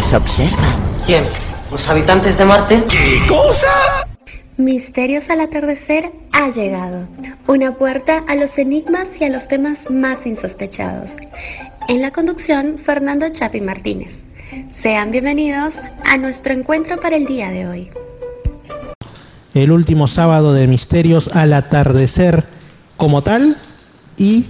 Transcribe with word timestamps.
nos 0.00 0.14
observan. 0.14 0.76
¿Quién? 1.04 1.22
¿Los 1.70 1.88
habitantes 1.88 2.38
de 2.38 2.44
Marte? 2.46 2.84
¿Qué 2.88 3.20
cosa? 3.28 3.68
Misterios 4.56 5.28
al 5.28 5.40
atardecer 5.40 6.12
ha 6.32 6.48
llegado. 6.50 7.06
Una 7.46 7.74
puerta 7.74 8.24
a 8.26 8.34
los 8.34 8.56
enigmas 8.58 9.08
y 9.20 9.24
a 9.24 9.28
los 9.28 9.48
temas 9.48 9.90
más 9.90 10.26
insospechados. 10.26 11.12
En 11.88 12.00
la 12.00 12.12
conducción, 12.12 12.78
Fernando 12.78 13.28
Chapi 13.28 13.60
Martínez. 13.60 14.20
Sean 14.70 15.10
bienvenidos 15.10 15.74
a 16.04 16.16
nuestro 16.16 16.54
encuentro 16.54 16.98
para 16.98 17.16
el 17.16 17.26
día 17.26 17.50
de 17.50 17.66
hoy. 17.66 17.90
El 19.52 19.70
último 19.70 20.08
sábado 20.08 20.54
de 20.54 20.66
Misterios 20.66 21.28
al 21.34 21.52
atardecer 21.52 22.44
como 22.96 23.22
tal 23.22 23.58
y 24.16 24.46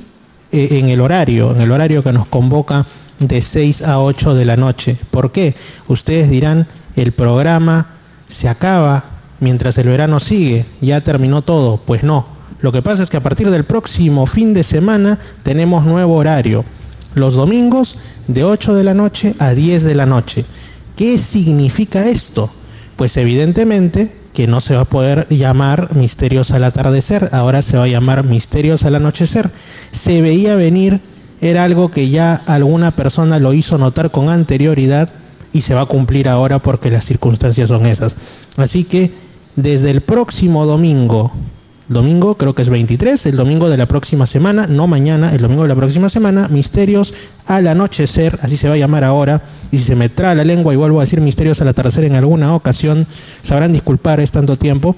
eh, 0.52 0.68
en 0.72 0.90
el 0.90 1.00
horario, 1.00 1.50
en 1.54 1.60
el 1.60 1.72
horario 1.72 2.04
que 2.04 2.12
nos 2.12 2.26
convoca 2.28 2.86
de 3.20 3.40
6 3.40 3.82
a 3.82 4.00
8 4.00 4.34
de 4.34 4.44
la 4.44 4.56
noche. 4.56 4.96
¿Por 5.10 5.30
qué? 5.30 5.54
Ustedes 5.86 6.28
dirán, 6.28 6.66
el 6.96 7.12
programa 7.12 7.86
se 8.28 8.48
acaba 8.48 9.04
mientras 9.38 9.78
el 9.78 9.88
verano 9.88 10.18
sigue, 10.20 10.66
ya 10.80 11.00
terminó 11.02 11.42
todo. 11.42 11.78
Pues 11.84 12.02
no, 12.02 12.26
lo 12.60 12.72
que 12.72 12.82
pasa 12.82 13.02
es 13.02 13.10
que 13.10 13.16
a 13.16 13.22
partir 13.22 13.50
del 13.50 13.64
próximo 13.64 14.26
fin 14.26 14.52
de 14.52 14.64
semana 14.64 15.18
tenemos 15.42 15.84
nuevo 15.84 16.16
horario. 16.16 16.64
Los 17.14 17.34
domingos 17.34 17.96
de 18.28 18.44
8 18.44 18.74
de 18.74 18.84
la 18.84 18.94
noche 18.94 19.34
a 19.38 19.52
10 19.52 19.84
de 19.84 19.94
la 19.94 20.06
noche. 20.06 20.44
¿Qué 20.96 21.18
significa 21.18 22.08
esto? 22.08 22.50
Pues 22.96 23.16
evidentemente 23.16 24.16
que 24.34 24.46
no 24.46 24.60
se 24.60 24.74
va 24.74 24.82
a 24.82 24.84
poder 24.84 25.26
llamar 25.28 25.96
Misterios 25.96 26.50
al 26.50 26.64
atardecer, 26.64 27.30
ahora 27.32 27.62
se 27.62 27.76
va 27.76 27.84
a 27.84 27.88
llamar 27.88 28.24
Misterios 28.24 28.84
al 28.84 28.94
anochecer. 28.94 29.50
Se 29.90 30.22
veía 30.22 30.54
venir, 30.54 31.00
era 31.40 31.64
algo 31.64 31.90
que 31.90 32.10
ya 32.10 32.42
alguna 32.46 32.90
persona 32.90 33.38
lo 33.38 33.52
hizo 33.54 33.78
notar 33.78 34.10
con 34.10 34.28
anterioridad 34.28 35.08
y 35.52 35.62
se 35.62 35.74
va 35.74 35.82
a 35.82 35.86
cumplir 35.86 36.28
ahora 36.28 36.58
porque 36.58 36.90
las 36.90 37.04
circunstancias 37.04 37.68
son 37.68 37.86
esas. 37.86 38.14
Así 38.56 38.84
que 38.84 39.12
desde 39.56 39.90
el 39.90 40.00
próximo 40.00 40.66
domingo, 40.66 41.32
domingo 41.88 42.36
creo 42.36 42.54
que 42.54 42.62
es 42.62 42.68
23, 42.68 43.26
el 43.26 43.36
domingo 43.36 43.68
de 43.68 43.76
la 43.76 43.86
próxima 43.86 44.26
semana, 44.26 44.66
no 44.66 44.86
mañana, 44.86 45.34
el 45.34 45.40
domingo 45.40 45.62
de 45.62 45.68
la 45.68 45.74
próxima 45.74 46.08
semana, 46.10 46.48
Misterios 46.48 47.14
al 47.46 47.66
anochecer, 47.66 48.38
así 48.42 48.56
se 48.56 48.68
va 48.68 48.74
a 48.74 48.78
llamar 48.78 49.02
ahora, 49.02 49.42
y 49.72 49.78
si 49.78 49.84
se 49.84 49.96
me 49.96 50.08
trae 50.08 50.36
la 50.36 50.44
lengua 50.44 50.72
y 50.72 50.76
vuelvo 50.76 51.00
a 51.00 51.04
decir 51.04 51.20
Misterios 51.20 51.60
al 51.60 51.68
atardecer 51.68 52.04
en 52.04 52.14
alguna 52.14 52.54
ocasión, 52.54 53.06
sabrán 53.42 53.72
disculpar, 53.72 54.20
es 54.20 54.30
tanto 54.30 54.56
tiempo, 54.56 54.94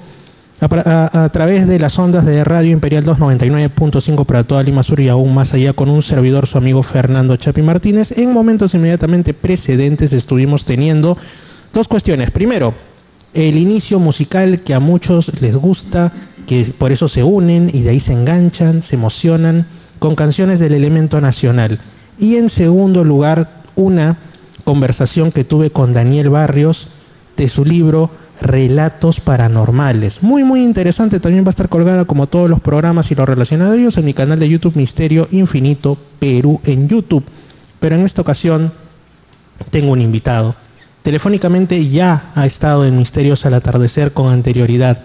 a, 0.62 1.28
través 1.32 1.66
de 1.66 1.80
las 1.80 1.98
ondas 1.98 2.24
de 2.24 2.44
Radio 2.44 2.70
Imperial 2.70 3.04
299.5 3.04 4.24
para 4.24 4.44
toda 4.44 4.62
Lima 4.62 4.84
Sur 4.84 5.00
y 5.00 5.08
aún 5.08 5.34
más 5.34 5.52
allá 5.54 5.72
con 5.72 5.88
un 5.88 6.02
servidor, 6.02 6.46
su 6.46 6.56
amigo 6.56 6.84
Fernando 6.84 7.36
Chapi 7.36 7.62
Martínez. 7.62 8.16
En 8.16 8.32
momentos 8.32 8.72
inmediatamente 8.74 9.34
precedentes 9.34 10.12
estuvimos 10.12 10.64
teniendo 10.64 11.18
dos 11.72 11.88
cuestiones. 11.88 12.30
Primero, 12.30 12.74
el 13.34 13.58
inicio 13.58 13.98
musical 13.98 14.60
que 14.60 14.72
a 14.72 14.78
muchos 14.78 15.40
les 15.40 15.56
gusta, 15.56 16.12
que 16.46 16.72
por 16.78 16.92
eso 16.92 17.08
se 17.08 17.24
unen 17.24 17.68
y 17.72 17.82
de 17.82 17.90
ahí 17.90 18.00
se 18.00 18.12
enganchan, 18.12 18.84
se 18.84 18.94
emocionan 18.94 19.66
con 19.98 20.14
canciones 20.14 20.60
del 20.60 20.74
elemento 20.74 21.20
nacional. 21.20 21.80
Y 22.20 22.36
en 22.36 22.50
segundo 22.50 23.02
lugar, 23.02 23.62
una 23.74 24.16
conversación 24.62 25.32
que 25.32 25.42
tuve 25.42 25.70
con 25.70 25.92
Daniel 25.92 26.30
Barrios 26.30 26.86
de 27.36 27.48
su 27.48 27.64
libro 27.64 28.10
Relatos 28.42 29.20
Paranormales. 29.20 30.22
Muy, 30.22 30.44
muy 30.44 30.62
interesante. 30.62 31.20
También 31.20 31.44
va 31.44 31.48
a 31.48 31.50
estar 31.50 31.68
colgada 31.68 32.04
como 32.04 32.26
todos 32.26 32.50
los 32.50 32.60
programas 32.60 33.10
y 33.10 33.14
lo 33.14 33.24
relacionado 33.24 33.72
a 33.72 33.76
ellos 33.76 33.96
en 33.96 34.04
mi 34.04 34.14
canal 34.14 34.38
de 34.38 34.48
YouTube 34.48 34.76
Misterio 34.76 35.28
Infinito 35.30 35.96
Perú 36.18 36.60
en 36.64 36.88
YouTube. 36.88 37.24
Pero 37.80 37.96
en 37.96 38.02
esta 38.02 38.22
ocasión 38.22 38.72
tengo 39.70 39.92
un 39.92 40.02
invitado 40.02 40.54
telefónicamente 41.02 41.88
ya 41.88 42.30
ha 42.34 42.46
estado 42.46 42.86
en 42.86 42.96
Misterios 42.96 43.44
al 43.44 43.54
Atardecer 43.54 44.12
con 44.12 44.32
anterioridad 44.32 45.00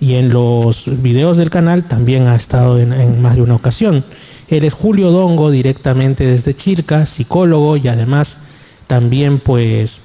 y 0.00 0.14
en 0.14 0.28
los 0.30 0.84
videos 1.02 1.36
del 1.36 1.50
canal 1.50 1.84
también 1.84 2.28
ha 2.28 2.36
estado 2.36 2.78
en, 2.78 3.20
más 3.20 3.34
de 3.34 3.42
una 3.42 3.56
ocasión. 3.56 4.04
Él 4.48 4.64
es 4.64 4.72
Julio 4.72 5.10
Dongo 5.10 5.50
directamente 5.50 6.24
desde 6.24 6.54
Chilca, 6.54 7.04
psicólogo 7.06 7.76
y 7.76 7.88
además 7.88 8.38
también 8.86 9.40
pues 9.40 10.00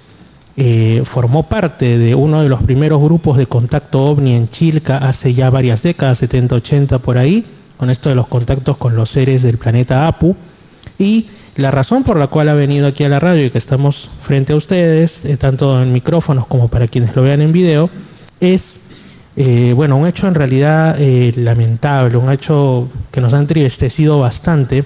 eh, 0.56 1.02
formó 1.06 1.48
parte 1.50 1.98
de 1.98 2.14
uno 2.14 2.44
de 2.44 2.50
los 2.50 2.62
primeros 2.62 3.02
grupos 3.02 3.38
de 3.38 3.48
contacto 3.48 4.06
ovni 4.06 4.34
en 4.34 4.50
Chilca 4.50 4.98
hace 4.98 5.34
ya 5.34 5.50
varias 5.50 5.82
décadas, 5.82 6.20
70, 6.20 6.56
80 6.56 7.00
por 7.00 7.18
ahí, 7.18 7.44
con 7.78 7.90
esto 7.90 8.10
de 8.10 8.16
los 8.16 8.28
contactos 8.28 8.78
con 8.78 8.96
los 8.96 9.10
seres 9.10 9.42
del 9.42 9.58
planeta 9.58 10.08
Apu. 10.08 10.36
Y 11.00 11.26
la 11.56 11.72
razón 11.72 12.04
por 12.04 12.18
la 12.18 12.28
cual 12.28 12.50
ha 12.50 12.54
venido 12.54 12.86
aquí 12.86 13.04
a 13.04 13.10
la 13.10 13.20
radio 13.20 13.46
y 13.46 13.50
que 13.50 13.58
estamos 13.58 14.12
frente 14.22 14.54
a 14.54 14.56
ustedes, 14.56 15.26
eh, 15.26 15.38
tanto 15.38 15.82
en 15.82 15.92
micrófonos 15.92 16.46
como 16.46 16.68
para 16.68 16.88
quienes 16.88 17.16
lo 17.16 17.24
vean 17.24 17.42
en 17.42 17.52
video, 17.52 17.90
es 18.40 18.80
eh, 19.36 19.74
bueno, 19.76 19.98
un 19.98 20.06
hecho 20.06 20.28
en 20.28 20.36
realidad 20.36 21.00
lamentable, 21.36 22.18
un 22.18 22.32
hecho 22.32 22.90
que 23.12 23.22
nos 23.22 23.34
ha 23.34 23.40
entristecido 23.40 24.20
bastante 24.20 24.86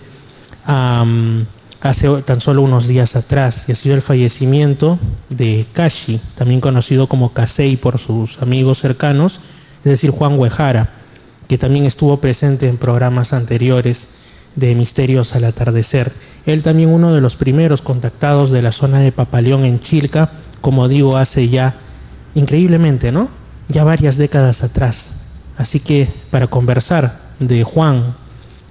hace 1.81 2.09
tan 2.23 2.41
solo 2.41 2.61
unos 2.61 2.87
días 2.87 3.15
atrás, 3.15 3.65
y 3.67 3.71
ha 3.71 3.75
sido 3.75 3.95
el 3.95 4.01
fallecimiento 4.01 4.99
de 5.29 5.65
Kashi, 5.73 6.21
también 6.35 6.61
conocido 6.61 7.07
como 7.07 7.33
Kasei 7.33 7.77
por 7.77 7.99
sus 7.99 8.41
amigos 8.41 8.79
cercanos, 8.79 9.41
es 9.85 9.91
decir, 9.91 10.11
Juan 10.11 10.37
Huejara, 10.39 10.89
que 11.47 11.57
también 11.57 11.85
estuvo 11.85 12.17
presente 12.17 12.67
en 12.67 12.77
programas 12.77 13.31
anteriores 13.31 14.07
de 14.55 14.75
Misterios 14.75 15.35
al 15.35 15.45
Atardecer. 15.45 16.11
Él 16.45 16.63
también 16.63 16.89
uno 16.89 17.13
de 17.13 17.21
los 17.21 17.35
primeros 17.35 17.81
contactados 17.81 18.51
de 18.51 18.61
la 18.61 18.71
zona 18.71 18.99
de 18.99 19.11
Papaleón 19.11 19.63
en 19.63 19.79
Chilca, 19.79 20.31
como 20.61 20.87
digo, 20.87 21.15
hace 21.15 21.47
ya, 21.49 21.75
increíblemente, 22.35 23.11
¿no? 23.11 23.29
Ya 23.69 23.83
varias 23.83 24.17
décadas 24.17 24.63
atrás. 24.63 25.11
Así 25.57 25.79
que 25.79 26.09
para 26.31 26.47
conversar 26.47 27.19
de 27.39 27.63
Juan 27.63 28.15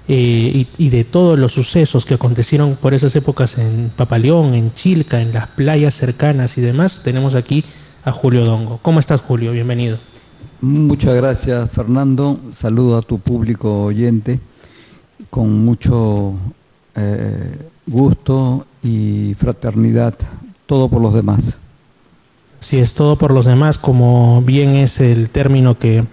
eh, 0.07 0.13
y, 0.13 0.67
y, 0.77 0.89
de 0.89 1.03
todos 1.03 1.37
los 1.37 1.53
sucesos 1.53 2.05
que 2.05 2.13
acontecieron 2.13 2.75
por 2.75 2.93
esas 2.93 3.15
épocas 3.15 3.57
en 3.57 3.91
Papaleón, 3.95 4.53
en 4.53 4.73
Chilca, 4.73 5.21
en 5.21 5.33
las 5.33 5.47
playas 5.47 5.95
cercanas 5.95 6.57
y 6.57 6.61
demás, 6.61 7.01
tenemos 7.03 7.35
aquí 7.35 7.65
a 8.05 8.11
Julio 8.11 8.45
Dongo. 8.45 8.79
¿Cómo 8.81 8.99
estás, 8.99 9.21
Julio? 9.21 9.51
Bienvenido. 9.51 9.97
Muchas 10.61 11.13
gracias, 11.13 11.69
Fernando. 11.71 12.39
Saludo 12.55 12.97
a 12.97 13.01
tu 13.01 13.19
público 13.19 13.83
oyente 13.83 14.39
con 15.29 15.65
mucho 15.65 16.33
eh, 16.95 17.57
gusto 17.85 18.65
y 18.83 19.35
fraternidad, 19.35 20.15
todo 20.65 20.89
por 20.89 21.01
los 21.01 21.13
demás. 21.13 21.57
Si 22.59 22.77
es 22.77 22.93
todo 22.93 23.17
por 23.17 23.31
los 23.31 23.45
demás, 23.45 23.77
como 23.77 24.41
bien 24.41 24.75
es 24.75 24.99
el 24.99 25.29
término 25.29 25.77
que 25.77 26.03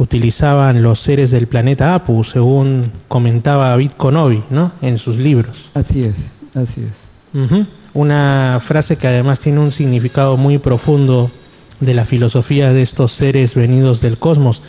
utilizaban 0.00 0.82
los 0.82 1.00
seres 1.00 1.30
del 1.30 1.46
planeta 1.46 1.94
Apu, 1.94 2.24
según 2.24 2.90
comentaba 3.06 3.68
David 3.68 3.92
Konovi, 3.96 4.42
¿no? 4.50 4.72
En 4.82 4.98
sus 4.98 5.16
libros. 5.16 5.70
Así 5.74 6.02
es, 6.02 6.16
así 6.54 6.82
es. 6.82 7.66
Una 7.94 8.60
frase 8.64 8.96
que 8.96 9.06
además 9.06 9.38
tiene 9.38 9.60
un 9.60 9.72
significado 9.72 10.36
muy 10.36 10.58
profundo 10.58 11.30
de 11.78 11.94
la 11.94 12.04
filosofía 12.04 12.72
de 12.72 12.82
estos 12.82 13.12
seres 13.12 13.54
venidos 13.54 14.00
del 14.00 14.18
cosmos. 14.18 14.62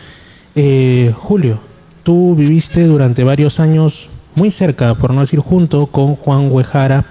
Eh, 0.56 1.14
Julio, 1.18 1.60
Tú 2.04 2.34
viviste 2.36 2.86
durante 2.86 3.24
varios 3.24 3.60
años 3.60 4.10
muy 4.36 4.50
cerca, 4.50 4.96
por 4.96 5.14
no 5.14 5.22
decir 5.22 5.40
junto, 5.40 5.86
con 5.88 6.16
Juan 6.16 6.52
Huejara. 6.52 7.06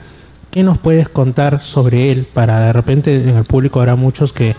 ¿Qué 0.51 0.65
nos 0.65 0.79
puedes 0.79 1.09
contar 1.09 1.63
sobre 1.63 2.11
él? 2.11 2.27
Para 2.33 2.61
de 2.61 2.73
repente 2.73 3.15
en 3.15 3.37
el 3.37 3.45
público 3.45 3.79
habrá 3.79 3.95
muchos 3.95 4.33
que, 4.33 4.57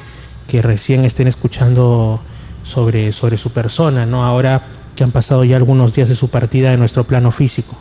que 0.47 0.61
recién 0.61 1.03
estén 1.03 1.27
escuchando 1.27 2.21
sobre, 2.71 3.11
sobre 3.11 3.37
su 3.37 3.51
persona, 3.51 4.05
¿no? 4.05 4.25
Ahora 4.25 4.63
que 4.95 5.03
han 5.03 5.11
pasado 5.11 5.43
ya 5.43 5.57
algunos 5.57 5.93
días 5.93 6.09
de 6.09 6.15
su 6.15 6.29
partida 6.29 6.71
de 6.71 6.77
nuestro 6.77 7.03
plano 7.03 7.31
físico. 7.31 7.75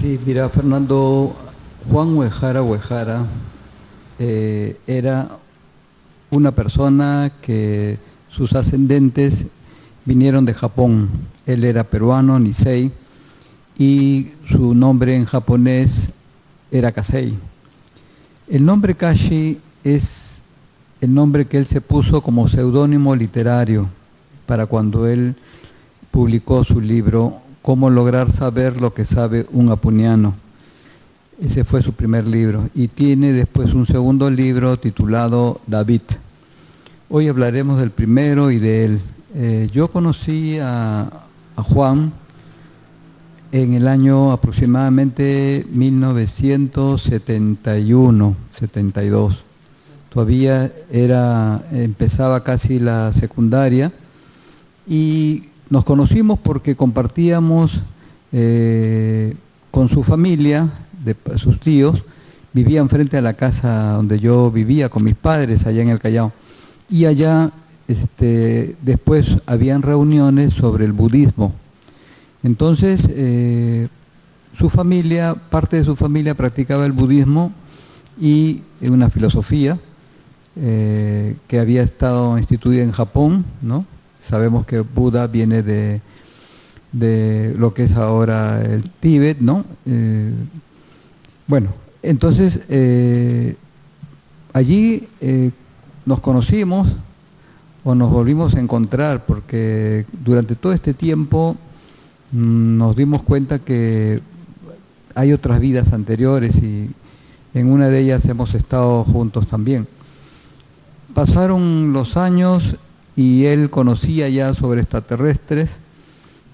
Sí, 0.00 0.18
mira, 0.24 0.48
Fernando, 0.48 1.34
Juan 1.90 2.16
Huejara 2.16 2.62
Huejara 2.62 3.26
eh, 4.18 4.76
era 4.86 5.28
una 6.30 6.50
persona 6.52 7.32
que 7.42 7.98
sus 8.30 8.54
ascendentes 8.54 9.46
vinieron 10.04 10.44
de 10.44 10.54
Japón. 10.54 11.08
Él 11.46 11.64
era 11.64 11.84
peruano, 11.84 12.38
Nisei, 12.38 12.90
y 13.78 14.32
su 14.50 14.74
nombre 14.74 15.16
en 15.16 15.24
japonés 15.24 16.08
era 16.70 16.92
Kasei. 16.92 17.34
El 18.48 18.64
nombre 18.66 18.94
Kashi 18.94 19.58
es 19.84 20.23
el 21.04 21.14
nombre 21.14 21.46
que 21.46 21.58
él 21.58 21.66
se 21.66 21.80
puso 21.80 22.22
como 22.22 22.48
seudónimo 22.48 23.14
literario 23.14 23.88
para 24.46 24.66
cuando 24.66 25.06
él 25.06 25.36
publicó 26.10 26.64
su 26.64 26.80
libro 26.80 27.38
Cómo 27.62 27.88
lograr 27.88 28.32
saber 28.32 28.78
lo 28.78 28.92
que 28.92 29.06
sabe 29.06 29.46
un 29.50 29.70
apuniano. 29.70 30.34
Ese 31.40 31.64
fue 31.64 31.82
su 31.82 31.94
primer 31.94 32.28
libro 32.28 32.68
y 32.74 32.88
tiene 32.88 33.32
después 33.32 33.72
un 33.72 33.86
segundo 33.86 34.28
libro 34.28 34.78
titulado 34.78 35.62
David. 35.66 36.02
Hoy 37.08 37.28
hablaremos 37.28 37.80
del 37.80 37.90
primero 37.90 38.50
y 38.50 38.58
de 38.58 38.84
él. 38.84 39.00
Eh, 39.34 39.70
yo 39.72 39.88
conocí 39.88 40.58
a, 40.60 41.08
Juan 41.56 42.12
en 43.52 43.72
el 43.74 43.86
año 43.88 44.32
aproximadamente 44.32 45.64
1971, 45.70 48.36
72. 48.50 49.43
Todavía 50.14 50.70
era, 50.92 51.64
empezaba 51.72 52.44
casi 52.44 52.78
la 52.78 53.12
secundaria 53.14 53.90
y 54.86 55.48
nos 55.70 55.82
conocimos 55.82 56.38
porque 56.38 56.76
compartíamos 56.76 57.80
eh, 58.30 59.34
con 59.72 59.88
su 59.88 60.04
familia, 60.04 60.70
de 61.04 61.16
sus 61.36 61.58
tíos, 61.58 62.04
vivían 62.52 62.88
frente 62.88 63.18
a 63.18 63.22
la 63.22 63.34
casa 63.34 63.94
donde 63.94 64.20
yo 64.20 64.52
vivía 64.52 64.88
con 64.88 65.02
mis 65.02 65.16
padres 65.16 65.66
allá 65.66 65.82
en 65.82 65.88
el 65.88 65.98
Callao. 65.98 66.32
Y 66.88 67.06
allá 67.06 67.50
este, 67.88 68.76
después 68.82 69.26
habían 69.46 69.82
reuniones 69.82 70.54
sobre 70.54 70.84
el 70.84 70.92
budismo. 70.92 71.52
Entonces, 72.44 73.08
eh, 73.10 73.88
su 74.56 74.70
familia, 74.70 75.34
parte 75.34 75.76
de 75.76 75.84
su 75.84 75.96
familia 75.96 76.36
practicaba 76.36 76.86
el 76.86 76.92
budismo 76.92 77.50
y 78.20 78.62
una 78.80 79.10
filosofía 79.10 79.76
eh, 80.56 81.36
que 81.48 81.58
había 81.58 81.82
estado 81.82 82.38
instituida 82.38 82.82
en 82.82 82.92
Japón, 82.92 83.44
¿no? 83.62 83.84
Sabemos 84.28 84.66
que 84.66 84.80
Buda 84.80 85.26
viene 85.26 85.62
de, 85.62 86.00
de 86.92 87.54
lo 87.58 87.74
que 87.74 87.84
es 87.84 87.92
ahora 87.96 88.62
el 88.64 88.88
Tíbet, 89.00 89.40
¿no? 89.40 89.64
Eh, 89.86 90.32
bueno, 91.46 91.70
entonces 92.02 92.60
allí 94.52 95.08
nos 96.06 96.20
conocimos 96.20 96.88
o 97.84 97.94
nos 97.94 98.10
volvimos 98.10 98.54
a 98.54 98.60
encontrar, 98.60 99.26
porque 99.26 100.06
durante 100.24 100.56
todo 100.56 100.72
este 100.72 100.94
tiempo 100.94 101.56
mm, 102.32 102.78
nos 102.78 102.96
dimos 102.96 103.22
cuenta 103.22 103.58
que 103.58 104.20
hay 105.14 105.32
otras 105.32 105.60
vidas 105.60 105.92
anteriores 105.92 106.56
y 106.56 106.90
en 107.52 107.70
una 107.70 107.88
de 107.88 108.00
ellas 108.00 108.24
hemos 108.26 108.54
estado 108.54 109.04
juntos 109.04 109.46
también. 109.46 109.86
Pasaron 111.14 111.92
los 111.92 112.16
años 112.16 112.76
y 113.16 113.44
él 113.44 113.70
conocía 113.70 114.28
ya 114.28 114.52
sobre 114.54 114.80
extraterrestres 114.80 115.70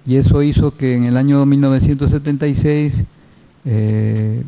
y 0.07 0.17
eso 0.17 0.43
hizo 0.43 0.77
que 0.77 0.95
en 0.95 1.05
el 1.05 1.17
año 1.17 1.45
1976, 1.47 3.05
eh, 3.65 4.43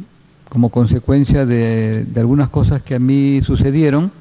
como 0.49 0.69
consecuencia 0.69 1.47
de 1.47 2.07
algunas 2.17 2.51
cosas 2.51 2.83
que 2.83 2.95
a 2.95 2.99
mí 2.99 3.41
sucedieron, 3.43 4.13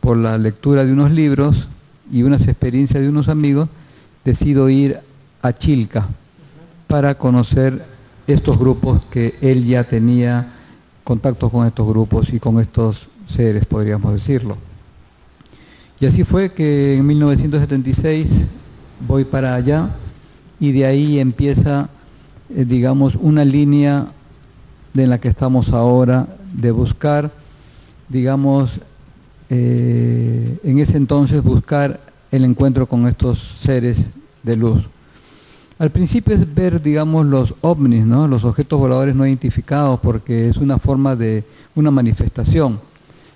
por 0.00 0.16
la 0.16 0.38
lectura 0.38 0.84
de 0.84 0.92
unos 0.92 1.10
libros 1.10 1.68
y 2.10 2.22
unas 2.22 2.42
experiencias 2.48 3.02
de 3.02 3.08
unos 3.08 3.28
amigos, 3.28 3.68
decido 4.24 4.68
ir 4.68 5.00
a 5.42 5.52
Chilca 5.52 6.08
para 6.86 7.16
conocer 7.16 7.84
estos 8.26 8.58
grupos 8.58 9.04
que 9.10 9.36
él 9.40 9.64
ya 9.64 9.84
tenía 9.84 10.52
contactos 11.04 11.50
con 11.50 11.66
estos 11.66 11.86
grupos 11.86 12.32
y 12.32 12.38
con 12.38 12.60
estos 12.60 13.06
seres, 13.26 13.66
podríamos 13.66 14.12
decirlo. 14.12 14.67
Y 16.00 16.06
así 16.06 16.22
fue 16.22 16.52
que 16.52 16.96
en 16.96 17.06
1976 17.06 18.28
voy 19.06 19.24
para 19.24 19.54
allá 19.54 19.96
y 20.60 20.70
de 20.70 20.86
ahí 20.86 21.18
empieza, 21.18 21.88
eh, 22.54 22.64
digamos, 22.64 23.16
una 23.16 23.44
línea 23.44 24.06
de 24.94 25.06
la 25.08 25.18
que 25.18 25.28
estamos 25.28 25.70
ahora 25.70 26.28
de 26.52 26.70
buscar, 26.70 27.32
digamos, 28.08 28.70
eh, 29.50 30.58
en 30.62 30.78
ese 30.78 30.96
entonces 30.96 31.42
buscar 31.42 31.98
el 32.30 32.44
encuentro 32.44 32.86
con 32.86 33.08
estos 33.08 33.56
seres 33.60 33.98
de 34.44 34.56
luz. 34.56 34.84
Al 35.80 35.90
principio 35.90 36.34
es 36.34 36.54
ver, 36.54 36.80
digamos, 36.80 37.26
los 37.26 37.54
ovnis, 37.60 38.04
¿no? 38.06 38.28
los 38.28 38.44
objetos 38.44 38.78
voladores 38.78 39.16
no 39.16 39.26
identificados, 39.26 39.98
porque 39.98 40.48
es 40.48 40.58
una 40.58 40.78
forma 40.78 41.16
de 41.16 41.42
una 41.74 41.90
manifestación. 41.90 42.78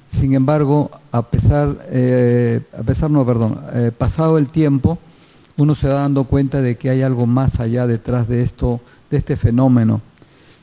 Sin 0.08 0.34
embargo, 0.34 0.90
a 1.12 1.22
pesar, 1.22 1.86
eh, 1.90 2.60
a 2.76 2.82
pesar 2.82 3.10
no, 3.10 3.24
perdón, 3.24 3.60
eh, 3.74 3.92
pasado 3.96 4.38
el 4.38 4.48
tiempo, 4.48 4.98
uno 5.58 5.74
se 5.74 5.86
va 5.86 6.00
dando 6.00 6.24
cuenta 6.24 6.62
de 6.62 6.76
que 6.76 6.88
hay 6.88 7.02
algo 7.02 7.26
más 7.26 7.60
allá 7.60 7.86
detrás 7.86 8.26
de 8.28 8.42
esto, 8.42 8.80
de 9.10 9.18
este 9.18 9.36
fenómeno. 9.36 10.00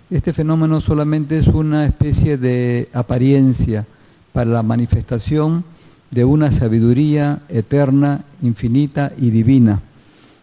Este 0.10 0.34
fenómeno 0.34 0.82
solamente 0.82 1.38
es 1.38 1.48
una 1.48 1.86
especie 1.86 2.38
de 2.38 2.90
apariencia 2.94 3.86
para 4.34 4.50
la 4.50 4.64
manifestación 4.64 5.64
de 6.10 6.26
una 6.26 6.52
sabiduría 6.52 7.42
eterna, 7.50 8.24
infinita 8.42 9.12
y 9.20 9.30
divina. 9.30 9.82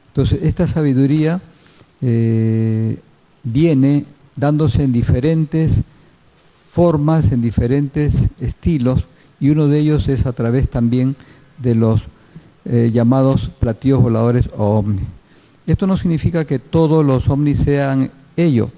Entonces, 0.08 0.38
esta 0.44 0.68
sabiduría 0.68 1.40
eh, 2.00 3.00
viene 3.42 4.04
dándose 4.36 4.84
en 4.84 4.92
diferentes 4.92 5.82
formas, 6.70 7.32
en 7.32 7.42
diferentes 7.42 8.14
estilos, 8.40 9.04
y 9.40 9.50
uno 9.50 9.68
de 9.68 9.78
ellos 9.78 10.08
es 10.08 10.26
a 10.26 10.32
través 10.32 10.68
también 10.68 11.16
de 11.58 11.74
los 11.74 12.02
eh, 12.64 12.90
llamados 12.92 13.50
platillos 13.60 14.02
voladores 14.02 14.48
o 14.56 14.78
ovnis. 14.78 15.04
Esto 15.66 15.86
no 15.86 15.96
significa 15.96 16.44
que 16.44 16.58
todos 16.58 17.04
los 17.04 17.28
ovnis 17.28 17.58
sean 17.58 18.10
ellos, 18.36 18.70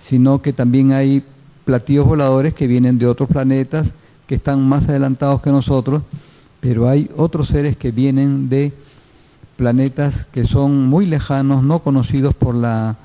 sino 0.00 0.40
que 0.40 0.52
también 0.52 0.92
hay 0.92 1.22
platillos 1.64 2.06
voladores 2.06 2.54
que 2.54 2.66
vienen 2.66 2.98
de 2.98 3.06
otros 3.06 3.28
planetas, 3.28 3.90
que 4.26 4.36
están 4.36 4.66
más 4.66 4.88
adelantados 4.88 5.42
que 5.42 5.50
nosotros, 5.50 6.02
pero 6.60 6.88
hay 6.88 7.10
otros 7.16 7.48
seres 7.48 7.76
que 7.76 7.90
vienen 7.90 8.48
de 8.48 8.72
planetas 9.56 10.24
que 10.32 10.44
son 10.44 10.86
muy 10.86 11.06
lejanos, 11.06 11.62
no 11.62 11.80
conocidos 11.80 12.34
por 12.34 12.54
la, 12.54 12.96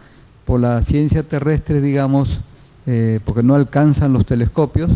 por 0.46 0.60
la 0.60 0.82
ciencia 0.84 1.24
terrestre, 1.24 1.82
digamos, 1.82 2.40
eh, 2.86 3.20
porque 3.26 3.44
no 3.44 3.56
alcanzan 3.56 4.14
los 4.14 4.26
telescopios, 4.26 4.92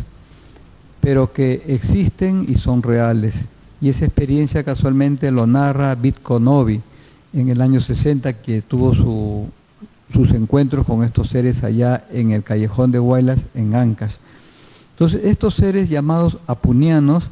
pero 1.01 1.31
que 1.31 1.63
existen 1.67 2.45
y 2.47 2.55
son 2.55 2.83
reales. 2.83 3.35
Y 3.79 3.89
esa 3.89 4.05
experiencia 4.05 4.63
casualmente 4.63 5.31
lo 5.31 5.45
narra 5.45 5.95
Bitconovi 5.95 6.81
en 7.33 7.49
el 7.49 7.61
año 7.61 7.79
60, 7.79 8.33
que 8.33 8.61
tuvo 8.61 8.93
sus 8.93 10.31
encuentros 10.31 10.85
con 10.85 11.03
estos 11.03 11.29
seres 11.29 11.63
allá 11.63 12.05
en 12.11 12.31
el 12.31 12.43
callejón 12.43 12.91
de 12.91 12.99
Huaylas, 12.99 13.39
en 13.53 13.75
Ancash. 13.75 14.15
Entonces, 14.91 15.21
estos 15.25 15.53
seres 15.53 15.89
llamados 15.89 16.39
apunianos 16.47 17.25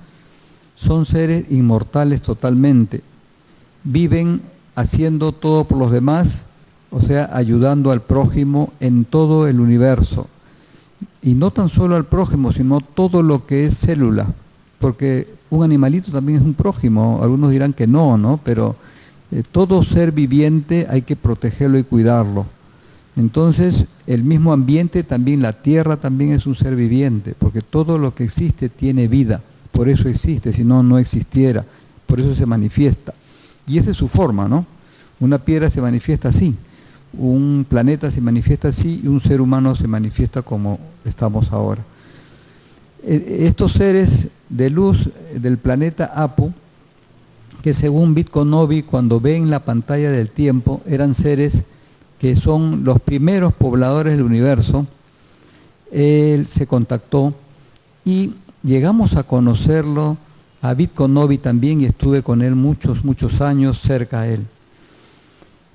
son 0.76 1.06
seres 1.06 1.46
inmortales 1.50 2.22
totalmente. 2.22 3.02
Viven 3.84 4.42
haciendo 4.76 5.32
todo 5.32 5.64
por 5.64 5.80
los 5.80 5.92
demás, 5.92 6.44
o 6.92 7.02
sea, 7.02 7.30
ayudando 7.34 7.92
al 7.92 8.02
prójimo 8.02 8.72
en 8.80 9.06
todo 9.06 9.48
el 9.48 9.60
universo. 9.60 10.28
Y 11.26 11.34
no 11.34 11.52
tan 11.52 11.70
solo 11.70 11.98
al 11.98 12.06
prójimo, 12.06 12.54
sino 12.54 12.80
todo 12.80 13.22
lo 13.22 13.46
que 13.46 13.66
es 13.66 13.80
célula. 13.80 14.28
Porque 14.80 15.28
un 15.50 15.64
animalito 15.64 16.10
también 16.12 16.38
es 16.40 16.46
un 16.46 16.54
prójimo. 16.54 17.20
Algunos 17.22 17.52
dirán 17.52 17.74
que 17.74 17.88
no, 17.88 18.18
¿no? 18.18 18.40
Pero 18.42 18.78
eh, 19.32 19.44
todo 19.52 19.84
ser 19.84 20.14
viviente 20.14 20.88
hay 20.90 21.02
que 21.02 21.18
protegerlo 21.18 21.78
y 21.78 21.84
cuidarlo. 21.84 22.46
Entonces, 23.18 23.86
el 24.08 24.24
mismo 24.24 24.54
ambiente, 24.54 25.04
también 25.04 25.42
la 25.42 25.52
tierra 25.52 25.98
también 25.98 26.32
es 26.32 26.46
un 26.46 26.56
ser 26.56 26.78
viviente, 26.78 27.34
porque 27.38 27.62
todo 27.62 27.98
lo 27.98 28.16
que 28.16 28.24
existe 28.24 28.70
tiene 28.70 29.10
vida 29.10 29.42
por 29.76 29.90
eso 29.90 30.08
existe, 30.08 30.54
si 30.54 30.64
no, 30.64 30.82
no 30.82 30.98
existiera, 30.98 31.66
por 32.08 32.22
eso 32.22 32.34
se 32.34 32.46
manifiesta. 32.46 33.14
Y 33.68 33.78
esa 33.78 33.92
es 33.92 33.98
su 33.98 34.08
forma, 34.08 34.48
¿no? 34.48 34.66
Una 35.20 35.38
piedra 35.38 35.70
se 35.70 35.82
manifiesta 35.82 36.30
así, 36.30 36.56
un 37.18 37.66
planeta 37.68 38.12
se 38.12 38.22
manifiesta 38.22 38.70
así 38.70 39.02
y 39.04 39.08
un 39.08 39.22
ser 39.22 39.42
humano 39.42 39.76
se 39.76 39.88
manifiesta 39.88 40.42
como 40.42 40.80
estamos 41.06 41.52
ahora. 41.52 41.82
E, 43.04 43.44
estos 43.48 43.74
seres 43.74 44.28
de 44.50 44.70
luz 44.70 45.10
del 45.34 45.58
planeta 45.58 46.12
Apu, 46.16 46.54
que 47.62 47.74
según 47.74 48.14
Bitconovi, 48.14 48.84
cuando 48.84 49.20
ven 49.20 49.50
la 49.50 49.60
pantalla 49.60 50.12
del 50.12 50.30
tiempo, 50.30 50.82
eran 50.86 51.14
seres 51.16 51.64
que 52.20 52.36
son 52.36 52.84
los 52.84 53.00
primeros 53.00 53.54
pobladores 53.54 54.14
del 54.14 54.24
universo, 54.24 54.86
él 55.92 56.48
se 56.48 56.68
contactó 56.68 57.34
y 58.04 58.34
llegamos 58.64 59.16
a 59.16 59.24
conocerlo, 59.24 60.18
a 60.62 60.74
Bitconovi 60.74 61.38
también, 61.38 61.82
y 61.82 61.86
estuve 61.86 62.24
con 62.24 62.42
él 62.42 62.56
muchos, 62.56 63.06
muchos 63.06 63.42
años 63.42 63.80
cerca 63.82 64.22
a 64.22 64.28
él. 64.28 64.46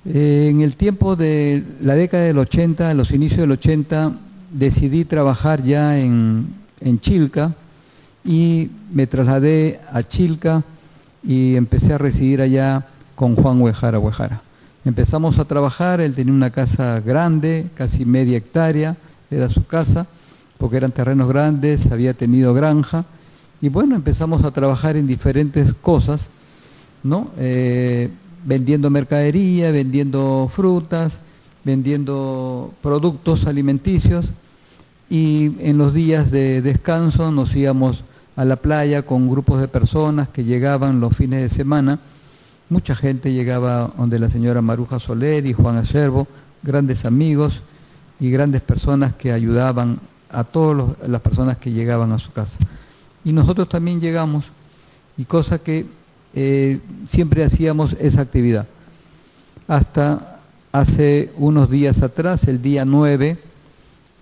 En 0.03 0.61
el 0.61 0.75
tiempo 0.75 1.15
de 1.15 1.63
la 1.81 1.93
década 1.93 2.23
del 2.23 2.39
80, 2.39 2.91
en 2.91 2.97
los 2.97 3.11
inicios 3.11 3.41
del 3.41 3.51
80, 3.51 4.13
decidí 4.51 5.05
trabajar 5.05 5.63
ya 5.63 5.99
en, 5.99 6.47
en 6.79 6.99
Chilca 6.99 7.53
y 8.25 8.69
me 8.91 9.05
trasladé 9.05 9.79
a 9.91 10.01
Chilca 10.01 10.63
y 11.23 11.55
empecé 11.55 11.93
a 11.93 11.97
residir 11.99 12.41
allá 12.41 12.87
con 13.15 13.35
Juan 13.35 13.61
Huejara 13.61 13.99
Huejara. 13.99 14.41
Empezamos 14.83 15.37
a 15.37 15.45
trabajar, 15.45 16.01
él 16.01 16.15
tenía 16.15 16.33
una 16.33 16.49
casa 16.49 16.99
grande, 17.01 17.67
casi 17.75 18.03
media 18.03 18.37
hectárea, 18.37 18.97
era 19.29 19.49
su 19.49 19.65
casa, 19.67 20.07
porque 20.57 20.77
eran 20.77 20.91
terrenos 20.91 21.27
grandes, 21.27 21.91
había 21.91 22.15
tenido 22.15 22.55
granja, 22.55 23.05
y 23.61 23.69
bueno, 23.69 23.95
empezamos 23.95 24.43
a 24.43 24.49
trabajar 24.49 24.97
en 24.97 25.05
diferentes 25.05 25.71
cosas, 25.75 26.21
¿no? 27.03 27.29
Eh, 27.37 28.09
vendiendo 28.43 28.89
mercadería, 28.89 29.71
vendiendo 29.71 30.49
frutas, 30.53 31.13
vendiendo 31.63 32.73
productos 32.81 33.45
alimenticios 33.45 34.29
y 35.09 35.51
en 35.59 35.77
los 35.77 35.93
días 35.93 36.31
de 36.31 36.61
descanso 36.61 37.31
nos 37.31 37.55
íbamos 37.55 38.03
a 38.35 38.45
la 38.45 38.55
playa 38.55 39.03
con 39.03 39.29
grupos 39.29 39.59
de 39.59 39.67
personas 39.67 40.29
que 40.29 40.43
llegaban 40.43 41.01
los 41.01 41.15
fines 41.15 41.41
de 41.41 41.49
semana. 41.49 41.99
Mucha 42.69 42.95
gente 42.95 43.33
llegaba 43.33 43.91
donde 43.97 44.19
la 44.19 44.29
señora 44.29 44.61
Maruja 44.61 44.99
Soler 44.99 45.45
y 45.45 45.53
Juan 45.53 45.77
Acervo, 45.77 46.27
grandes 46.63 47.03
amigos 47.05 47.61
y 48.19 48.31
grandes 48.31 48.61
personas 48.61 49.13
que 49.15 49.33
ayudaban 49.33 49.99
a 50.31 50.45
todas 50.45 50.97
las 51.07 51.21
personas 51.21 51.57
que 51.57 51.71
llegaban 51.71 52.13
a 52.13 52.19
su 52.19 52.31
casa. 52.31 52.57
Y 53.25 53.33
nosotros 53.33 53.67
también 53.67 53.99
llegamos, 53.99 54.45
y 55.17 55.25
cosa 55.25 55.59
que 55.59 55.85
eh, 56.33 56.79
siempre 57.07 57.43
hacíamos 57.43 57.95
esa 57.99 58.21
actividad. 58.21 58.67
Hasta 59.67 60.39
hace 60.71 61.31
unos 61.37 61.69
días 61.69 62.01
atrás, 62.01 62.45
el 62.45 62.61
día 62.61 62.85
9, 62.85 63.37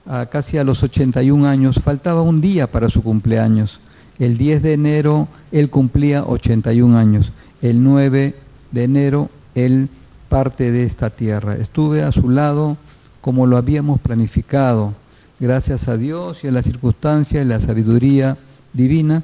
a 0.08 0.26
casi 0.26 0.58
a 0.58 0.64
los 0.64 0.82
81 0.84 1.48
años, 1.48 1.80
faltaba 1.84 2.22
un 2.22 2.42
día 2.42 2.72
para 2.72 2.90
su 2.90 3.04
cumpleaños. 3.04 3.80
El 4.18 4.38
10 4.38 4.64
de 4.64 4.74
enero 4.74 5.28
él 5.52 5.70
cumplía 5.70 6.26
81 6.26 6.98
años. 6.98 7.32
El 7.62 7.84
9 7.84 8.36
de 8.72 8.84
enero 8.84 9.30
él 9.56 9.90
parte 10.28 10.72
de 10.72 10.84
esta 10.84 11.10
tierra. 11.10 11.56
Estuve 11.56 12.04
a 12.04 12.12
su 12.12 12.30
lado 12.30 12.78
como 13.22 13.48
lo 13.48 13.58
habíamos 13.58 14.00
planificado, 14.00 14.94
gracias 15.40 15.88
a 15.88 15.98
Dios 15.98 16.44
y 16.44 16.48
a 16.48 16.52
la 16.52 16.64
circunstancia 16.64 17.42
y 17.42 17.46
la 17.46 17.60
sabiduría 17.60 18.38
divina, 18.74 19.24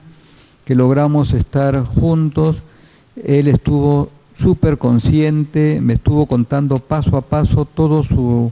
que 0.65 0.75
logramos 0.75 1.33
estar 1.33 1.83
juntos. 1.85 2.57
Él 3.23 3.47
estuvo 3.47 4.09
súper 4.37 4.77
consciente, 4.77 5.79
me 5.81 5.93
estuvo 5.93 6.25
contando 6.25 6.77
paso 6.77 7.17
a 7.17 7.21
paso 7.21 7.65
todo 7.65 8.03
su, 8.03 8.51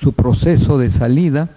su 0.00 0.12
proceso 0.12 0.78
de 0.78 0.90
salida 0.90 1.50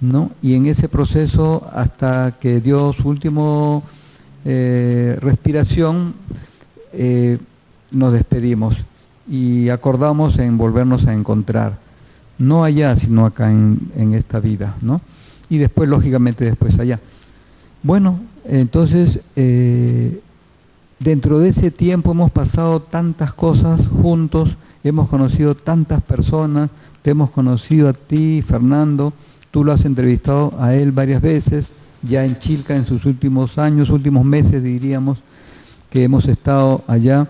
¿no? 0.00 0.30
Y 0.42 0.54
en 0.54 0.66
ese 0.66 0.88
proceso, 0.88 1.68
hasta 1.72 2.36
que 2.40 2.60
dio 2.60 2.92
su 2.92 3.08
último 3.08 3.82
eh, 4.44 5.18
respiración, 5.20 6.14
eh, 6.92 7.38
nos 7.90 8.12
despedimos 8.12 8.76
y 9.28 9.68
acordamos 9.68 10.38
en 10.38 10.56
volvernos 10.56 11.06
a 11.06 11.12
encontrar, 11.12 11.78
no 12.38 12.64
allá, 12.64 12.96
sino 12.96 13.26
acá 13.26 13.50
en, 13.50 14.14
esta 14.14 14.40
vida, 14.40 14.76
¿no? 14.80 15.00
Y 15.50 15.58
después, 15.58 15.88
lógicamente, 15.88 16.44
después 16.44 16.78
allá. 16.78 16.98
Bueno, 17.82 18.20
entonces, 18.44 19.20
eh, 19.36 20.20
dentro 21.00 21.40
de 21.40 21.48
ese 21.48 21.72
tiempo 21.72 22.12
hemos 22.12 22.30
pasado 22.30 22.80
tantas 22.80 23.32
cosas 23.32 23.88
juntos, 23.88 24.50
hemos 24.84 25.08
conocido 25.08 25.56
tantas 25.56 26.02
personas, 26.02 26.70
te 27.02 27.10
hemos 27.10 27.30
conocido 27.30 27.88
a 27.88 27.92
ti, 27.92 28.42
Fernando, 28.46 29.12
Tú 29.50 29.64
lo 29.64 29.72
has 29.72 29.84
entrevistado 29.84 30.54
a 30.60 30.74
él 30.74 30.92
varias 30.92 31.20
veces, 31.20 31.72
ya 32.02 32.24
en 32.24 32.38
Chilca 32.38 32.76
en 32.76 32.86
sus 32.86 33.04
últimos 33.04 33.58
años, 33.58 33.90
últimos 33.90 34.24
meses 34.24 34.62
diríamos, 34.62 35.18
que 35.90 36.04
hemos 36.04 36.26
estado 36.26 36.84
allá 36.86 37.26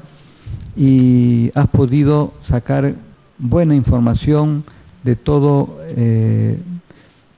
y 0.77 1.51
has 1.55 1.67
podido 1.69 2.35
sacar 2.43 2.95
buena 3.39 3.75
información 3.75 4.65
de 5.03 5.17
todo, 5.17 5.79
eh, 5.97 6.59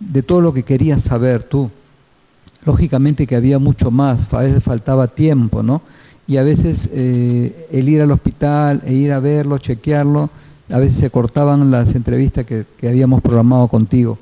de 0.01 0.23
todo 0.25 0.41
lo 0.41 0.53
que 0.53 0.65
querías 0.65 1.03
saber 1.03 1.45
tú. 1.45 1.71
Lógicamente 2.67 3.29
que 3.29 3.37
había 3.37 3.61
mucho 3.61 3.93
más, 3.93 4.33
a 4.35 4.41
veces 4.41 4.65
faltaba 4.65 5.07
tiempo, 5.07 5.63
¿no? 5.63 5.83
Y 6.33 6.39
a 6.39 6.43
veces 6.43 6.89
eh, 6.95 7.69
el 7.71 7.91
ir 7.91 8.01
al 8.01 8.11
hospital 8.11 8.81
e 8.87 8.95
ir 8.95 9.13
a 9.13 9.21
verlo, 9.21 9.59
chequearlo, 9.59 10.31
a 10.71 10.79
veces 10.79 10.97
se 10.97 11.11
cortaban 11.11 11.71
las 11.71 11.95
entrevistas 11.95 12.47
que 12.47 12.89
habíamos 12.89 13.21
programado 13.21 13.69
contigo 13.69 14.17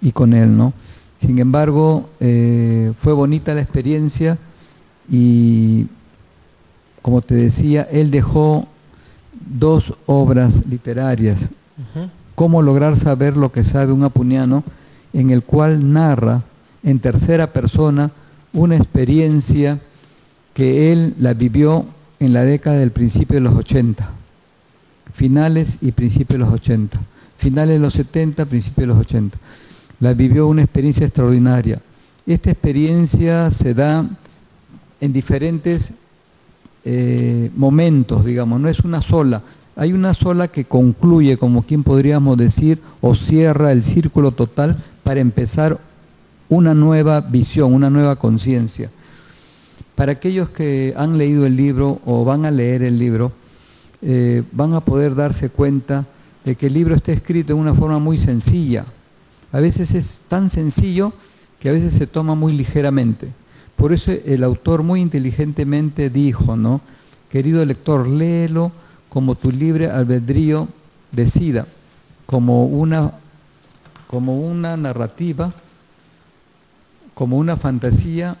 y 0.00 0.12
con 0.12 0.32
él, 0.32 0.56
¿no? 0.56 0.72
Sin 1.20 1.38
embargo, 1.38 2.08
eh, 2.20 2.94
fue 3.00 3.12
bonita 3.12 3.52
la 3.52 3.60
experiencia 3.60 4.38
y, 5.10 5.88
como 7.02 7.20
te 7.20 7.34
decía, 7.34 7.86
él 7.92 8.10
dejó 8.10 8.66
dos 9.58 9.92
obras 10.06 10.66
literarias. 10.66 11.36
Cómo 12.34 12.62
lograr 12.62 12.96
saber 12.96 13.36
lo 13.36 13.52
que 13.52 13.62
sabe 13.62 13.92
un 13.92 14.04
apuniano, 14.04 14.64
en 15.12 15.28
el 15.28 15.42
cual 15.42 15.92
narra 15.92 16.44
en 16.82 16.98
tercera 16.98 17.52
persona 17.52 18.10
una 18.54 18.76
experiencia 18.76 19.80
que 20.56 20.90
él 20.90 21.14
la 21.20 21.34
vivió 21.34 21.84
en 22.18 22.32
la 22.32 22.42
década 22.42 22.78
del 22.78 22.90
principio 22.90 23.34
de 23.34 23.42
los 23.42 23.54
80, 23.54 24.08
finales 25.12 25.76
y 25.82 25.92
principios 25.92 26.38
de 26.40 26.44
los 26.46 26.54
80, 26.54 26.98
finales 27.36 27.74
de 27.74 27.78
los 27.78 27.92
70, 27.92 28.46
principios 28.46 28.82
de 28.82 28.86
los 28.86 28.98
80 28.98 29.38
la 30.00 30.14
vivió 30.14 30.46
una 30.46 30.62
experiencia 30.62 31.06
extraordinaria. 31.06 31.80
Esta 32.26 32.50
experiencia 32.50 33.50
se 33.50 33.74
da 33.74 34.08
en 35.00 35.12
diferentes 35.12 35.92
eh, 36.84 37.50
momentos, 37.54 38.24
digamos, 38.24 38.60
no 38.60 38.68
es 38.68 38.80
una 38.80 39.02
sola. 39.02 39.42
Hay 39.76 39.92
una 39.92 40.14
sola 40.14 40.48
que 40.48 40.64
concluye, 40.64 41.36
como 41.36 41.62
quien 41.62 41.82
podríamos 41.82 42.38
decir, 42.38 42.80
o 43.00 43.14
cierra 43.14 43.72
el 43.72 43.82
círculo 43.82 44.32
total 44.32 44.82
para 45.02 45.20
empezar 45.20 45.78
una 46.48 46.74
nueva 46.74 47.20
visión, 47.20 47.74
una 47.74 47.90
nueva 47.90 48.16
conciencia. 48.16 48.90
Para 49.96 50.12
aquellos 50.12 50.50
que 50.50 50.94
han 50.96 51.16
leído 51.16 51.46
el 51.46 51.56
libro 51.56 52.00
o 52.04 52.24
van 52.24 52.44
a 52.44 52.50
leer 52.50 52.82
el 52.82 52.98
libro, 52.98 53.32
eh, 54.02 54.42
van 54.52 54.74
a 54.74 54.80
poder 54.80 55.14
darse 55.14 55.48
cuenta 55.48 56.04
de 56.44 56.54
que 56.54 56.66
el 56.66 56.74
libro 56.74 56.94
está 56.94 57.12
escrito 57.12 57.54
de 57.54 57.60
una 57.60 57.74
forma 57.74 57.98
muy 57.98 58.18
sencilla, 58.18 58.84
a 59.52 59.58
veces 59.58 59.94
es 59.94 60.20
tan 60.28 60.50
sencillo 60.50 61.14
que 61.58 61.70
a 61.70 61.72
veces 61.72 61.94
se 61.94 62.06
toma 62.06 62.34
muy 62.34 62.52
ligeramente. 62.52 63.28
Por 63.74 63.94
eso 63.94 64.12
el 64.12 64.44
autor 64.44 64.82
muy 64.82 65.00
inteligentemente 65.00 66.10
dijo, 66.10 66.56
¿no? 66.56 66.82
Querido 67.30 67.64
lector, 67.64 68.06
léelo 68.06 68.72
como 69.08 69.34
tu 69.34 69.50
libre 69.50 69.90
albedrío 69.90 70.68
decida, 71.10 71.66
como 72.26 72.66
una, 72.66 73.12
como 74.08 74.40
una 74.40 74.76
narrativa, 74.76 75.54
como 77.14 77.38
una 77.38 77.56
fantasía 77.56 78.36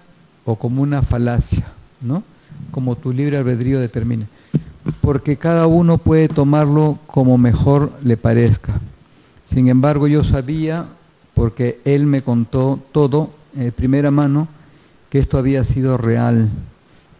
o 0.46 0.56
como 0.56 0.80
una 0.80 1.02
falacia, 1.02 1.66
¿no? 2.00 2.22
Como 2.70 2.96
tu 2.96 3.12
libre 3.12 3.36
albedrío 3.36 3.78
determine. 3.80 4.26
Porque 5.02 5.36
cada 5.36 5.66
uno 5.66 5.98
puede 5.98 6.28
tomarlo 6.28 6.98
como 7.06 7.36
mejor 7.36 7.92
le 8.02 8.16
parezca. 8.16 8.80
Sin 9.44 9.68
embargo, 9.68 10.06
yo 10.06 10.24
sabía 10.24 10.86
porque 11.34 11.80
él 11.84 12.06
me 12.06 12.22
contó 12.22 12.80
todo 12.92 13.30
de 13.52 13.72
primera 13.72 14.10
mano 14.10 14.48
que 15.10 15.18
esto 15.18 15.36
había 15.38 15.64
sido 15.64 15.98
real. 15.98 16.48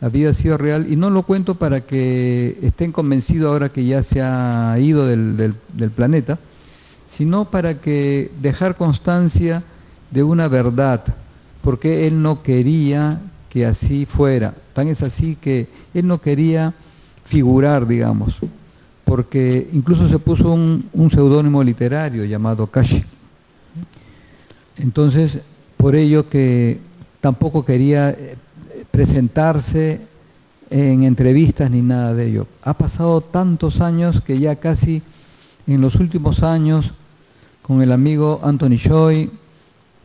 Había 0.01 0.33
sido 0.35 0.57
real 0.57 0.87
y 0.91 0.97
no 0.97 1.11
lo 1.11 1.23
cuento 1.23 1.55
para 1.57 1.81
que 1.81 2.59
estén 2.63 2.93
convencidos 2.93 3.51
ahora 3.51 3.71
que 3.71 3.85
ya 3.85 4.03
se 4.03 4.21
ha 4.23 4.77
ido 4.79 5.07
del, 5.07 5.55
planeta, 5.95 6.39
sino 7.11 7.47
para 7.47 7.81
que 7.81 8.31
dejar 8.41 8.77
constancia 8.77 9.63
de 10.11 10.23
una 10.23 10.49
verdad, 10.49 11.03
porque 11.67 12.07
él 12.07 12.23
no 12.23 12.45
quería 12.45 13.21
que 13.51 13.67
así 13.67 14.07
fuera. 14.07 14.55
Tan 14.73 14.87
es 14.87 15.03
así 15.03 15.35
que 15.35 15.67
él 15.95 16.07
no 16.07 16.21
quería 16.21 16.75
figurar, 17.25 17.89
digamos, 17.89 18.37
porque 19.05 19.69
incluso 19.73 20.09
se 20.09 20.21
puso 20.21 20.53
un, 20.53 21.11
seudónimo 21.11 21.65
literario 21.65 22.25
llamado 22.25 22.69
Kashi. 22.69 23.03
Entonces, 24.79 25.41
por 25.77 25.97
ello 25.97 26.29
que 26.29 26.79
tampoco 27.21 27.65
quería 27.65 28.11
eh, 28.11 28.37
presentarse 28.93 30.03
en 30.71 31.03
entrevistas 31.03 31.69
ni 31.69 31.83
nada 31.83 32.15
de 32.15 32.29
ello. 32.29 32.47
Ha 32.63 32.75
pasado 32.75 33.23
tantos 33.23 33.81
años 33.81 34.21
que 34.21 34.39
ya 34.39 34.55
casi 34.55 35.03
en 35.67 35.81
los 35.81 35.97
últimos 35.97 36.45
años, 36.45 36.93
con 37.61 37.83
el 37.83 37.91
amigo 37.91 38.39
Anthony 38.45 38.77
Choi, 38.79 39.31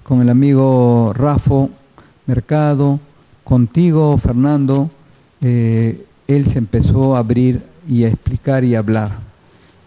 con 0.04 0.22
el 0.22 0.30
amigo 0.30 1.14
Rafo 1.16 1.70
Mercado, 2.26 3.00
contigo 3.44 4.18
Fernando, 4.18 4.90
eh, 5.42 6.06
él 6.28 6.48
se 6.48 6.60
empezó 6.60 7.16
a 7.16 7.20
abrir 7.20 7.62
y 7.88 8.04
a 8.04 8.08
explicar 8.08 8.64
y 8.64 8.76
a 8.76 8.80
hablar. 8.80 9.18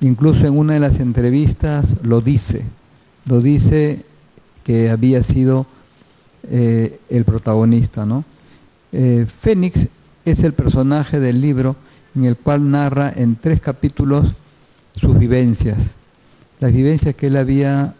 Incluso 0.00 0.46
en 0.46 0.58
una 0.58 0.74
de 0.74 0.80
las 0.80 1.00
entrevistas 1.00 1.86
lo 2.02 2.20
dice, 2.20 2.64
lo 3.26 3.40
dice 3.40 4.04
que 4.64 4.90
había 4.90 5.22
sido 5.22 5.66
eh, 6.50 7.00
el 7.08 7.24
protagonista. 7.24 8.04
¿no? 8.04 8.24
Eh, 8.92 9.26
Fénix 9.40 9.88
es 10.24 10.40
el 10.40 10.52
personaje 10.52 11.20
del 11.20 11.40
libro 11.40 11.76
en 12.14 12.24
el 12.24 12.36
cual 12.36 12.70
narra 12.70 13.12
en 13.14 13.36
tres 13.36 13.60
capítulos 13.60 14.26
sus 14.94 15.18
vivencias, 15.18 15.78
las 16.60 16.72
vivencias 16.72 17.14
que 17.14 17.26
él 17.26 17.36
había 17.36 17.94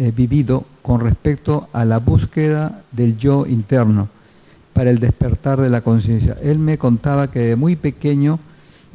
eh, 0.00 0.12
vivido 0.16 0.64
con 0.80 1.00
respecto 1.00 1.68
a 1.74 1.84
la 1.84 1.98
búsqueda 1.98 2.80
del 2.90 3.18
yo 3.18 3.44
interno 3.46 4.08
para 4.72 4.88
el 4.88 4.98
despertar 4.98 5.60
de 5.60 5.68
la 5.68 5.82
conciencia. 5.82 6.38
Él 6.42 6.58
me 6.58 6.78
contaba 6.78 7.30
que 7.30 7.40
de 7.40 7.56
muy 7.56 7.76
pequeño 7.76 8.38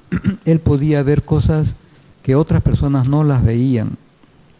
él 0.46 0.60
podía 0.60 1.04
ver 1.04 1.22
cosas 1.24 1.76
que 2.24 2.36
otras 2.36 2.64
personas 2.64 3.08
no 3.08 3.24
las 3.24 3.46
veían 3.46 3.98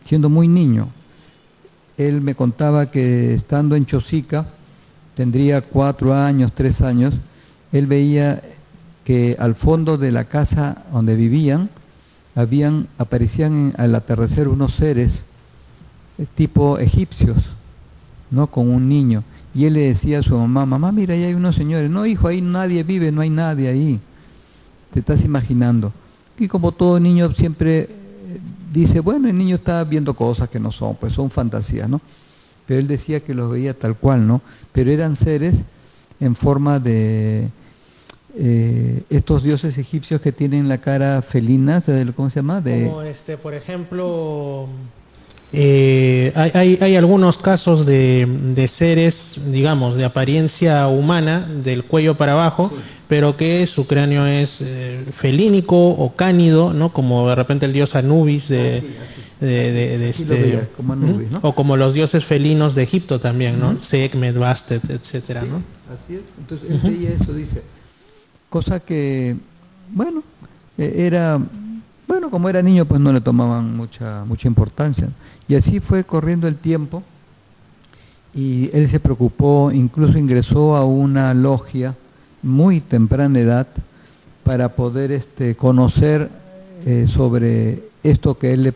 siendo 0.06 0.30
muy 0.30 0.48
niño. 0.48 0.90
Él 1.98 2.22
me 2.22 2.36
contaba 2.36 2.92
que 2.92 3.34
estando 3.34 3.76
en 3.76 3.88
Chosica, 3.88 4.46
tendría 5.16 5.62
cuatro 5.62 6.14
años, 6.14 6.52
tres 6.54 6.82
años, 6.82 7.16
él 7.72 7.88
veía 7.88 8.44
que 9.04 9.36
al 9.40 9.56
fondo 9.56 9.98
de 9.98 10.12
la 10.12 10.26
casa 10.26 10.84
donde 10.94 11.16
vivían, 11.16 11.70
habían, 12.36 12.88
aparecían 13.00 13.74
al 13.78 13.96
atardecer 13.96 14.48
unos 14.48 14.74
seres 14.76 15.24
tipo 16.36 16.78
egipcios, 16.80 17.38
¿no? 18.32 18.48
Con 18.48 18.70
un 18.70 18.88
niño. 18.88 19.24
Y 19.54 19.66
él 19.66 19.74
le 19.74 19.88
decía 19.88 20.20
a 20.20 20.24
su 20.24 20.38
mamá, 20.38 20.66
mamá, 20.66 20.92
mira, 20.92 21.14
ahí 21.14 21.24
hay 21.24 21.34
unos 21.34 21.56
señores. 21.56 21.90
No, 21.90 22.06
hijo, 22.06 22.28
ahí 22.28 22.42
nadie 22.42 22.84
vive, 22.84 23.12
no 23.12 23.22
hay 23.22 23.30
nadie 23.30 23.70
ahí. 23.70 24.00
Te 24.94 25.00
estás 25.00 25.24
imaginando. 25.24 25.94
Y 26.38 26.48
como 26.48 26.72
todo 26.74 27.00
niño 27.00 27.32
siempre 27.34 27.84
eh, 27.84 27.88
dice, 28.74 29.00
bueno, 29.00 29.30
el 29.30 29.38
niño 29.38 29.56
está 29.56 29.84
viendo 29.84 30.14
cosas 30.14 30.50
que 30.50 30.60
no 30.60 30.72
son, 30.72 30.96
pues 30.96 31.14
son 31.14 31.30
fantasías, 31.30 31.90
¿no? 31.90 32.02
Pero 32.68 32.80
él 32.80 32.88
decía 32.88 33.22
que 33.22 33.34
los 33.34 33.52
veía 33.52 33.74
tal 33.74 33.96
cual, 33.96 34.28
¿no? 34.28 34.42
Pero 34.74 34.92
eran 34.92 35.16
seres 35.16 35.56
en 36.20 36.36
forma 36.36 36.80
de 36.80 37.50
eh, 38.38 39.04
estos 39.10 39.44
dioses 39.44 39.78
egipcios 39.78 40.20
que 40.20 40.32
tienen 40.32 40.68
la 40.68 40.80
cara 40.80 41.22
felina, 41.22 41.82
¿cómo 42.16 42.30
se 42.30 42.38
llama? 42.38 42.60
De... 42.60 42.88
Como 42.88 43.02
este, 43.04 43.38
por 43.38 43.54
ejemplo, 43.54 44.68
eh, 45.58 46.34
hay, 46.36 46.78
hay, 46.82 46.96
algunos 46.98 47.38
casos 47.38 47.86
de, 47.86 48.28
de, 48.28 48.68
seres, 48.68 49.40
digamos, 49.48 49.96
de 49.96 50.04
apariencia 50.04 50.86
humana, 50.90 51.48
del 51.64 51.86
cuello 51.86 52.16
para 52.16 52.34
abajo, 52.34 52.74
pero 53.08 53.38
que 53.38 53.66
su 53.66 53.88
cráneo 53.88 54.26
es 54.26 54.58
eh, 54.60 55.06
felínico 55.16 55.78
o 55.78 56.14
cánido, 56.14 56.74
¿no? 56.74 56.92
Como 56.92 57.30
de 57.30 57.36
repente 57.36 57.66
el 57.68 57.72
dios 57.72 57.96
Anubis 57.96 58.50
de, 58.50 58.84
de, 59.40 60.10
este, 60.10 60.68
o 61.42 61.56
como 61.56 61.78
los 61.78 61.94
dioses 61.94 62.26
felinos 62.26 62.76
de 62.76 62.84
Egipto 62.84 63.22
también, 63.22 63.58
¿no? 63.58 63.82
Sekhmet, 63.82 64.38
Bastet, 64.38 64.90
etcétera, 64.90 65.44
¿no? 65.44 65.62
Así 65.94 66.16
es. 66.16 66.22
Entonces 66.38 66.70
él 66.70 67.18
eso, 67.18 67.34
dice, 67.34 67.62
cosa 68.50 68.82
que, 68.82 69.38
bueno, 69.94 70.22
e, 70.78 71.06
era 71.06 71.40
bueno, 72.08 72.30
como 72.30 72.50
era 72.50 72.62
niño, 72.62 72.86
pues 72.86 73.00
no 73.02 73.12
le 73.12 73.22
tomaban 73.22 73.76
mucha, 73.76 74.24
mucha 74.26 74.48
importancia. 74.48 75.10
Y 75.48 75.56
así 75.56 75.80
fue 75.80 76.04
corriendo 76.04 76.48
el 76.48 76.56
tiempo 76.56 77.04
y 78.34 78.70
él 78.74 78.90
se 78.90 79.00
preocupó, 79.00 79.72
incluso 79.72 80.18
ingresó 80.18 80.76
a 80.76 80.86
una 80.86 81.34
logia 81.34 81.96
muy 82.44 82.82
temprana 82.82 83.40
edad 83.40 83.68
para 84.44 84.70
poder 84.70 85.12
este, 85.12 85.56
conocer 85.56 86.30
eh, 86.86 87.08
sobre 87.08 87.84
esto 88.04 88.38
que 88.38 88.54
él 88.54 88.64
le, 88.64 88.74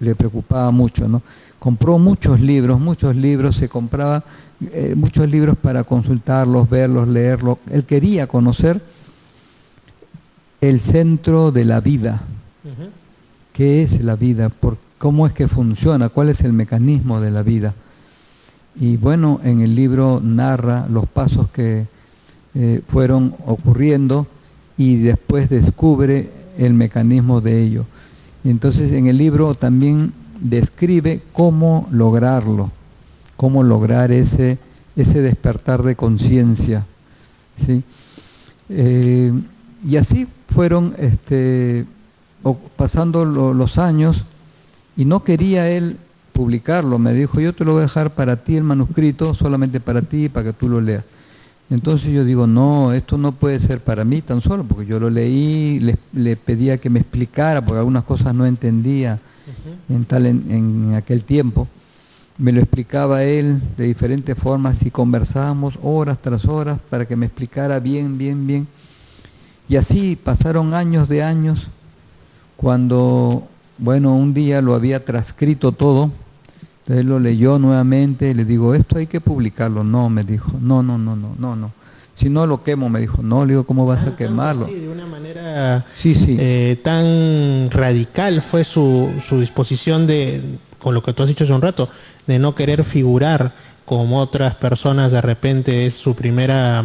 le, 0.00 0.14
preocupaba 0.14 0.70
mucho. 0.70 1.06
¿no? 1.06 1.22
Compró 1.58 1.98
muchos 1.98 2.40
libros, 2.40 2.80
muchos 2.80 3.14
libros, 3.14 3.56
se 3.56 3.68
compraba 3.68 4.24
eh, 4.72 4.94
muchos 4.96 5.28
libros 5.28 5.56
para 5.56 5.84
consultarlos, 5.84 6.68
verlos, 6.68 7.06
leerlos. 7.06 7.58
Él 7.70 7.84
quería 7.84 8.26
conocer 8.26 8.80
el 10.60 10.80
centro 10.80 11.52
de 11.52 11.64
la 11.64 11.80
vida, 11.80 12.22
¿Qué 13.52 13.82
es 13.82 14.02
la 14.02 14.16
vida? 14.16 14.48
Por, 14.48 14.76
¿Cómo 14.98 15.26
es 15.26 15.32
que 15.32 15.48
funciona? 15.48 16.08
¿Cuál 16.08 16.28
es 16.28 16.42
el 16.42 16.52
mecanismo 16.52 17.20
de 17.20 17.30
la 17.30 17.42
vida? 17.42 17.74
Y 18.76 18.96
bueno, 18.96 19.40
en 19.44 19.60
el 19.60 19.74
libro 19.74 20.20
narra 20.22 20.86
los 20.88 21.06
pasos 21.06 21.50
que 21.50 21.86
eh, 22.54 22.82
fueron 22.86 23.34
ocurriendo 23.46 24.26
y 24.78 24.96
después 24.96 25.50
descubre 25.50 26.30
el 26.56 26.74
mecanismo 26.74 27.40
de 27.40 27.62
ello. 27.62 27.84
Entonces 28.44 28.92
en 28.92 29.06
el 29.06 29.18
libro 29.18 29.54
también 29.54 30.12
describe 30.40 31.20
cómo 31.32 31.88
lograrlo, 31.90 32.70
cómo 33.36 33.62
lograr 33.62 34.12
ese, 34.12 34.58
ese 34.96 35.20
despertar 35.20 35.82
de 35.82 35.96
conciencia. 35.96 36.84
¿sí? 37.64 37.82
Eh, 38.68 39.32
y 39.88 39.96
así 39.96 40.26
fueron 40.48 40.94
este, 40.98 41.86
pasando 42.76 43.24
los 43.24 43.78
años 43.78 44.24
y 44.96 45.04
no 45.04 45.24
quería 45.24 45.68
él 45.68 45.96
publicarlo, 46.32 46.98
me 46.98 47.12
dijo, 47.12 47.40
yo 47.40 47.52
te 47.52 47.64
lo 47.64 47.72
voy 47.72 47.80
a 47.80 47.82
dejar 47.82 48.10
para 48.10 48.36
ti 48.36 48.56
el 48.56 48.64
manuscrito, 48.64 49.34
solamente 49.34 49.80
para 49.80 50.02
ti, 50.02 50.28
para 50.28 50.46
que 50.46 50.52
tú 50.52 50.68
lo 50.68 50.80
leas. 50.80 51.04
Entonces 51.70 52.10
yo 52.10 52.24
digo, 52.24 52.46
no, 52.46 52.92
esto 52.92 53.16
no 53.16 53.32
puede 53.32 53.58
ser 53.58 53.80
para 53.80 54.04
mí 54.04 54.20
tan 54.20 54.40
solo, 54.40 54.64
porque 54.64 54.86
yo 54.86 55.00
lo 55.00 55.08
leí, 55.08 55.96
le, 56.12 56.36
pedía 56.36 56.78
que 56.78 56.90
me 56.90 57.00
explicara, 57.00 57.64
porque 57.64 57.78
algunas 57.78 58.04
cosas 58.04 58.34
no 58.34 58.44
entendía 58.44 59.18
en, 59.88 60.04
tal, 60.04 60.26
en, 60.26 60.94
aquel 60.94 61.24
tiempo. 61.24 61.66
Me 62.36 62.52
lo 62.52 62.60
explicaba 62.60 63.24
él 63.24 63.60
de 63.76 63.84
diferentes 63.84 64.36
formas 64.36 64.84
y 64.84 64.90
conversábamos 64.90 65.78
horas 65.82 66.18
tras 66.20 66.44
horas 66.44 66.78
para 66.90 67.06
que 67.06 67.16
me 67.16 67.26
explicara 67.26 67.78
bien, 67.78 68.18
bien, 68.18 68.46
bien. 68.46 68.66
Y 69.68 69.76
así 69.76 70.16
pasaron 70.16 70.74
años 70.74 71.08
de 71.08 71.22
años 71.22 71.68
cuando, 72.62 73.42
bueno, 73.78 74.14
un 74.14 74.32
día 74.32 74.62
lo 74.62 74.74
había 74.74 75.04
transcrito 75.04 75.72
todo, 75.72 76.12
él 76.86 77.08
lo 77.08 77.18
leyó 77.18 77.58
nuevamente 77.58 78.30
y 78.30 78.34
le 78.34 78.44
digo, 78.44 78.74
esto 78.74 78.98
hay 78.98 79.08
que 79.08 79.20
publicarlo. 79.20 79.82
No, 79.82 80.08
me 80.08 80.22
dijo, 80.22 80.52
no, 80.60 80.80
no, 80.82 80.96
no, 80.96 81.16
no, 81.16 81.34
no, 81.36 81.56
no. 81.56 81.72
Si 82.14 82.28
no 82.28 82.46
lo 82.46 82.62
quemo, 82.62 82.88
me 82.88 83.00
dijo, 83.00 83.20
no, 83.20 83.44
le 83.44 83.54
digo, 83.54 83.64
¿cómo 83.64 83.84
vas 83.84 84.04
a 84.04 84.10
ah, 84.10 84.16
quemarlo? 84.16 84.66
Sí, 84.66 84.76
de 84.76 84.88
una 84.88 85.06
manera 85.06 85.86
sí, 85.92 86.14
sí. 86.14 86.36
Eh, 86.38 86.80
tan 86.84 87.68
radical 87.70 88.42
fue 88.42 88.62
su, 88.62 89.10
su 89.28 89.40
disposición 89.40 90.06
de, 90.06 90.40
con 90.78 90.94
lo 90.94 91.02
que 91.02 91.12
tú 91.12 91.24
has 91.24 91.28
dicho 91.28 91.42
hace 91.42 91.52
un 91.52 91.62
rato, 91.62 91.88
de 92.28 92.38
no 92.38 92.54
querer 92.54 92.84
figurar 92.84 93.54
como 93.84 94.20
otras 94.20 94.54
personas 94.54 95.10
de 95.10 95.20
repente 95.20 95.86
es 95.86 95.94
su 95.94 96.14
primera 96.14 96.84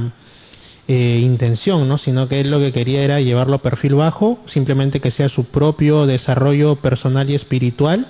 eh, 0.88 1.20
intención, 1.22 1.88
¿no? 1.88 1.98
sino 1.98 2.28
que 2.28 2.40
él 2.40 2.50
lo 2.50 2.60
que 2.60 2.72
quería 2.72 3.04
era 3.04 3.20
llevarlo 3.20 3.56
a 3.56 3.62
perfil 3.62 3.96
bajo, 3.96 4.40
simplemente 4.46 5.02
que 5.02 5.12
sea 5.12 5.30
su 5.30 5.44
propio 5.44 6.06
desarrollo 6.06 6.78
personal 6.78 7.30
y 7.30 7.36
espiritual, 7.36 8.08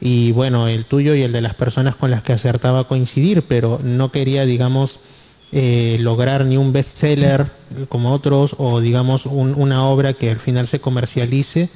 y 0.00 0.32
bueno, 0.32 0.68
el 0.68 0.84
tuyo 0.84 1.14
y 1.14 1.22
el 1.22 1.32
de 1.32 1.40
las 1.40 1.54
personas 1.54 1.96
con 1.96 2.10
las 2.10 2.22
que 2.22 2.32
acertaba 2.32 2.80
a 2.80 2.84
coincidir, 2.84 3.42
pero 3.42 3.80
no 3.82 4.12
quería, 4.12 4.46
digamos, 4.46 5.00
eh, 5.50 5.96
lograr 6.00 6.44
ni 6.44 6.56
un 6.56 6.72
bestseller 6.72 7.50
como 7.88 8.12
otros, 8.12 8.54
o 8.58 8.80
digamos 8.80 9.26
una 9.26 9.84
obra 9.84 10.12
que 10.12 10.30
al 10.30 10.38
final 10.38 10.68
se 10.68 10.80
comercialice 10.80 11.68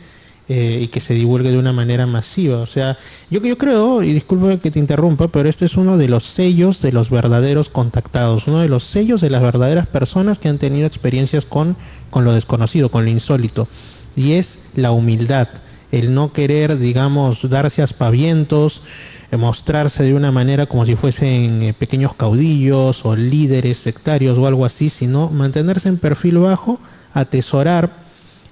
eh, 0.48 0.80
y 0.82 0.88
que 0.88 1.00
se 1.00 1.14
divulgue 1.14 1.50
de 1.50 1.58
una 1.58 1.72
manera 1.72 2.06
masiva. 2.06 2.58
O 2.58 2.66
sea, 2.66 2.98
yo, 3.30 3.40
yo 3.40 3.56
creo, 3.56 4.02
y 4.02 4.12
disculpe 4.12 4.58
que 4.58 4.70
te 4.70 4.78
interrumpa, 4.78 5.28
pero 5.28 5.48
este 5.48 5.66
es 5.66 5.76
uno 5.76 5.96
de 5.96 6.08
los 6.08 6.24
sellos 6.24 6.82
de 6.82 6.92
los 6.92 7.10
verdaderos 7.10 7.68
contactados, 7.68 8.46
uno 8.48 8.60
de 8.60 8.68
los 8.68 8.84
sellos 8.84 9.20
de 9.20 9.30
las 9.30 9.40
verdaderas 9.40 9.86
personas 9.86 10.38
que 10.38 10.48
han 10.48 10.58
tenido 10.58 10.86
experiencias 10.86 11.44
con, 11.44 11.76
con 12.10 12.24
lo 12.24 12.32
desconocido, 12.32 12.90
con 12.90 13.04
lo 13.04 13.10
insólito. 13.10 13.68
Y 14.16 14.32
es 14.32 14.58
la 14.74 14.90
humildad, 14.90 15.48
el 15.92 16.12
no 16.12 16.32
querer, 16.32 16.78
digamos, 16.78 17.48
darse 17.48 17.80
aspavientos, 17.80 18.82
eh, 19.30 19.36
mostrarse 19.38 20.02
de 20.02 20.12
una 20.12 20.30
manera 20.32 20.66
como 20.66 20.84
si 20.84 20.96
fuesen 20.96 21.62
eh, 21.62 21.72
pequeños 21.72 22.14
caudillos 22.14 23.06
o 23.06 23.16
líderes 23.16 23.78
sectarios 23.78 24.36
o 24.36 24.46
algo 24.46 24.66
así, 24.66 24.90
sino 24.90 25.30
mantenerse 25.30 25.88
en 25.88 25.98
perfil 25.98 26.38
bajo, 26.38 26.78
atesorar 27.14 28.01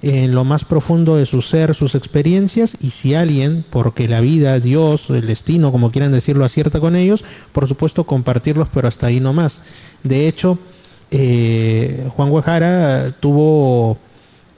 en 0.03 0.35
lo 0.35 0.45
más 0.45 0.65
profundo 0.65 1.17
de 1.17 1.27
su 1.27 1.43
ser, 1.43 1.75
sus 1.75 1.95
experiencias, 1.95 2.77
y 2.81 2.91
si 2.91 3.15
alguien, 3.15 3.65
porque 3.69 4.09
la 4.09 4.21
vida, 4.21 4.59
Dios, 4.59 5.11
el 5.11 5.27
destino, 5.27 5.73
como 5.73 5.91
quieran 5.91 6.13
decirlo, 6.13 6.45
acierta 6.45 6.81
con 6.81 6.97
ellos, 6.97 7.25
por 7.53 7.69
supuesto 7.69 8.05
compartirlos, 8.05 8.69
pero 8.73 8.89
hasta 8.89 9.09
ahí 9.09 9.21
no 9.21 9.33
más. 9.33 9.61
De 10.03 10.27
hecho, 10.27 10.59
eh, 11.11 12.09
Juan 12.17 12.31
Guajara 12.31 13.13
tuvo 13.21 13.99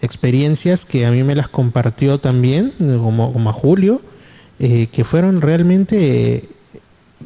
experiencias 0.00 0.84
que 0.84 1.06
a 1.06 1.10
mí 1.10 1.22
me 1.22 1.34
las 1.34 1.48
compartió 1.48 2.18
también, 2.18 2.72
como, 2.78 3.32
como 3.32 3.50
a 3.50 3.52
Julio, 3.52 4.00
eh, 4.58 4.86
que 4.92 5.04
fueron 5.04 5.40
realmente, 5.40 6.48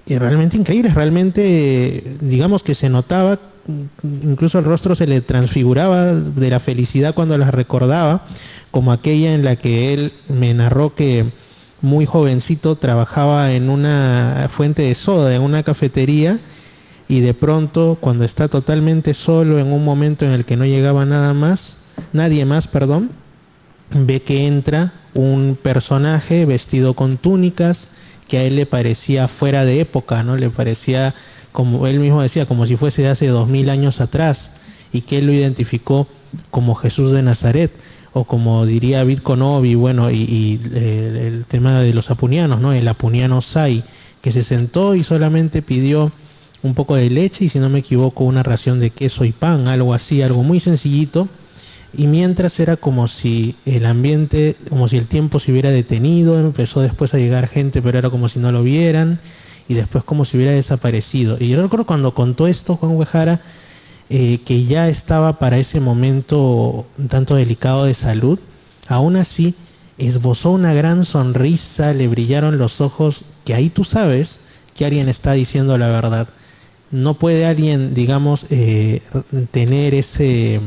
eh, 0.07 0.19
realmente 0.19 0.57
increíbles, 0.57 0.95
realmente, 0.95 2.03
digamos 2.21 2.63
que 2.63 2.75
se 2.75 2.89
notaba 2.89 3.39
incluso 4.03 4.59
el 4.59 4.65
rostro 4.65 4.95
se 4.95 5.07
le 5.07 5.21
transfiguraba 5.21 6.07
de 6.15 6.51
la 6.51 6.61
felicidad 6.61 7.15
cuando 7.15 7.37
las 7.39 7.53
recordaba, 7.53 8.27
como 8.71 8.93
aquella 8.93 9.35
en 9.35 9.45
la 9.45 9.57
que 9.57 9.93
él 9.93 10.13
me 10.29 10.55
narró 10.55 10.95
que 10.95 11.27
muy 11.83 12.07
jovencito 12.07 12.77
trabajaba 12.77 13.53
en 13.53 13.71
una 13.71 14.49
fuente 14.51 14.83
de 14.83 14.95
soda, 14.95 15.35
en 15.35 15.43
una 15.43 15.63
cafetería, 15.63 16.39
y 17.09 17.21
de 17.21 17.35
pronto 17.35 17.99
cuando 18.01 18.25
está 18.25 18.49
totalmente 18.49 19.15
solo 19.15 19.59
en 19.59 19.73
un 19.73 19.85
momento 19.85 20.25
en 20.25 20.33
el 20.33 20.45
que 20.45 20.57
no 20.57 20.65
llegaba 20.65 21.05
nada 21.05 21.33
más, 21.35 21.77
nadie 22.13 22.45
más, 22.45 22.67
perdón, 22.67 23.11
ve 23.91 24.23
que 24.23 24.47
entra 24.47 24.93
un 25.15 25.57
personaje 25.61 26.45
vestido 26.45 26.95
con 26.95 27.17
túnicas 27.17 27.89
que 28.29 28.39
a 28.39 28.43
él 28.43 28.57
le 28.57 28.67
parecía 28.67 29.29
fuera 29.29 29.65
de 29.65 29.81
época, 29.81 30.23
¿no? 30.23 30.37
Le 30.37 30.51
parecía 30.51 31.15
como 31.57 31.87
él 31.87 32.01
mismo 32.01 32.21
decía, 32.21 32.45
como 32.45 32.67
si 32.67 32.77
fuese 32.77 33.09
hace 33.09 33.29
dos 33.29 33.49
mil 33.49 33.71
años 33.71 34.03
atrás, 34.03 34.51
y 34.93 35.01
que 35.01 35.21
él 35.21 35.27
lo 35.27 35.33
identificó 35.33 36.07
como 36.51 36.75
Jesús 36.75 37.13
de 37.13 37.23
Nazaret. 37.23 37.73
o 38.13 38.25
como 38.25 38.67
diría 38.67 39.05
Bitconovi, 39.05 39.75
bueno, 39.75 40.11
y, 40.11 40.61
el, 40.75 41.47
tema 41.49 41.81
de 41.81 41.95
los 41.95 42.11
apunianos, 42.11 42.61
¿no? 42.61 42.75
El 42.75 42.87
apuniano 42.87 43.41
Sai, 43.41 43.85
que 44.21 44.33
se 44.33 44.45
sentó 44.45 44.95
y 44.95 45.03
solamente 45.03 45.63
pidió 45.63 46.13
un 46.63 46.75
poco 46.75 46.95
de 46.95 47.09
leche 47.09 47.47
y 47.47 47.49
si 47.49 47.59
no 47.59 47.71
me 47.71 47.79
equivoco 47.79 48.25
una 48.25 48.43
ración 48.43 48.79
de 48.79 48.91
queso 48.91 49.25
y 49.25 49.33
pan, 49.33 49.67
algo 49.67 49.95
así, 49.95 50.21
algo 50.21 50.43
muy 50.43 50.61
sencillito. 50.61 51.27
Y 51.97 52.07
mientras 52.07 52.61
era 52.61 52.77
como 52.77 53.09
si 53.09 53.57
el 53.65 53.87
ambiente, 53.87 54.57
como 54.69 54.89
si 54.89 54.99
el 54.99 55.07
tiempo 55.07 55.41
se 55.41 55.53
hubiera 55.53 55.71
detenido, 55.71 56.39
empezó 56.39 56.83
después 56.83 57.15
a 57.15 57.19
llegar 57.19 57.49
gente, 57.49 57.81
pero 57.81 57.99
era 57.99 58.11
como 58.11 58.29
si 58.29 58.41
no 58.41 58.53
lo 58.53 58.63
vieran, 58.63 59.21
y 59.69 59.75
después 59.75 60.05
como 60.05 60.25
si 60.25 60.37
hubiera 60.37 60.53
desaparecido. 60.53 61.37
Y 61.41 61.49
yo 61.49 61.63
recuerdo 61.63 61.87
cuando 61.87 62.15
contó 62.15 62.47
esto 62.47 62.77
Juan 62.77 62.97
Huejara, 62.97 63.41
eh, 64.09 64.41
que 64.45 64.65
ya 64.65 64.89
estaba 64.89 65.39
para 65.39 65.59
ese 65.59 65.81
momento 65.81 66.87
un 66.97 67.09
tanto 67.09 67.37
delicado 67.37 67.85
de 67.85 67.95
salud, 67.95 68.39
aún 68.89 69.17
así 69.17 69.55
esbozó 69.99 70.51
una 70.51 70.75
gran 70.75 71.05
sonrisa, 71.05 71.93
le 71.93 72.07
brillaron 72.09 72.59
los 72.59 72.81
ojos, 72.81 73.23
que 73.45 73.55
ahí 73.55 73.69
tú 73.69 73.85
sabes 73.85 74.39
que 74.77 74.85
alguien 74.85 75.09
está 75.09 75.33
diciendo 75.33 75.77
la 75.79 75.89
verdad. 75.89 76.29
No 76.91 77.15
puede 77.15 77.47
alguien, 77.47 77.95
digamos, 77.95 78.47
eh, 78.51 79.03
tener 79.51 79.95
ese 79.95 80.61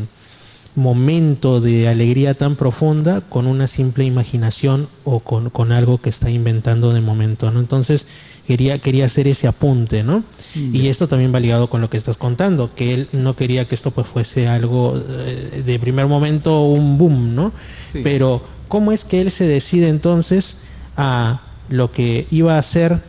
momento 0.75 1.61
de 1.61 1.87
alegría 1.87 2.33
tan 2.33 2.55
profunda 2.55 3.21
con 3.21 3.47
una 3.47 3.67
simple 3.67 4.03
imaginación 4.05 4.89
o 5.03 5.19
con, 5.19 5.49
con 5.49 5.71
algo 5.71 5.99
que 5.99 6.09
está 6.09 6.29
inventando 6.29 6.93
de 6.93 7.01
momento, 7.01 7.51
¿no? 7.51 7.59
Entonces, 7.59 8.05
quería, 8.49 8.79
quería 8.79 9.05
hacer 9.05 9.27
ese 9.27 9.45
apunte, 9.45 10.03
¿no? 10.03 10.23
y 10.55 10.87
esto 10.87 11.07
también 11.07 11.31
va 11.31 11.39
ligado 11.39 11.69
con 11.69 11.81
lo 11.81 11.89
que 11.91 11.97
estás 11.97 12.17
contando, 12.17 12.73
que 12.75 12.95
él 12.95 13.07
no 13.11 13.35
quería 13.35 13.67
que 13.67 13.75
esto 13.75 13.91
pues 13.91 14.07
fuese 14.07 14.47
algo 14.47 14.99
eh, 15.07 15.61
de 15.63 15.77
primer 15.77 16.07
momento 16.07 16.63
un 16.63 16.97
boom, 16.97 17.35
¿no? 17.35 17.51
Pero 17.93 18.41
¿cómo 18.67 18.91
es 18.91 19.03
que 19.03 19.21
él 19.21 19.29
se 19.29 19.45
decide 19.45 19.87
entonces 19.87 20.55
a 20.97 21.41
lo 21.69 21.91
que 21.91 22.25
iba 22.31 22.55
a 22.55 22.59
hacer 22.59 23.01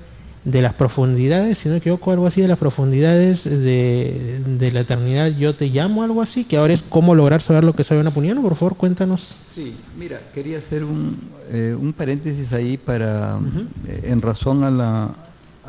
de 0.44 0.60
las 0.60 0.74
profundidades, 0.74 1.56
si 1.56 1.68
no 1.70 1.72
me 1.72 1.78
equivoco, 1.78 2.12
algo 2.12 2.26
así 2.26 2.42
de 2.42 2.48
las 2.48 2.58
profundidades 2.58 3.44
de, 3.44 4.42
de, 4.46 4.72
la 4.72 4.80
eternidad, 4.80 5.28
yo 5.28 5.54
te 5.54 5.68
llamo, 5.68 6.02
algo 6.02 6.20
así, 6.20 6.44
que 6.44 6.58
ahora 6.58 6.74
es 6.74 6.82
cómo 6.82 7.14
lograr 7.14 7.40
saber 7.40 7.64
lo 7.64 7.74
que 7.74 7.84
sabe 7.84 8.02
una 8.02 8.10
puñano, 8.10 8.42
por 8.42 8.56
favor, 8.56 8.76
cuéntanos. 8.76 9.34
Sí, 9.54 9.72
mira, 9.98 10.20
quería 10.34 10.58
hacer 10.58 10.84
un, 10.84 11.18
eh, 11.50 11.74
un 11.78 11.94
paréntesis 11.94 12.52
ahí 12.52 12.76
para, 12.76 13.38
eh, 13.86 14.02
en 14.04 14.20
razón 14.20 14.64
a 14.64 14.70
la, 14.70 15.14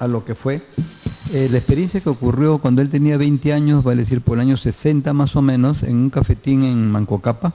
a 0.01 0.07
lo 0.07 0.25
que 0.25 0.33
fue. 0.33 0.63
Eh, 1.31 1.47
la 1.51 1.59
experiencia 1.59 2.01
que 2.01 2.09
ocurrió 2.09 2.57
cuando 2.57 2.81
él 2.81 2.89
tenía 2.89 3.17
20 3.17 3.53
años, 3.53 3.83
vale 3.83 4.01
decir 4.01 4.21
por 4.21 4.37
el 4.37 4.41
año 4.41 4.57
60 4.57 5.13
más 5.13 5.35
o 5.35 5.43
menos, 5.43 5.83
en 5.83 5.95
un 5.95 6.09
cafetín 6.09 6.63
en 6.63 6.89
Mancocapa, 6.89 7.53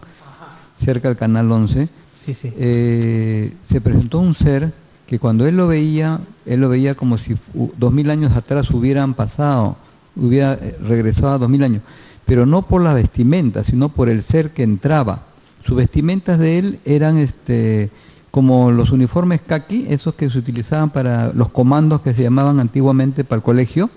cerca 0.78 1.08
del 1.08 1.16
Canal 1.16 1.50
11, 1.50 1.88
eh, 2.28 3.52
se 3.64 3.80
presentó 3.80 4.20
un 4.20 4.34
ser 4.34 4.72
que 5.08 5.18
cuando 5.18 5.46
él 5.46 5.56
lo 5.56 5.66
veía, 5.66 6.20
él 6.46 6.60
lo 6.60 6.68
veía 6.68 6.94
como 6.94 7.18
si 7.18 7.36
dos 7.76 7.92
mil 7.92 8.10
años 8.10 8.32
atrás 8.36 8.70
hubieran 8.70 9.14
pasado, 9.14 9.76
hubiera 10.14 10.54
eh, 10.54 10.78
regresado 10.86 11.34
a 11.34 11.38
dos 11.38 11.50
mil 11.50 11.64
años, 11.64 11.82
pero 12.26 12.46
no 12.46 12.62
por 12.62 12.80
la 12.80 12.94
vestimenta, 12.94 13.64
sino 13.64 13.88
por 13.88 14.08
el 14.08 14.22
ser 14.22 14.50
que 14.50 14.62
entraba. 14.62 15.22
Sus 15.64 15.76
vestimentas 15.76 16.38
de 16.38 16.58
él 16.58 16.78
eran 16.84 17.18
este, 17.18 17.90
como 18.36 18.70
los 18.70 18.90
uniformes 18.90 19.40
kaki, 19.40 19.86
esos 19.88 20.14
que 20.14 20.28
se 20.28 20.36
utilizaban 20.36 20.90
para 20.90 21.32
los 21.32 21.48
comandos 21.48 22.02
que 22.02 22.12
se 22.12 22.22
llamaban 22.22 22.60
antiguamente 22.60 23.24
para 23.24 23.38
el 23.38 23.42
colegio, 23.42 23.88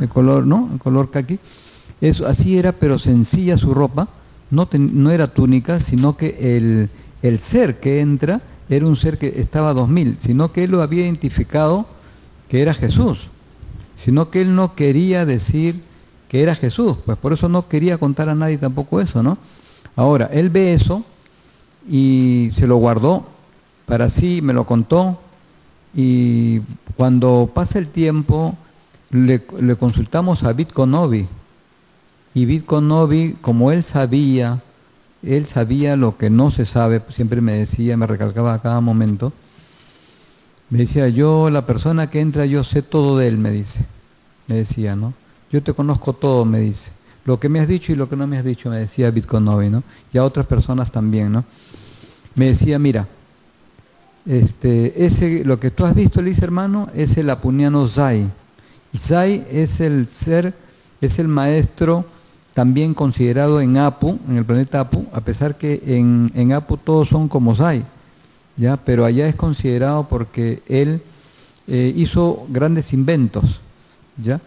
el 0.00 0.08
color, 0.08 0.46
¿no? 0.46 0.70
El 0.72 0.78
color 0.78 1.10
kaki. 1.10 1.38
Eso, 2.00 2.26
así 2.26 2.56
era, 2.56 2.72
pero 2.72 2.98
sencilla 2.98 3.58
su 3.58 3.74
ropa, 3.74 4.08
no, 4.50 4.66
no 4.72 5.10
era 5.10 5.26
túnica, 5.26 5.78
sino 5.78 6.16
que 6.16 6.56
el, 6.56 6.88
el, 7.20 7.38
ser 7.40 7.80
que 7.80 8.00
entra 8.00 8.40
era 8.70 8.86
un 8.86 8.96
ser 8.96 9.18
que 9.18 9.34
estaba 9.38 9.68
a 9.68 9.74
2000, 9.74 10.16
sino 10.22 10.52
que 10.52 10.64
él 10.64 10.70
lo 10.70 10.80
había 10.80 11.02
identificado 11.02 11.84
que 12.48 12.62
era 12.62 12.72
Jesús, 12.72 13.18
sino 14.02 14.30
que 14.30 14.40
él 14.40 14.54
no 14.54 14.74
quería 14.74 15.26
decir 15.26 15.82
que 16.30 16.42
era 16.42 16.54
Jesús, 16.54 16.96
pues 17.04 17.18
por 17.18 17.34
eso 17.34 17.50
no 17.50 17.68
quería 17.68 17.98
contar 17.98 18.30
a 18.30 18.34
nadie 18.34 18.56
tampoco 18.56 19.02
eso, 19.02 19.22
¿no? 19.22 19.36
Ahora, 19.96 20.30
él 20.32 20.48
ve 20.48 20.72
eso 20.72 21.04
y 21.86 22.48
se 22.54 22.66
lo 22.66 22.76
guardó 22.76 23.26
para 23.86 24.10
sí, 24.10 24.40
me 24.42 24.52
lo 24.52 24.64
contó 24.66 25.18
y 25.94 26.60
cuando 26.96 27.50
pasa 27.52 27.78
el 27.78 27.88
tiempo 27.88 28.56
le, 29.10 29.42
consultamos 29.76 30.42
a 30.42 30.52
Bitconovi 30.52 31.28
y 32.34 32.44
Bitconovi, 32.46 33.36
como 33.40 33.72
él 33.72 33.82
sabía, 33.82 34.62
él 35.22 35.46
sabía 35.46 35.96
lo 35.96 36.16
que 36.16 36.30
no 36.30 36.50
se 36.50 36.64
sabe, 36.64 37.02
siempre 37.10 37.40
me 37.40 37.52
decía, 37.52 37.96
me 37.96 38.06
recalcaba 38.06 38.54
a 38.54 38.62
cada 38.62 38.80
momento, 38.80 39.32
me 40.70 40.78
decía, 40.78 41.08
yo, 41.08 41.50
la 41.50 41.66
persona 41.66 42.08
que 42.08 42.20
entra, 42.20 42.46
yo 42.46 42.64
sé 42.64 42.80
todo 42.80 43.18
de 43.18 43.28
él, 43.28 43.36
me 43.36 43.50
dice, 43.50 43.84
me 44.46 44.56
decía, 44.56 44.96
¿no? 44.96 45.12
Yo 45.50 45.62
te 45.62 45.74
conozco 45.74 46.14
todo, 46.14 46.46
me 46.46 46.60
dice. 46.60 46.90
Lo 47.26 47.38
que 47.38 47.50
me 47.50 47.60
has 47.60 47.68
dicho 47.68 47.92
y 47.92 47.94
lo 47.94 48.08
que 48.08 48.16
no 48.16 48.26
me 48.26 48.38
has 48.38 48.44
dicho, 48.44 48.70
me 48.70 48.78
decía 48.78 49.10
Bitconovi, 49.10 49.68
¿no? 49.68 49.82
Y 50.14 50.16
a 50.16 50.24
otras 50.24 50.46
personas 50.46 50.90
también, 50.90 51.30
¿no? 51.30 51.44
Me 52.34 52.46
decía, 52.46 52.78
mira, 52.78 53.06
este, 54.26 55.04
ese, 55.04 55.44
lo 55.44 55.58
que 55.58 55.70
tú 55.70 55.84
has 55.84 55.94
visto, 55.94 56.22
Liz, 56.22 56.40
hermano, 56.42 56.88
es 56.94 57.16
el 57.16 57.30
apuniano 57.30 57.88
Zai. 57.88 58.28
Y 58.92 58.98
Zai 58.98 59.46
es 59.50 59.80
el 59.80 60.08
ser, 60.08 60.54
es 61.00 61.18
el 61.18 61.28
maestro 61.28 62.04
también 62.54 62.94
considerado 62.94 63.60
en 63.60 63.78
Apu, 63.78 64.18
en 64.28 64.36
el 64.36 64.44
planeta 64.44 64.80
Apu, 64.80 65.06
a 65.12 65.20
pesar 65.20 65.56
que 65.56 65.82
en, 65.86 66.30
en 66.34 66.52
Apu 66.52 66.76
todos 66.76 67.08
son 67.08 67.28
como 67.28 67.54
Zai, 67.54 67.84
¿ya? 68.56 68.76
pero 68.76 69.04
allá 69.04 69.26
es 69.26 69.34
considerado 69.34 70.06
porque 70.08 70.62
él 70.68 71.00
eh, 71.66 71.92
hizo 71.96 72.46
grandes 72.50 72.92
inventos, 72.92 73.60
¿ya? 74.22 74.40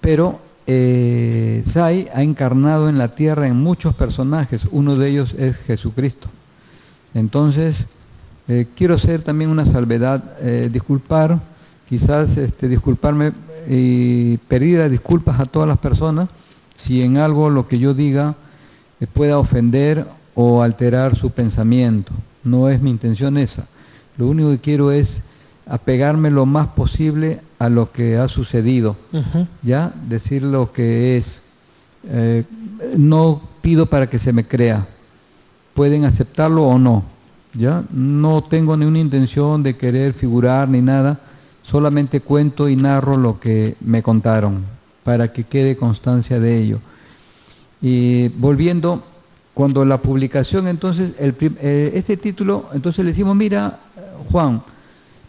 pero 0.00 0.40
eh, 0.66 1.62
Zai 1.66 2.08
ha 2.14 2.22
encarnado 2.22 2.88
en 2.88 2.96
la 2.96 3.14
tierra 3.14 3.46
en 3.46 3.56
muchos 3.56 3.94
personajes, 3.94 4.62
uno 4.70 4.96
de 4.96 5.10
ellos 5.10 5.34
es 5.38 5.56
Jesucristo. 5.58 6.28
Entonces, 7.12 7.84
eh, 8.48 8.66
quiero 8.74 8.94
hacer 8.94 9.22
también 9.22 9.50
una 9.50 9.64
salvedad, 9.64 10.22
eh, 10.40 10.68
disculpar, 10.72 11.38
quizás 11.88 12.36
este, 12.36 12.68
disculparme 12.68 13.32
y 13.68 14.38
pedir 14.38 14.78
las 14.78 14.90
disculpas 14.90 15.38
a 15.38 15.46
todas 15.46 15.68
las 15.68 15.78
personas 15.78 16.28
si 16.76 17.02
en 17.02 17.18
algo 17.18 17.50
lo 17.50 17.68
que 17.68 17.78
yo 17.78 17.94
diga 17.94 18.34
eh, 19.00 19.06
pueda 19.06 19.38
ofender 19.38 20.06
o 20.34 20.62
alterar 20.62 21.16
su 21.16 21.30
pensamiento. 21.30 22.12
No 22.42 22.68
es 22.68 22.80
mi 22.80 22.90
intención 22.90 23.36
esa. 23.38 23.66
Lo 24.16 24.26
único 24.26 24.50
que 24.50 24.58
quiero 24.58 24.90
es 24.90 25.20
apegarme 25.66 26.30
lo 26.30 26.46
más 26.46 26.68
posible 26.68 27.40
a 27.58 27.68
lo 27.68 27.92
que 27.92 28.16
ha 28.16 28.26
sucedido, 28.26 28.96
¿ya? 29.62 29.92
Decir 30.08 30.42
lo 30.42 30.72
que 30.72 31.16
es. 31.16 31.40
no 32.96 33.40
pido 33.62 33.86
para 33.86 34.08
que 34.08 34.18
se 34.18 34.32
me 34.32 34.44
crea. 34.44 34.86
Pueden 35.74 36.04
aceptarlo 36.04 36.64
o 36.64 36.78
no 36.78 37.04
¿ya? 37.54 37.84
No 37.92 38.44
tengo 38.44 38.76
ninguna 38.76 38.98
intención 38.98 39.62
de 39.62 39.76
querer 39.76 40.12
figurar 40.12 40.68
ni 40.68 40.80
nada, 40.80 41.18
solamente 41.62 42.20
cuento 42.20 42.68
y 42.68 42.76
narro 42.76 43.16
lo 43.16 43.40
que 43.40 43.76
me 43.80 44.02
contaron, 44.02 44.64
para 45.04 45.32
que 45.32 45.44
quede 45.44 45.76
constancia 45.76 46.40
de 46.40 46.58
ello. 46.58 46.78
Y 47.82 48.28
volviendo, 48.28 49.04
cuando 49.54 49.84
la 49.84 49.98
publicación, 49.98 50.68
entonces, 50.68 51.12
eh, 51.18 51.92
este 51.94 52.16
título, 52.16 52.66
entonces 52.72 53.04
le 53.04 53.10
decimos, 53.10 53.36
mira, 53.36 53.78
Juan, 54.30 54.62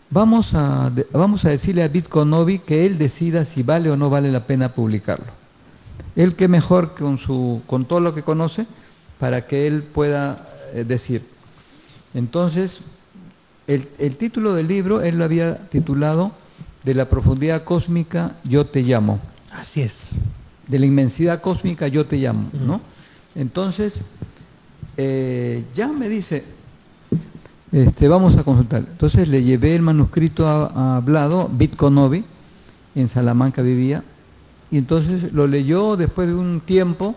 vamos 0.09 0.53
a, 0.53 0.91
vamos 1.11 1.45
a 1.45 1.49
decirle 1.49 1.83
a 1.83 1.87
Bitconovi 1.87 2.59
que 2.59 2.85
él 2.85 2.97
decida 2.97 3.45
si 3.45 3.63
vale 3.63 3.89
o 3.89 3.97
no 3.97 4.09
vale 4.09 4.31
la 4.31 4.45
pena 4.45 4.69
publicarlo. 4.69 5.25
Él 6.15 6.35
que 6.35 6.47
mejor 6.47 6.93
con, 6.93 7.17
su, 7.17 7.61
con 7.65 7.85
todo 7.85 8.01
lo 8.01 8.13
que 8.13 8.21
conoce 8.21 8.67
para 9.19 9.47
que 9.47 9.65
él 9.65 9.83
pueda 9.83 10.49
eh, 10.73 10.83
decir. 10.83 11.23
Entonces, 12.13 12.81
el, 13.67 14.15
título 14.17 14.53
del 14.53 14.67
libro, 14.67 15.01
él 15.01 15.17
lo 15.17 15.23
había 15.23 15.69
titulado 15.69 16.31
De 16.83 16.93
la 16.93 17.09
profundidad 17.09 17.63
cósmica, 17.63 18.35
yo 18.43 18.65
te 18.65 18.81
llamo. 18.81 19.19
Así 19.51 19.81
es. 19.81 20.09
De 20.67 20.79
la 20.79 20.85
inmensidad 20.85 21.41
cósmica, 21.41 21.87
yo 21.87 22.05
te 22.05 22.17
llamo, 22.17 22.49
¿no? 22.53 22.81
Entonces, 23.35 24.01
eh, 24.97 25.63
ya 25.75 25.87
me 25.87 26.09
dice, 26.09 26.43
este, 27.71 28.07
vamos 28.07 28.37
a 28.37 28.43
consultar. 28.43 28.83
Entonces 28.89 29.27
le 29.27 29.43
llevé 29.43 29.75
el 29.75 29.81
manuscrito 29.81 30.47
hablado, 30.47 31.49
Bitconovi, 31.51 32.25
en 32.95 33.07
Salamanca 33.07 33.61
vivía, 33.61 34.03
y 34.69 34.77
entonces 34.77 35.31
lo 35.31 35.47
leyó 35.47 35.95
después 35.95 36.27
de 36.27 36.33
un 36.33 36.61
tiempo, 36.61 37.15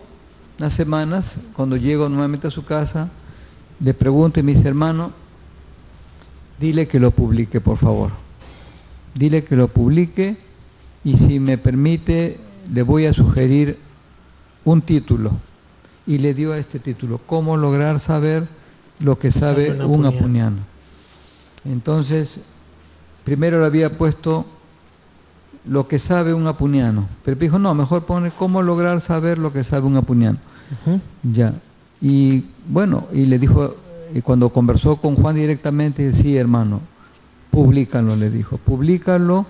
unas 0.59 0.73
semanas, 0.73 1.25
cuando 1.53 1.75
llego 1.75 2.07
nuevamente 2.07 2.47
a 2.47 2.51
su 2.51 2.63
casa, 2.63 3.09
le 3.79 3.93
pregunto 3.93 4.39
a 4.39 4.43
mis 4.43 4.63
hermanos, 4.63 5.11
dile 6.59 6.87
que 6.87 6.99
lo 6.99 7.11
publique, 7.11 7.61
por 7.61 7.77
favor. 7.77 8.11
Dile 9.13 9.43
que 9.43 9.55
lo 9.55 9.67
publique 9.67 10.37
y 11.03 11.17
si 11.17 11.39
me 11.39 11.57
permite, 11.57 12.39
le 12.73 12.81
voy 12.81 13.05
a 13.05 13.13
sugerir 13.13 13.77
un 14.63 14.81
título. 14.81 15.31
Y 16.07 16.19
le 16.19 16.33
dio 16.33 16.53
a 16.53 16.57
este 16.57 16.79
título, 16.79 17.19
¿cómo 17.25 17.57
lograr 17.57 17.99
saber 17.99 18.47
lo 18.99 19.19
que 19.19 19.31
sabe 19.31 19.71
un 19.83 20.05
apuniano. 20.05 20.57
Entonces, 21.65 22.35
primero 23.23 23.59
le 23.59 23.65
había 23.65 23.97
puesto 23.97 24.45
lo 25.65 25.87
que 25.87 25.99
sabe 25.99 26.33
un 26.33 26.47
apuniano. 26.47 27.07
Pero 27.23 27.39
dijo, 27.39 27.59
no, 27.59 27.73
mejor 27.73 28.05
pone 28.05 28.31
cómo 28.31 28.61
lograr 28.61 29.01
saber 29.01 29.37
lo 29.37 29.51
que 29.51 29.63
sabe 29.63 29.87
un 29.87 29.97
apuniano. 29.97 30.37
Ya. 31.23 31.53
Y 32.01 32.43
bueno, 32.67 33.07
y 33.13 33.25
le 33.25 33.39
dijo, 33.39 33.75
y 34.13 34.21
cuando 34.21 34.49
conversó 34.49 34.97
con 34.97 35.15
Juan 35.15 35.35
directamente, 35.35 36.11
sí, 36.13 36.37
hermano, 36.37 36.81
públicalo, 37.51 38.15
le 38.15 38.29
dijo, 38.29 38.57
públicalo 38.57 39.45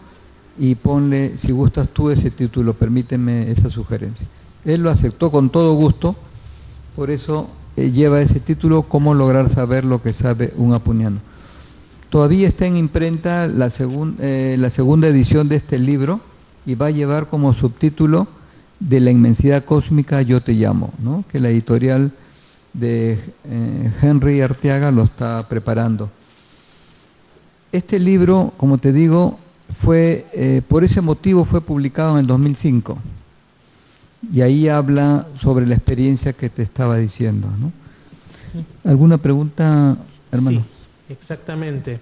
y 0.58 0.76
ponle, 0.76 1.38
si 1.38 1.52
gustas 1.52 1.90
tú 1.90 2.10
ese 2.10 2.32
título, 2.32 2.74
permíteme 2.74 3.52
esa 3.52 3.70
sugerencia. 3.70 4.26
Él 4.64 4.82
lo 4.82 4.90
aceptó 4.90 5.32
con 5.32 5.50
todo 5.50 5.74
gusto, 5.74 6.16
por 6.96 7.12
eso 7.12 7.50
eh, 7.78 7.92
lleva 7.92 8.22
ese 8.22 8.40
título, 8.40 8.84
Cómo 8.84 9.14
lograr 9.14 9.50
saber 9.50 9.86
lo 9.86 10.02
que 10.02 10.14
sabe 10.14 10.54
un 10.58 10.74
apuniano. 10.74 11.18
Todavía 12.10 12.48
está 12.48 12.66
en 12.66 12.78
imprenta 12.78 13.48
la, 13.48 13.70
eh, 14.20 14.56
la 14.60 14.70
segunda 14.70 15.08
edición 15.08 15.50
de 15.50 15.58
este 15.58 15.78
libro 15.78 16.22
y 16.66 16.76
va 16.76 16.88
a 16.88 16.92
llevar 16.92 17.28
como 17.28 17.54
subtítulo 17.54 18.28
de 18.80 19.00
la 19.00 19.12
inmensidad 19.12 19.66
cósmica 19.66 20.22
yo 20.22 20.42
te 20.42 20.54
llamo, 20.54 20.94
¿no? 21.04 21.24
que 21.32 21.40
la 21.40 21.50
editorial 21.50 22.12
de 22.80 23.14
eh, 23.14 23.92
Henry 24.02 24.42
Arteaga 24.42 24.92
lo 24.92 25.04
está 25.04 25.48
preparando. 25.48 26.10
Este 27.72 28.00
libro, 28.00 28.54
como 28.58 28.78
te 28.78 28.92
digo, 28.92 29.40
fue 29.78 30.26
eh, 30.34 30.62
por 30.68 30.84
ese 30.84 31.02
motivo 31.02 31.46
fue 31.46 31.62
publicado 31.62 32.14
en 32.14 32.20
el 32.20 32.28
2005 32.28 32.98
y 34.34 34.42
ahí 34.42 34.70
habla 34.70 35.28
sobre 35.40 35.66
la 35.66 35.76
experiencia 35.76 36.34
que 36.34 36.50
te 36.50 36.64
estaba 36.64 36.98
diciendo. 36.98 37.48
¿no? 37.60 37.72
¿Alguna 38.90 39.18
pregunta, 39.18 39.98
hermano? 40.32 40.64
Exactamente. 41.10 42.00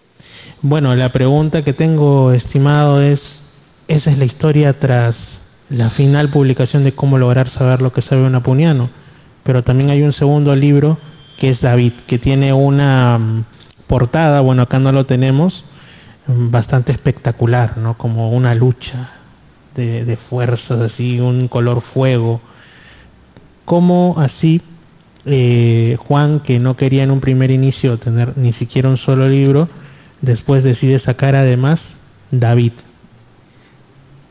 Bueno, 0.61 0.95
la 0.95 1.09
pregunta 1.09 1.63
que 1.63 1.73
tengo, 1.73 2.31
estimado, 2.31 3.01
es, 3.01 3.41
esa 3.87 4.11
es 4.11 4.17
la 4.17 4.25
historia 4.25 4.79
tras 4.79 5.39
la 5.69 5.89
final 5.89 6.29
publicación 6.29 6.83
de 6.83 6.93
cómo 6.93 7.17
lograr 7.17 7.49
saber 7.49 7.81
lo 7.81 7.91
que 7.91 8.01
sabe 8.01 8.25
un 8.25 8.35
apuniano. 8.35 8.89
Pero 9.43 9.63
también 9.63 9.89
hay 9.89 10.01
un 10.01 10.13
segundo 10.13 10.55
libro 10.55 10.97
que 11.37 11.49
es 11.49 11.61
David, 11.61 11.93
que 12.07 12.17
tiene 12.17 12.53
una 12.53 13.17
mm, 13.17 13.45
portada, 13.87 14.41
bueno, 14.41 14.63
acá 14.63 14.79
no 14.79 14.91
lo 14.91 15.05
tenemos, 15.05 15.65
mm, 16.27 16.51
bastante 16.51 16.91
espectacular, 16.91 17.77
¿no? 17.77 17.97
Como 17.97 18.31
una 18.31 18.55
lucha 18.55 19.11
de, 19.75 20.05
de 20.05 20.17
fuerzas, 20.17 20.79
así, 20.79 21.19
un 21.19 21.47
color 21.47 21.81
fuego. 21.81 22.41
¿Cómo 23.65 24.15
así 24.17 24.61
eh, 25.25 25.97
Juan, 26.07 26.41
que 26.41 26.59
no 26.59 26.75
quería 26.75 27.03
en 27.03 27.11
un 27.11 27.21
primer 27.21 27.49
inicio 27.49 27.97
tener 27.97 28.37
ni 28.37 28.51
siquiera 28.51 28.89
un 28.89 28.97
solo 28.97 29.29
libro, 29.29 29.69
después 30.21 30.63
decide 30.63 30.99
sacar 30.99 31.35
además 31.35 31.95
David. 32.31 32.73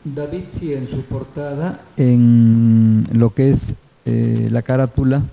David 0.03 0.43
sí, 0.59 0.73
en 0.73 0.89
su 0.89 1.01
portada, 1.03 1.81
en 1.97 3.05
lo 3.11 3.33
que 3.33 3.51
es 3.51 3.73
eh, 4.05 4.49
la 4.51 4.61
carátula, 4.61 5.23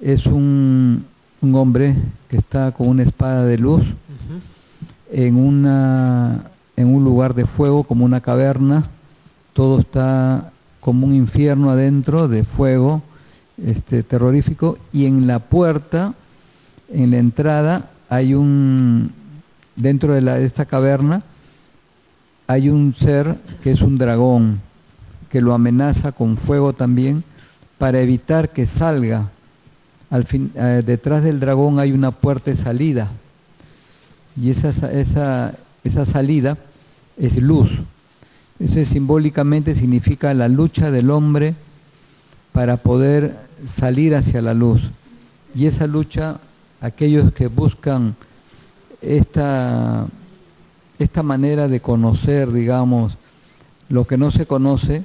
es 0.00 0.26
un, 0.26 1.04
hombre 1.42 1.94
que 2.28 2.36
está 2.36 2.72
con 2.72 2.88
una 2.88 3.02
espada 3.02 3.44
de 3.44 3.56
luz 3.56 3.82
en, 5.12 5.36
una, 5.36 6.44
en 6.76 6.92
un 6.92 7.04
lugar 7.04 7.34
de 7.34 7.46
fuego, 7.46 7.84
como 7.84 8.04
una 8.04 8.20
caverna, 8.20 8.84
todo 9.52 9.80
está 9.80 10.50
como 10.80 11.06
un 11.06 11.14
infierno 11.14 11.70
adentro 11.70 12.28
de 12.28 12.44
fuego, 12.44 13.02
este, 13.64 14.02
terrorífico. 14.02 14.78
Y 14.92 15.06
en 15.06 15.26
la 15.26 15.38
puerta, 15.38 16.14
en 16.92 17.10
la 17.10 17.18
entrada, 17.18 17.90
hay 18.08 18.34
un, 18.34 19.12
dentro 19.76 20.14
de, 20.14 20.20
la, 20.20 20.38
esta 20.40 20.64
caverna, 20.64 21.22
hay 22.46 22.68
un 22.68 22.94
ser 22.96 23.36
que 23.62 23.70
es 23.70 23.82
un 23.82 23.98
dragón, 23.98 24.60
que 25.28 25.40
lo 25.40 25.54
amenaza 25.54 26.10
con 26.10 26.36
fuego 26.36 26.72
también 26.72 27.22
para 27.80 28.02
evitar 28.02 28.50
que 28.50 28.66
salga. 28.66 29.30
Eh, 30.12 30.82
detrás 30.84 31.24
del 31.24 31.40
dragón 31.40 31.78
hay 31.78 31.92
una 31.92 32.10
puerta 32.10 32.50
de 32.50 32.56
salida 32.58 33.10
y 34.36 34.50
esa, 34.50 34.68
esa, 34.92 35.54
esa 35.82 36.04
salida 36.04 36.58
es 37.16 37.38
luz. 37.38 37.70
Eso 38.58 38.84
simbólicamente 38.84 39.74
significa 39.74 40.34
la 40.34 40.48
lucha 40.48 40.90
del 40.90 41.10
hombre 41.10 41.54
para 42.52 42.76
poder 42.76 43.38
salir 43.66 44.14
hacia 44.14 44.42
la 44.42 44.52
luz. 44.52 44.82
Y 45.54 45.64
esa 45.64 45.86
lucha, 45.86 46.38
aquellos 46.82 47.32
que 47.32 47.46
buscan 47.46 48.14
esta, 49.00 50.06
esta 50.98 51.22
manera 51.22 51.66
de 51.66 51.80
conocer, 51.80 52.52
digamos, 52.52 53.16
lo 53.88 54.06
que 54.06 54.18
no 54.18 54.30
se 54.30 54.44
conoce, 54.44 55.02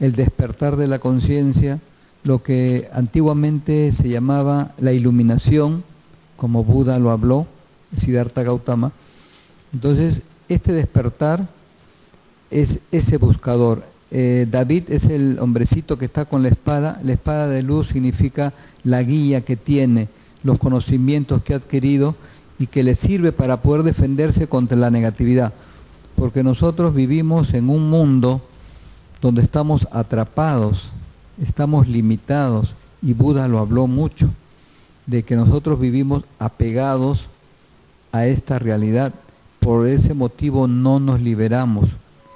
el 0.00 0.14
despertar 0.14 0.76
de 0.76 0.88
la 0.88 1.00
conciencia, 1.00 1.80
lo 2.24 2.42
que 2.42 2.88
antiguamente 2.92 3.92
se 3.92 4.08
llamaba 4.08 4.72
la 4.78 4.92
iluminación, 4.92 5.84
como 6.36 6.64
Buda 6.64 6.98
lo 6.98 7.10
habló, 7.10 7.46
Siddhartha 7.96 8.42
Gautama. 8.42 8.92
Entonces, 9.72 10.20
este 10.48 10.72
despertar 10.72 11.48
es 12.50 12.78
ese 12.90 13.16
buscador, 13.18 13.84
eh, 14.16 14.46
David 14.48 14.84
es 14.90 15.06
el 15.06 15.40
hombrecito 15.40 15.98
que 15.98 16.04
está 16.04 16.24
con 16.24 16.44
la 16.44 16.48
espada. 16.48 17.00
La 17.02 17.14
espada 17.14 17.48
de 17.48 17.64
luz 17.64 17.88
significa 17.88 18.52
la 18.84 19.02
guía 19.02 19.40
que 19.40 19.56
tiene, 19.56 20.08
los 20.44 20.60
conocimientos 20.60 21.42
que 21.42 21.52
ha 21.52 21.56
adquirido 21.56 22.14
y 22.60 22.68
que 22.68 22.84
le 22.84 22.94
sirve 22.94 23.32
para 23.32 23.60
poder 23.60 23.82
defenderse 23.82 24.46
contra 24.46 24.76
la 24.76 24.92
negatividad. 24.92 25.52
Porque 26.14 26.44
nosotros 26.44 26.94
vivimos 26.94 27.54
en 27.54 27.68
un 27.68 27.90
mundo 27.90 28.40
donde 29.20 29.42
estamos 29.42 29.88
atrapados, 29.90 30.92
estamos 31.42 31.88
limitados, 31.88 32.74
y 33.02 33.12
Buda 33.12 33.48
lo 33.48 33.58
habló 33.58 33.86
mucho, 33.86 34.30
de 35.06 35.22
que 35.22 35.36
nosotros 35.36 35.78
vivimos 35.78 36.24
apegados 36.38 37.26
a 38.12 38.26
esta 38.26 38.58
realidad. 38.58 39.12
Por 39.60 39.86
ese 39.86 40.14
motivo 40.14 40.66
no 40.66 41.00
nos 41.00 41.20
liberamos 41.20 41.90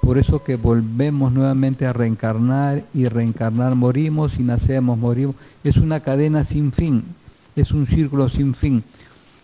por 0.09 0.17
eso 0.17 0.43
que 0.43 0.55
volvemos 0.55 1.31
nuevamente 1.31 1.85
a 1.85 1.93
reencarnar 1.93 2.83
y 2.95 3.05
reencarnar, 3.05 3.75
morimos 3.75 4.39
y 4.39 4.41
nacemos, 4.41 4.97
morimos. 4.97 5.35
Es 5.63 5.77
una 5.77 5.99
cadena 5.99 6.45
sin 6.45 6.71
fin, 6.71 7.03
es 7.55 7.69
un 7.69 7.85
círculo 7.85 8.27
sin 8.27 8.55
fin. 8.55 8.83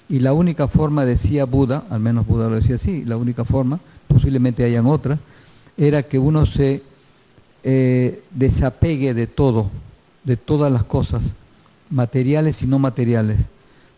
Y 0.10 0.18
la 0.18 0.34
única 0.34 0.68
forma, 0.68 1.06
decía 1.06 1.46
Buda, 1.46 1.84
al 1.92 2.00
menos 2.00 2.26
Buda 2.26 2.50
lo 2.50 2.56
decía 2.56 2.78
así, 2.78 3.06
la 3.06 3.16
única 3.16 3.46
forma, 3.46 3.80
posiblemente 4.08 4.64
hayan 4.64 4.88
otras, 4.88 5.20
era 5.78 6.02
que 6.02 6.18
uno 6.18 6.48
se 6.48 6.82
eh, 7.68 8.22
desapegue 8.30 9.16
de 9.16 9.26
todo, 9.26 9.72
de 10.24 10.38
todas 10.38 10.72
las 10.72 10.84
cosas, 10.84 11.24
materiales 11.90 12.62
y 12.62 12.68
no 12.68 12.78
materiales. 12.78 13.40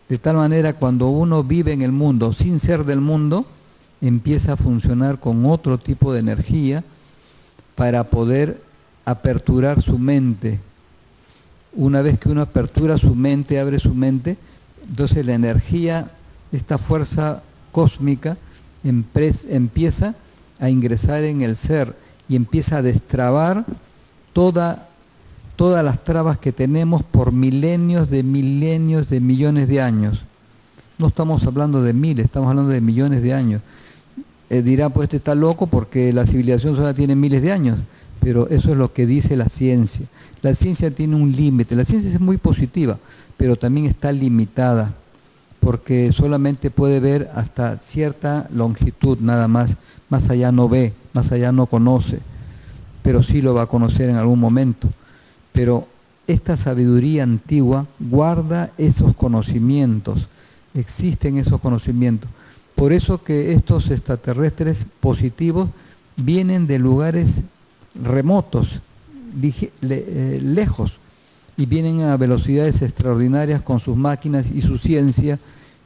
De 0.08 0.16
tal 0.16 0.36
manera, 0.36 0.72
cuando 0.72 1.08
uno 1.10 1.44
vive 1.44 1.74
en 1.74 1.82
el 1.82 1.92
mundo 1.92 2.32
sin 2.32 2.60
ser 2.60 2.86
del 2.86 3.02
mundo, 3.02 3.44
empieza 4.00 4.54
a 4.54 4.56
funcionar 4.56 5.18
con 5.18 5.44
otro 5.44 5.76
tipo 5.76 6.14
de 6.14 6.20
energía 6.20 6.82
para 7.74 8.04
poder 8.04 8.58
aperturar 9.04 9.82
su 9.82 9.98
mente. 9.98 10.60
Una 11.74 12.00
vez 12.00 12.18
que 12.18 12.30
uno 12.30 12.40
apertura 12.40 12.96
su 12.96 13.14
mente, 13.14 13.60
abre 13.60 13.80
su 13.80 13.92
mente, 13.92 14.38
entonces 14.88 15.26
la 15.26 15.34
energía, 15.34 16.10
esta 16.52 16.78
fuerza 16.78 17.42
cósmica, 17.70 18.38
empieza 18.82 20.14
a 20.58 20.70
ingresar 20.70 21.24
en 21.24 21.42
el 21.42 21.54
ser 21.54 22.07
y 22.28 22.36
empieza 22.36 22.78
a 22.78 22.82
destrabar 22.82 23.64
toda, 24.32 24.88
todas 25.56 25.84
las 25.84 26.04
trabas 26.04 26.38
que 26.38 26.52
tenemos 26.52 27.02
por 27.02 27.32
milenios 27.32 28.10
de 28.10 28.22
milenios 28.22 29.08
de 29.08 29.20
millones 29.20 29.68
de 29.68 29.80
años. 29.80 30.22
No 30.98 31.08
estamos 31.08 31.46
hablando 31.46 31.82
de 31.82 31.92
miles, 31.92 32.26
estamos 32.26 32.50
hablando 32.50 32.72
de 32.72 32.80
millones 32.80 33.22
de 33.22 33.32
años. 33.32 33.62
Eh, 34.50 34.62
dirá, 34.62 34.88
pues 34.88 35.04
este 35.04 35.18
está 35.18 35.34
loco 35.34 35.66
porque 35.66 36.12
la 36.12 36.26
civilización 36.26 36.74
solo 36.74 36.94
tiene 36.94 37.14
miles 37.14 37.42
de 37.42 37.52
años, 37.52 37.78
pero 38.20 38.48
eso 38.48 38.72
es 38.72 38.78
lo 38.78 38.92
que 38.92 39.06
dice 39.06 39.36
la 39.36 39.48
ciencia. 39.48 40.06
La 40.42 40.54
ciencia 40.54 40.90
tiene 40.90 41.16
un 41.16 41.32
límite, 41.32 41.76
la 41.76 41.84
ciencia 41.84 42.10
es 42.10 42.20
muy 42.20 42.36
positiva, 42.36 42.98
pero 43.36 43.56
también 43.56 43.86
está 43.86 44.12
limitada, 44.12 44.94
porque 45.60 46.12
solamente 46.12 46.70
puede 46.70 47.00
ver 47.00 47.30
hasta 47.34 47.78
cierta 47.78 48.46
longitud 48.54 49.18
nada 49.20 49.48
más, 49.48 49.70
más 50.08 50.30
allá 50.30 50.52
no 50.52 50.68
ve, 50.68 50.92
más 51.18 51.32
allá 51.32 51.50
no 51.50 51.66
conoce, 51.66 52.20
pero 53.02 53.24
sí 53.24 53.42
lo 53.42 53.52
va 53.52 53.62
a 53.62 53.66
conocer 53.66 54.08
en 54.08 54.16
algún 54.16 54.38
momento. 54.38 54.88
Pero 55.52 55.88
esta 56.28 56.56
sabiduría 56.56 57.24
antigua 57.24 57.86
guarda 57.98 58.70
esos 58.78 59.16
conocimientos, 59.16 60.28
existen 60.74 61.38
esos 61.38 61.60
conocimientos. 61.60 62.30
Por 62.76 62.92
eso 62.92 63.24
que 63.24 63.52
estos 63.52 63.90
extraterrestres 63.90 64.78
positivos 65.00 65.68
vienen 66.16 66.68
de 66.68 66.78
lugares 66.78 67.40
remotos, 68.00 68.78
eh, 69.42 70.40
lejos, 70.40 70.98
y 71.56 71.66
vienen 71.66 72.02
a 72.02 72.16
velocidades 72.16 72.80
extraordinarias 72.82 73.62
con 73.62 73.80
sus 73.80 73.96
máquinas 73.96 74.46
y 74.54 74.62
su 74.62 74.78
ciencia, 74.78 75.40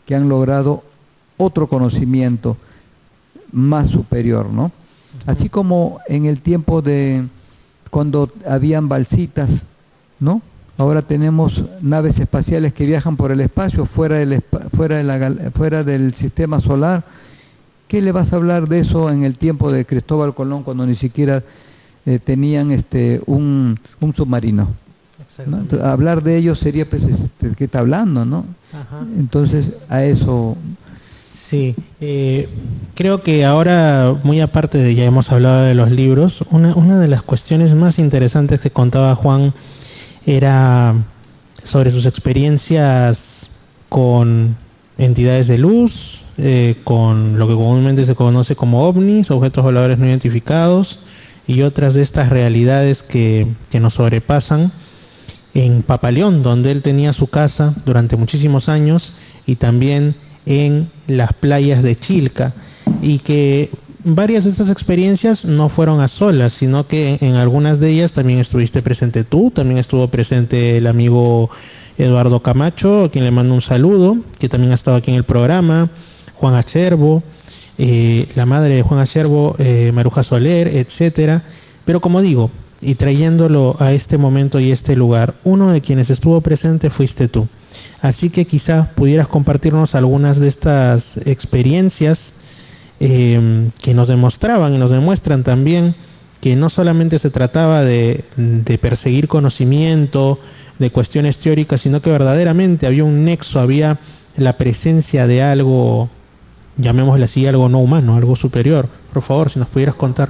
que 0.05 0.15
han 0.15 0.29
logrado 0.29 0.83
otro 1.39 1.69
conocimiento 1.69 2.59
más 3.51 3.87
superior, 3.89 4.51
¿no? 4.51 4.71
Así 5.27 5.49
como 5.49 6.01
en 6.09 6.25
el 6.25 6.41
tiempo 6.41 6.83
de 6.83 7.25
cuando 7.91 8.31
habían 8.49 8.89
balsitas, 8.89 9.51
¿no? 10.19 10.41
Ahora 10.79 11.03
tenemos 11.03 11.65
naves 11.83 12.19
espaciales 12.19 12.73
que 12.73 12.87
viajan 12.87 13.17
por 13.17 13.31
el 13.31 13.41
espacio 13.41 13.85
fuera 13.85 14.17
del, 14.17 14.43
fuera 14.75 14.97
de 14.97 15.05
la, 15.05 15.51
fuera 15.51 15.85
del 15.85 16.15
sistema 16.15 16.61
solar. 16.61 17.05
¿Qué 17.89 18.01
le 18.01 18.11
vas 18.11 18.33
a 18.33 18.37
hablar 18.37 18.69
de 18.69 18.81
eso 18.81 19.11
en 19.11 19.23
el 19.25 19.37
tiempo 19.37 19.71
de 19.71 19.85
Cristóbal 19.85 20.35
Colón 20.35 20.63
cuando 20.63 20.87
ni 20.87 20.95
siquiera 20.95 21.43
eh, 22.07 22.19
tenían 22.19 22.73
este 22.73 23.21
un, 23.27 23.79
un 24.01 24.15
submarino? 24.15 24.69
hablar 25.83 26.23
de 26.23 26.37
ellos 26.37 26.59
sería, 26.59 26.89
pues, 26.89 27.03
este, 27.03 27.55
¿qué 27.57 27.65
está 27.65 27.81
hablando, 27.81 28.25
no? 28.25 28.45
Entonces, 29.19 29.67
a 29.89 30.05
eso... 30.05 30.57
Sí, 31.53 31.75
eh, 32.01 32.49
creo 32.95 33.23
que 33.23 33.45
ahora, 33.45 34.15
muy 34.23 34.41
aparte 34.41 34.79
de 34.79 34.95
ya 34.95 35.05
hemos 35.05 35.31
hablado 35.31 35.65
de 35.65 35.75
los 35.75 35.91
libros, 35.91 36.43
una, 36.51 36.99
de 36.99 37.09
las 37.09 37.21
cuestiones 37.21 37.75
más 37.75 37.99
interesantes 37.99 38.59
que 38.59 38.71
contaba 38.71 39.15
Juan 39.17 39.53
era 40.25 40.95
sobre 41.63 41.91
sus 41.91 42.07
experiencias 42.07 43.51
con 43.91 44.57
entidades 44.97 45.47
de 45.47 45.59
luz, 45.59 46.23
eh, 46.39 46.77
con 46.85 47.39
lo 47.39 47.47
que 47.47 47.55
comúnmente 47.55 48.07
se 48.07 48.15
conoce 48.15 48.57
como 48.57 48.89
ovnis, 48.89 49.31
objetos 49.31 49.63
voladores 49.63 49.99
no 49.99 50.07
identificados, 50.07 51.01
y 51.47 51.61
otras 51.61 51.93
de 51.93 52.01
estas 52.01 52.31
realidades 52.31 53.03
que, 53.03 53.47
que 53.71 53.79
nos 53.79 53.93
sobrepasan 53.93 54.73
en 55.53 55.83
Papaleón, 55.83 56.43
donde 56.43 56.73
él 56.73 56.81
tenía 56.81 57.13
su 57.13 57.27
casa 57.27 57.75
durante 57.85 58.17
muchísimos 58.17 58.71
años, 58.71 59.13
y 59.45 59.57
también 59.57 60.15
en 60.47 60.91
las 61.07 61.33
playas 61.33 61.83
de 61.83 61.97
Chilca, 61.97 62.53
y 63.01 63.19
que 63.19 63.71
varias 64.05 64.45
de 64.45 64.51
estas 64.51 64.69
experiencias 64.69 65.45
no 65.45 65.69
fueron 65.69 66.01
a 66.01 66.09
solas, 66.09 66.53
sino 66.53 66.87
que 66.87 67.19
en, 67.21 67.37
algunas 67.37 67.81
de 67.81 67.91
ellas 67.91 68.13
también 68.13 68.41
estuviste 68.41 68.83
presente 68.83 69.25
tú, 69.25 69.51
también 69.51 69.79
estuvo 69.79 70.09
presente 70.09 70.77
el 70.77 70.87
amigo 70.87 71.51
Eduardo 71.99 72.41
Camacho, 72.41 73.05
a 73.05 73.11
quien 73.11 73.25
le 73.25 73.31
mando 73.31 73.55
un 73.55 73.63
saludo, 73.63 74.17
que 74.39 74.49
también 74.49 74.73
ha 74.73 74.77
estado 74.77 74.97
aquí 74.97 75.11
en 75.11 75.17
el 75.17 75.25
programa, 75.25 75.91
Juan 76.35 76.55
Acherbo, 76.55 77.23
eh, 77.79 78.29
la 78.35 78.47
madre 78.47 78.77
de 78.77 78.83
Juan 78.83 79.01
Acherbo, 79.01 79.57
eh, 79.59 79.91
Maruja 79.95 80.23
Soler, 80.23 80.69
etcétera. 80.69 81.43
Pero 81.85 82.01
como 82.01 82.21
digo, 82.21 82.51
y 82.81 82.97
trayéndolo 82.97 83.77
a 83.79 83.93
este 83.93 84.19
momento 84.19 84.59
y 84.61 84.73
este 84.73 84.97
lugar, 84.97 85.35
uno 85.45 85.71
de 85.71 85.81
quienes 85.81 86.11
estuvo 86.11 86.41
presente 86.41 86.91
fuiste 86.91 87.29
tú. 87.29 87.47
Así 88.03 88.29
que 88.29 88.45
quizá 88.45 88.91
pudieras 88.95 89.29
compartirnos 89.29 89.95
algunas 89.95 90.39
de 90.39 90.49
estas 90.49 91.17
experiencias 91.25 92.35
Em, 93.05 93.73
que 93.83 93.95
nos 93.95 94.07
demostraban 94.07 94.75
y 94.75 94.79
nos 94.79 94.89
demuestran 94.89 95.43
también 95.43 95.97
que 96.41 96.55
no 96.55 96.71
solamente 96.71 97.19
se 97.19 97.31
trataba 97.31 97.83
de, 97.83 98.23
perseguir 98.81 99.27
conocimiento, 99.27 100.39
de 100.79 100.91
cuestiones 100.93 101.41
teóricas, 101.41 101.81
sino 101.81 102.01
que 102.01 102.11
verdaderamente 102.13 102.87
había 102.87 103.03
un 103.03 103.25
nexo, 103.25 103.59
había 103.59 103.99
la 104.37 104.57
presencia 104.57 105.27
de 105.27 105.43
algo, 105.43 106.11
llamémosle 106.77 107.25
así, 107.25 107.45
algo 107.45 107.69
no 107.69 107.81
humano, 107.81 108.15
algo 108.15 108.37
superior. 108.37 108.89
Por 109.13 109.25
favor, 109.25 109.51
si 109.51 109.59
nos 109.59 109.67
pudieras 109.67 109.97
contar. 109.97 110.29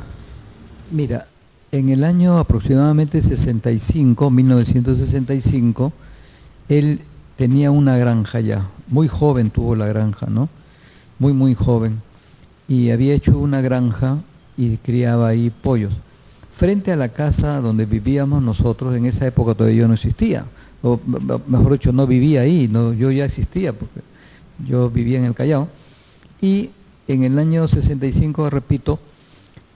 Mira, 0.91 1.27
en 1.73 1.91
el 1.91 2.05
año 2.05 2.39
aproximadamente 2.39 3.21
65, 3.21 4.31
1965, 4.31 5.93
él 6.71 7.03
tenía 7.43 7.73
una 7.73 7.99
granja 7.99 8.39
ya, 8.39 8.69
muy 8.87 9.09
joven 9.09 9.51
tuvo 9.51 9.75
la 9.75 9.89
granja, 9.89 10.29
¿no? 10.29 10.49
Muy, 11.19 11.33
muy 11.33 11.57
joven. 11.57 12.01
Y 12.69 12.93
había 12.93 13.15
hecho 13.15 13.37
una 13.37 13.61
granja 13.61 14.19
y 14.57 14.77
criaba 14.77 15.27
ahí 15.27 15.51
pollos. 15.51 15.93
Frente 16.55 16.93
a 16.93 16.97
la 16.97 17.09
casa 17.09 17.61
donde 17.61 17.85
vivíamos 17.85 18.45
nosotros, 18.45 18.95
en 18.95 19.07
esa 19.07 19.27
época 19.27 19.55
todavía 19.55 19.81
yo 19.81 19.89
no 19.89 19.95
existía, 19.95 20.45
o 20.85 21.01
mejor 21.49 21.73
dicho, 21.73 21.93
no 21.93 22.07
vivía 22.07 22.43
ahí, 22.43 22.69
no, 22.71 22.93
yo 22.93 23.11
ya 23.11 23.25
existía, 23.25 23.73
porque 23.73 24.03
yo 24.65 24.89
vivía 24.89 25.19
en 25.19 25.25
el 25.25 25.35
Callao, 25.35 25.67
y 26.41 26.71
en 27.09 27.25
el 27.25 27.37
año 27.41 27.67
65, 27.67 28.51
repito, 28.51 29.01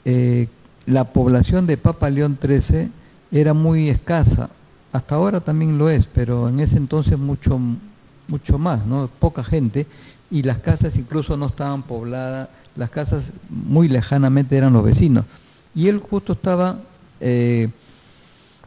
eh, 0.05 0.47
la 0.87 1.03
población 1.03 1.67
de 1.67 1.77
Papa 1.79 2.11
León 2.11 2.39
13 2.41 2.91
era 3.33 3.55
muy 3.55 3.89
escasa, 3.89 4.51
hasta 4.97 5.15
ahora 5.15 5.41
también 5.41 5.79
lo 5.79 5.89
es, 5.91 6.07
pero 6.07 6.49
en 6.49 6.61
ese 6.61 6.77
entonces 6.77 7.19
mucho, 7.19 7.61
mucho 8.29 8.59
más, 8.59 8.87
¿no? 8.87 9.09
poca 9.19 9.45
gente, 9.45 9.87
y 10.31 10.43
las 10.43 10.59
casas 10.59 10.97
incluso 10.97 11.37
no 11.37 11.47
estaban 11.47 11.83
pobladas, 11.83 12.49
las 12.75 12.91
casas 12.91 13.25
muy 13.49 13.89
lejanamente 13.89 14.57
eran 14.57 14.73
los 14.73 14.85
vecinos. 14.85 15.25
Y 15.75 15.89
él 15.89 15.99
justo 15.99 16.33
estaba 16.33 16.79
eh, 17.21 17.69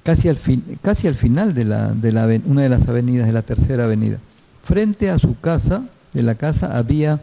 casi, 0.03 0.29
al 0.29 0.37
fin, 0.37 0.63
casi 0.81 1.07
al 1.07 1.15
final 1.15 1.53
de, 1.53 1.65
la, 1.65 1.93
de 1.93 2.11
la, 2.11 2.27
una 2.45 2.61
de 2.61 2.69
las 2.69 2.87
avenidas, 2.87 3.27
de 3.27 3.33
la 3.33 3.41
tercera 3.41 3.85
avenida. 3.85 4.17
Frente 4.63 5.09
a 5.09 5.19
su 5.19 5.39
casa, 5.39 5.83
de 6.13 6.23
la 6.23 6.35
casa, 6.35 6.77
había 6.77 7.21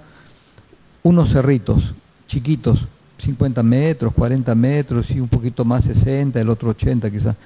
unos 1.02 1.30
cerritos 1.30 1.94
chiquitos, 2.26 2.86
50 3.18 3.62
metros, 3.62 4.12
40 4.12 4.54
metros 4.54 5.10
y 5.10 5.20
un 5.20 5.28
poquito 5.28 5.64
más 5.64 5.84
60, 5.84 6.40
el 6.40 6.50
otro 6.50 6.70
80 6.70 7.10
quizás, 7.10 7.36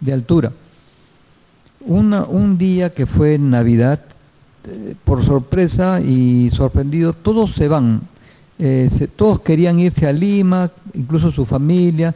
de 0.00 0.12
altura. 0.12 0.52
Un 1.86 2.58
día 2.58 2.94
que 2.94 3.06
fue 3.06 3.38
Navidad, 3.38 4.00
eh, 4.66 4.94
por 5.04 5.24
sorpresa 5.24 6.00
y 6.00 6.50
sorprendido, 6.50 7.12
todos 7.12 7.54
se 7.54 7.68
van 7.68 8.00
eh, 8.58 8.88
todos 9.16 9.40
querían 9.40 9.80
irse 9.80 10.06
a 10.06 10.12
Lima, 10.12 10.70
incluso 10.94 11.32
su 11.32 11.44
familia, 11.44 12.14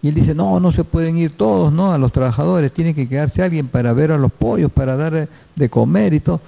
y 0.00 0.08
él 0.08 0.14
dice, 0.14 0.34
no, 0.34 0.60
no 0.60 0.72
se 0.72 0.84
pueden 0.84 1.18
ir 1.18 1.32
todos, 1.32 1.72
¿no? 1.72 1.92
A 1.92 1.98
los 1.98 2.12
trabajadores, 2.12 2.72
tiene 2.72 2.94
que 2.94 3.08
quedarse 3.08 3.42
alguien 3.42 3.68
para 3.68 3.92
ver 3.92 4.12
a 4.12 4.18
los 4.18 4.32
pollos, 4.32 4.70
para 4.70 4.96
dar 4.96 5.14
eh, 5.14 5.28
de 5.54 5.68
comer 5.68 6.14
y 6.14 6.20
todo. 6.20 6.40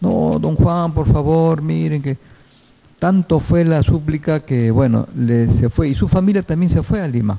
No, 0.00 0.38
don 0.40 0.54
Juan, 0.54 0.92
por 0.92 1.10
favor, 1.10 1.60
miren 1.60 2.02
que 2.02 2.16
tanto 2.98 3.40
fue 3.40 3.64
la 3.64 3.82
súplica 3.82 4.40
que, 4.40 4.70
bueno, 4.70 5.08
le, 5.16 5.52
se 5.54 5.68
fue, 5.68 5.88
y 5.88 5.94
su 5.94 6.08
familia 6.08 6.42
también 6.42 6.70
se 6.70 6.82
fue 6.82 7.00
a 7.00 7.08
Lima. 7.08 7.36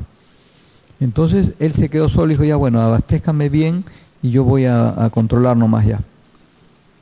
Entonces 0.99 1.53
él 1.59 1.73
se 1.73 1.87
quedó 1.87 2.09
solo 2.09 2.27
y 2.27 2.29
dijo, 2.35 2.43
ya 2.43 2.57
bueno, 2.57 2.81
abastézcame 2.81 3.47
bien 3.47 3.85
y 4.21 4.31
yo 4.31 4.43
voy 4.43 4.65
a, 4.65 5.09
controlar 5.13 5.57
nomás 5.57 5.85
ya. 5.85 5.99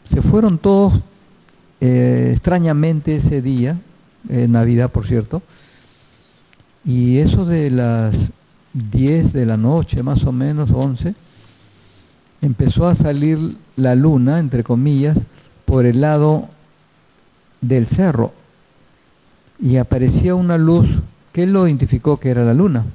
Se 0.10 0.22
fueron 0.22 0.58
todos 0.58 1.02
eh, 1.82 2.32
extrañamente 2.34 3.16
ese 3.16 3.42
día, 3.42 3.78
Navidad 4.30 4.92
por 4.92 5.08
cierto, 5.08 5.42
y 6.84 7.18
eso 7.20 7.46
de 7.46 7.70
las 7.70 8.16
10 8.74 9.32
de 9.32 9.46
la 9.46 9.58
noche, 9.58 10.04
más 10.04 10.24
o 10.26 10.32
menos 10.32 10.70
11, 10.72 11.16
empezó 12.42 12.88
a 12.88 12.96
salir 12.96 13.58
la 13.76 13.96
luna, 13.96 14.40
entre 14.40 14.64
comillas, 14.64 15.18
por 15.66 15.86
el 15.86 16.02
lado 16.02 16.50
del 17.62 17.88
cerro 17.88 18.32
y 19.60 19.78
aparecía 19.78 20.36
una 20.36 20.58
luz 20.58 20.88
que 21.32 21.44
él 21.44 21.54
lo 21.54 21.68
identificó 21.68 22.18
que 22.18 22.30
era 22.30 22.44
la 22.44 22.54
luna. 22.54 22.86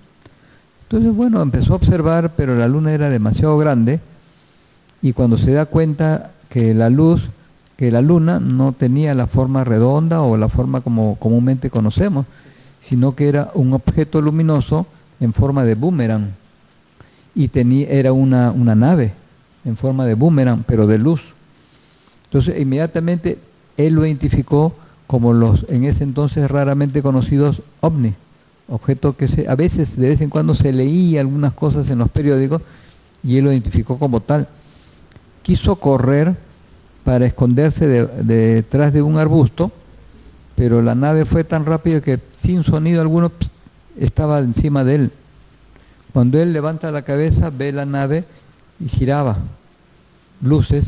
Entonces, 0.84 1.14
bueno, 1.14 1.40
empezó 1.42 1.72
a 1.72 1.76
observar, 1.76 2.32
pero 2.36 2.54
la 2.54 2.68
luna 2.68 2.92
era 2.92 3.08
demasiado 3.10 3.56
grande 3.58 4.00
y 5.02 5.12
cuando 5.12 5.36
se 5.36 5.52
da 5.52 5.66
cuenta 5.66 6.30
que 6.48 6.74
la 6.74 6.88
luz 6.88 7.30
que 7.82 7.90
la 7.90 8.00
luna 8.00 8.38
no 8.38 8.72
tenía 8.72 9.12
la 9.12 9.26
forma 9.26 9.64
redonda 9.64 10.22
o 10.22 10.36
la 10.36 10.48
forma 10.48 10.82
como 10.82 11.16
comúnmente 11.16 11.68
conocemos, 11.68 12.26
sino 12.80 13.16
que 13.16 13.28
era 13.28 13.50
un 13.54 13.72
objeto 13.72 14.20
luminoso 14.20 14.86
en 15.18 15.32
forma 15.32 15.64
de 15.64 15.74
boomerang. 15.74 16.28
Y 17.34 17.48
tenía, 17.48 17.88
era 17.88 18.12
una, 18.12 18.52
una 18.52 18.76
nave 18.76 19.14
en 19.64 19.76
forma 19.76 20.06
de 20.06 20.14
boomerang, 20.14 20.62
pero 20.64 20.86
de 20.86 20.98
luz. 20.98 21.22
Entonces, 22.26 22.60
inmediatamente 22.60 23.38
él 23.76 23.94
lo 23.94 24.06
identificó 24.06 24.74
como 25.08 25.32
los 25.32 25.66
en 25.68 25.82
ese 25.82 26.04
entonces 26.04 26.48
raramente 26.48 27.02
conocidos 27.02 27.62
ovni, 27.80 28.14
objeto 28.68 29.16
que 29.16 29.46
a 29.48 29.56
veces 29.56 29.96
de 29.96 30.08
vez 30.10 30.20
en 30.20 30.30
cuando 30.30 30.54
se 30.54 30.72
leía 30.72 31.20
algunas 31.20 31.52
cosas 31.52 31.90
en 31.90 31.98
los 31.98 32.10
periódicos 32.10 32.62
y 33.24 33.38
él 33.38 33.44
lo 33.44 33.52
identificó 33.52 33.98
como 33.98 34.20
tal. 34.20 34.46
Quiso 35.42 35.76
correr 35.76 36.36
para 37.04 37.26
esconderse 37.26 37.86
detrás 37.86 38.92
de 38.92 39.02
un 39.02 39.18
arbusto, 39.18 39.72
pero 40.56 40.82
la 40.82 40.94
nave 40.94 41.24
fue 41.24 41.44
tan 41.44 41.66
rápida 41.66 42.00
que 42.00 42.20
sin 42.38 42.62
sonido 42.62 43.00
alguno 43.00 43.32
estaba 43.98 44.38
encima 44.38 44.84
de 44.84 44.94
él. 44.94 45.10
Cuando 46.12 46.40
él 46.40 46.52
levanta 46.52 46.92
la 46.92 47.02
cabeza, 47.02 47.50
ve 47.50 47.72
la 47.72 47.86
nave 47.86 48.24
y 48.78 48.88
giraba, 48.88 49.38
luces. 50.42 50.84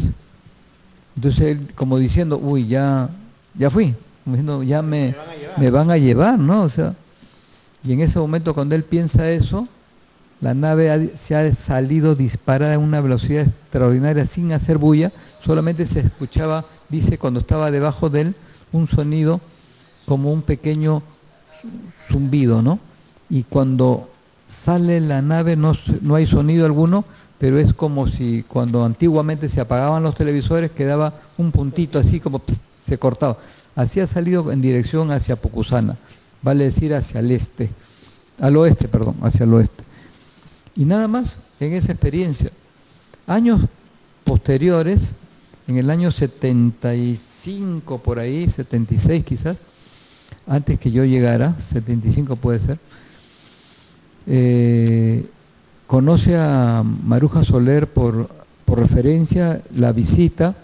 Entonces 1.16 1.40
él, 1.40 1.68
como 1.74 1.98
diciendo, 1.98 2.38
uy, 2.38 2.66
ya, 2.66 3.08
ya 3.58 3.70
fui, 3.70 3.94
ya 4.66 4.82
me, 4.82 5.14
me, 5.56 5.70
van 5.70 5.90
a 5.90 5.96
llevar, 5.96 6.38
¿no? 6.38 6.62
O 6.62 6.68
sea, 6.68 6.94
y 7.82 7.92
en 7.92 8.00
ese 8.00 8.18
momento 8.18 8.54
cuando 8.54 8.74
él 8.74 8.84
piensa 8.84 9.30
eso, 9.30 9.68
la 10.40 10.54
nave 10.54 11.12
se 11.16 11.36
ha 11.36 11.54
salido 11.54 12.14
disparada 12.14 12.74
a 12.74 12.78
una 12.78 13.00
velocidad 13.00 13.46
extraordinaria 13.46 14.26
sin 14.26 14.52
hacer 14.52 14.78
bulla, 14.78 15.12
solamente 15.44 15.86
se 15.86 16.00
escuchaba, 16.00 16.66
dice, 16.88 17.18
cuando 17.18 17.40
estaba 17.40 17.70
debajo 17.70 18.10
de 18.10 18.20
él, 18.22 18.34
un 18.72 18.86
sonido 18.86 19.40
como 20.06 20.32
un 20.32 20.42
pequeño 20.42 21.02
zumbido, 22.10 22.62
¿no? 22.62 22.78
Y 23.30 23.44
cuando 23.44 24.10
sale 24.48 25.00
la 25.00 25.22
nave 25.22 25.56
no, 25.56 25.72
no 26.02 26.14
hay 26.14 26.26
sonido 26.26 26.66
alguno, 26.66 27.04
pero 27.38 27.58
es 27.58 27.74
como 27.74 28.06
si 28.06 28.44
cuando 28.46 28.84
antiguamente 28.84 29.48
se 29.48 29.60
apagaban 29.60 30.02
los 30.02 30.14
televisores 30.14 30.70
quedaba 30.70 31.14
un 31.36 31.50
puntito 31.52 31.98
así 31.98 32.20
como 32.20 32.42
se 32.86 32.98
cortaba. 32.98 33.38
Así 33.74 34.00
ha 34.00 34.06
salido 34.06 34.52
en 34.52 34.60
dirección 34.60 35.10
hacia 35.10 35.36
Pucusana, 35.36 35.96
vale 36.42 36.64
decir 36.64 36.94
hacia 36.94 37.20
el 37.20 37.30
este, 37.30 37.70
al 38.40 38.56
oeste, 38.56 38.88
perdón, 38.88 39.16
hacia 39.22 39.44
el 39.44 39.54
oeste. 39.54 39.83
Y 40.76 40.84
nada 40.84 41.08
más 41.08 41.30
en 41.60 41.72
esa 41.74 41.92
experiencia. 41.92 42.50
Años 43.26 43.60
posteriores, 44.24 45.00
en 45.68 45.78
el 45.78 45.88
año 45.90 46.10
75 46.10 47.98
por 47.98 48.18
ahí, 48.18 48.48
76 48.48 49.24
quizás, 49.24 49.56
antes 50.46 50.78
que 50.78 50.90
yo 50.90 51.04
llegara, 51.04 51.56
75 51.72 52.36
puede 52.36 52.58
ser, 52.58 52.78
eh, 54.26 55.26
conoce 55.86 56.36
a 56.36 56.82
Maruja 56.82 57.44
Soler 57.44 57.86
por, 57.86 58.28
por 58.64 58.80
referencia, 58.80 59.62
la 59.74 59.92
visita 59.92 60.54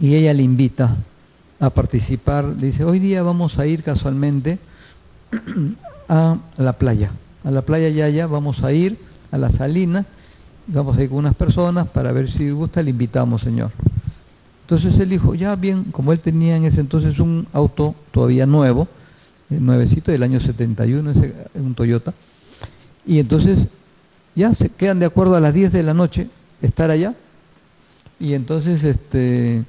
y 0.00 0.14
ella 0.14 0.32
le 0.32 0.42
invita 0.42 0.96
a 1.60 1.70
participar. 1.70 2.56
Dice, 2.56 2.84
hoy 2.84 2.98
día 2.98 3.22
vamos 3.22 3.58
a 3.58 3.66
ir 3.66 3.82
casualmente 3.82 4.58
a 6.08 6.38
la 6.56 6.72
playa, 6.72 7.10
a 7.44 7.50
la 7.50 7.62
playa 7.62 7.88
Yaya, 7.88 8.26
vamos 8.26 8.64
a 8.64 8.72
ir 8.72 9.07
a 9.30 9.38
la 9.38 9.50
salina, 9.50 10.06
vamos 10.66 10.96
a 10.96 11.02
ir 11.02 11.08
con 11.08 11.18
unas 11.18 11.34
personas 11.34 11.88
para 11.88 12.12
ver 12.12 12.30
si 12.30 12.50
gusta, 12.50 12.82
le 12.82 12.90
invitamos, 12.90 13.42
señor. 13.42 13.70
Entonces 14.62 14.98
él 14.98 15.08
dijo, 15.08 15.34
ya 15.34 15.56
bien, 15.56 15.84
como 15.84 16.12
él 16.12 16.20
tenía 16.20 16.56
en 16.56 16.64
ese 16.64 16.80
entonces 16.80 17.18
un 17.18 17.46
auto 17.52 17.94
todavía 18.10 18.46
nuevo, 18.46 18.86
nuevecito 19.48 20.12
del 20.12 20.22
año 20.22 20.40
71, 20.40 21.10
ese, 21.12 21.34
un 21.54 21.74
Toyota, 21.74 22.12
y 23.06 23.18
entonces 23.18 23.68
ya 24.34 24.54
se 24.54 24.68
quedan 24.68 24.98
de 24.98 25.06
acuerdo 25.06 25.36
a 25.36 25.40
las 25.40 25.54
10 25.54 25.72
de 25.72 25.82
la 25.82 25.94
noche 25.94 26.28
estar 26.60 26.90
allá, 26.90 27.14
y 28.20 28.34
entonces 28.34 28.84
este 28.84 29.64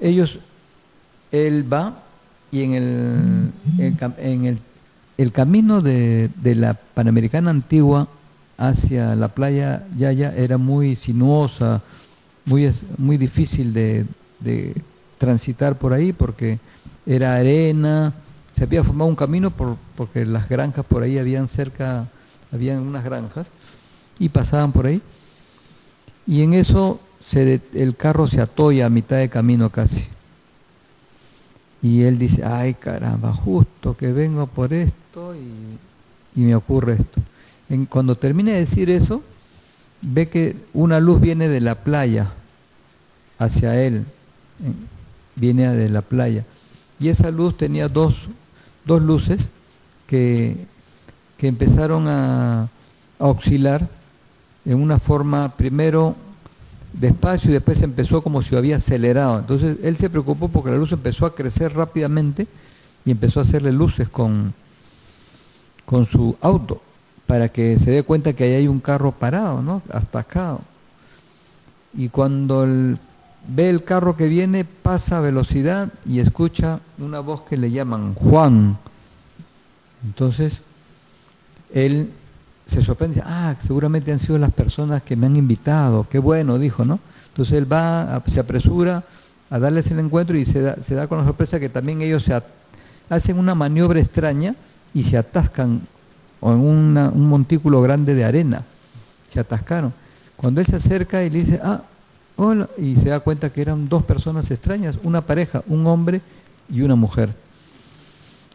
ellos, 0.00 0.38
él 1.32 1.70
va 1.70 2.02
y 2.50 2.62
en 2.62 2.74
el, 2.74 3.52
en 4.18 4.44
el, 4.44 4.58
el 5.18 5.32
camino 5.32 5.80
de, 5.80 6.30
de, 6.42 6.54
la 6.54 6.74
Panamericana 6.74 7.50
antigua 7.50 8.08
hacia 8.58 9.14
la 9.14 9.28
playa 9.28 9.86
Yaya 9.96 10.34
era 10.36 10.58
muy 10.58 10.96
sinuosa, 10.96 11.82
muy, 12.44 12.72
muy 12.98 13.16
difícil 13.16 13.72
de, 13.72 14.04
de 14.40 14.74
transitar 15.18 15.76
por 15.76 15.92
ahí 15.92 16.12
porque 16.12 16.58
era 17.06 17.36
arena, 17.36 18.12
se 18.54 18.64
había 18.64 18.84
formado 18.84 19.08
un 19.08 19.16
camino 19.16 19.50
por, 19.50 19.76
porque 19.96 20.26
las 20.26 20.48
granjas 20.48 20.84
por 20.84 21.02
ahí 21.02 21.18
habían 21.18 21.48
cerca, 21.48 22.08
habían 22.52 22.78
unas 22.80 23.04
granjas 23.04 23.46
y 24.18 24.28
pasaban 24.28 24.72
por 24.72 24.86
ahí. 24.86 25.00
Y 26.26 26.42
en 26.42 26.54
eso 26.54 27.00
se, 27.20 27.60
el 27.74 27.96
carro 27.96 28.26
se 28.26 28.40
atoya 28.40 28.86
a 28.86 28.90
mitad 28.90 29.16
de 29.16 29.28
camino 29.28 29.70
casi. 29.70 30.04
Y 31.82 32.02
él 32.02 32.18
dice, 32.18 32.44
ay 32.44 32.74
caramba, 32.74 33.32
justo 33.32 33.96
que 33.96 34.10
vengo 34.12 34.46
por 34.46 34.72
esto 34.72 35.05
y, 36.34 36.40
me 36.40 36.54
ocurre 36.54 36.98
esto. 36.98 37.20
Cuando 37.88 38.16
termina 38.16 38.52
de 38.52 38.58
decir 38.58 38.90
eso, 38.90 39.22
ve 40.02 40.28
que 40.28 40.56
una 40.74 41.00
luz 41.00 41.20
viene 41.20 41.48
de 41.48 41.60
la 41.60 41.76
playa 41.76 42.32
hacia 43.38 43.80
él, 43.82 44.04
viene 45.34 45.72
de 45.74 45.88
la 45.88 46.02
playa. 46.02 46.44
Y 47.00 47.08
esa 47.08 47.30
luz 47.30 47.56
tenía 47.56 47.88
dos, 47.88 48.28
dos 48.84 49.02
luces 49.02 49.48
que, 50.06 50.56
que 51.38 51.48
empezaron 51.48 52.08
a, 52.08 52.68
a 53.18 53.26
oscilar 53.26 53.88
en 54.64 54.80
una 54.80 54.98
forma 54.98 55.56
primero 55.56 56.14
despacio 56.92 57.50
y 57.50 57.54
después 57.54 57.80
empezó 57.82 58.22
como 58.22 58.42
si 58.42 58.54
había 58.54 58.76
acelerado. 58.76 59.38
Entonces 59.38 59.78
él 59.82 59.96
se 59.96 60.10
preocupó 60.10 60.48
porque 60.48 60.70
la 60.70 60.76
luz 60.76 60.92
empezó 60.92 61.24
a 61.26 61.34
crecer 61.34 61.74
rápidamente 61.74 62.46
y 63.04 63.10
empezó 63.10 63.40
a 63.40 63.44
hacerle 63.44 63.72
luces 63.72 64.08
con, 64.08 64.54
con 65.86 66.04
su 66.04 66.36
auto 66.42 66.82
para 67.26 67.48
que 67.48 67.78
se 67.78 67.90
dé 67.90 68.02
cuenta 68.02 68.34
que 68.34 68.44
ahí 68.44 68.52
hay 68.54 68.68
un 68.68 68.80
carro 68.80 69.12
parado, 69.12 69.62
¿no? 69.62 69.82
Atacado. 69.92 70.60
Y 71.94 72.08
cuando 72.08 72.66
ve 73.48 73.70
el 73.70 73.84
carro 73.84 74.16
que 74.16 74.28
viene, 74.28 74.64
pasa 74.64 75.18
a 75.18 75.20
velocidad 75.20 75.88
y 76.04 76.20
escucha 76.20 76.80
una 76.98 77.20
voz 77.20 77.42
que 77.42 77.56
le 77.56 77.70
llaman 77.70 78.14
Juan. 78.14 78.76
Entonces, 80.04 80.60
él 81.72 82.12
se 82.66 82.82
sorprende, 82.82 83.22
ah, 83.24 83.54
seguramente 83.66 84.12
han 84.12 84.18
sido 84.18 84.38
las 84.38 84.52
personas 84.52 85.02
que 85.02 85.16
me 85.16 85.26
han 85.26 85.36
invitado, 85.36 86.06
qué 86.08 86.18
bueno, 86.18 86.58
dijo, 86.58 86.84
¿no? 86.84 86.98
Entonces 87.28 87.54
él 87.54 87.72
va, 87.72 88.22
se 88.26 88.40
apresura 88.40 89.04
a 89.50 89.58
darles 89.58 89.90
el 89.90 89.98
encuentro 90.00 90.36
y 90.36 90.44
se 90.44 90.60
da, 90.60 90.76
se 90.82 90.94
da 90.94 91.06
con 91.06 91.18
la 91.18 91.24
sorpresa 91.24 91.60
que 91.60 91.68
también 91.68 92.02
ellos 92.02 92.24
se 92.24 92.40
hacen 93.08 93.38
una 93.38 93.54
maniobra 93.54 94.00
extraña 94.00 94.54
y 94.96 95.04
se 95.04 95.18
atascan 95.18 95.82
en 96.40 96.48
un 96.48 97.28
montículo 97.28 97.82
grande 97.82 98.14
de 98.14 98.24
arena, 98.24 98.64
se 99.28 99.38
atascaron. 99.38 99.92
Cuando 100.36 100.62
él 100.62 100.66
se 100.66 100.76
acerca 100.76 101.22
y 101.22 101.28
le 101.28 101.40
dice, 101.44 101.60
ah, 101.62 101.82
hola, 102.36 102.66
y 102.78 102.96
se 102.96 103.10
da 103.10 103.20
cuenta 103.20 103.50
que 103.50 103.60
eran 103.60 103.90
dos 103.90 104.04
personas 104.04 104.50
extrañas, 104.50 104.96
una 105.02 105.20
pareja, 105.20 105.62
un 105.66 105.86
hombre 105.86 106.22
y 106.70 106.80
una 106.80 106.94
mujer. 106.94 107.28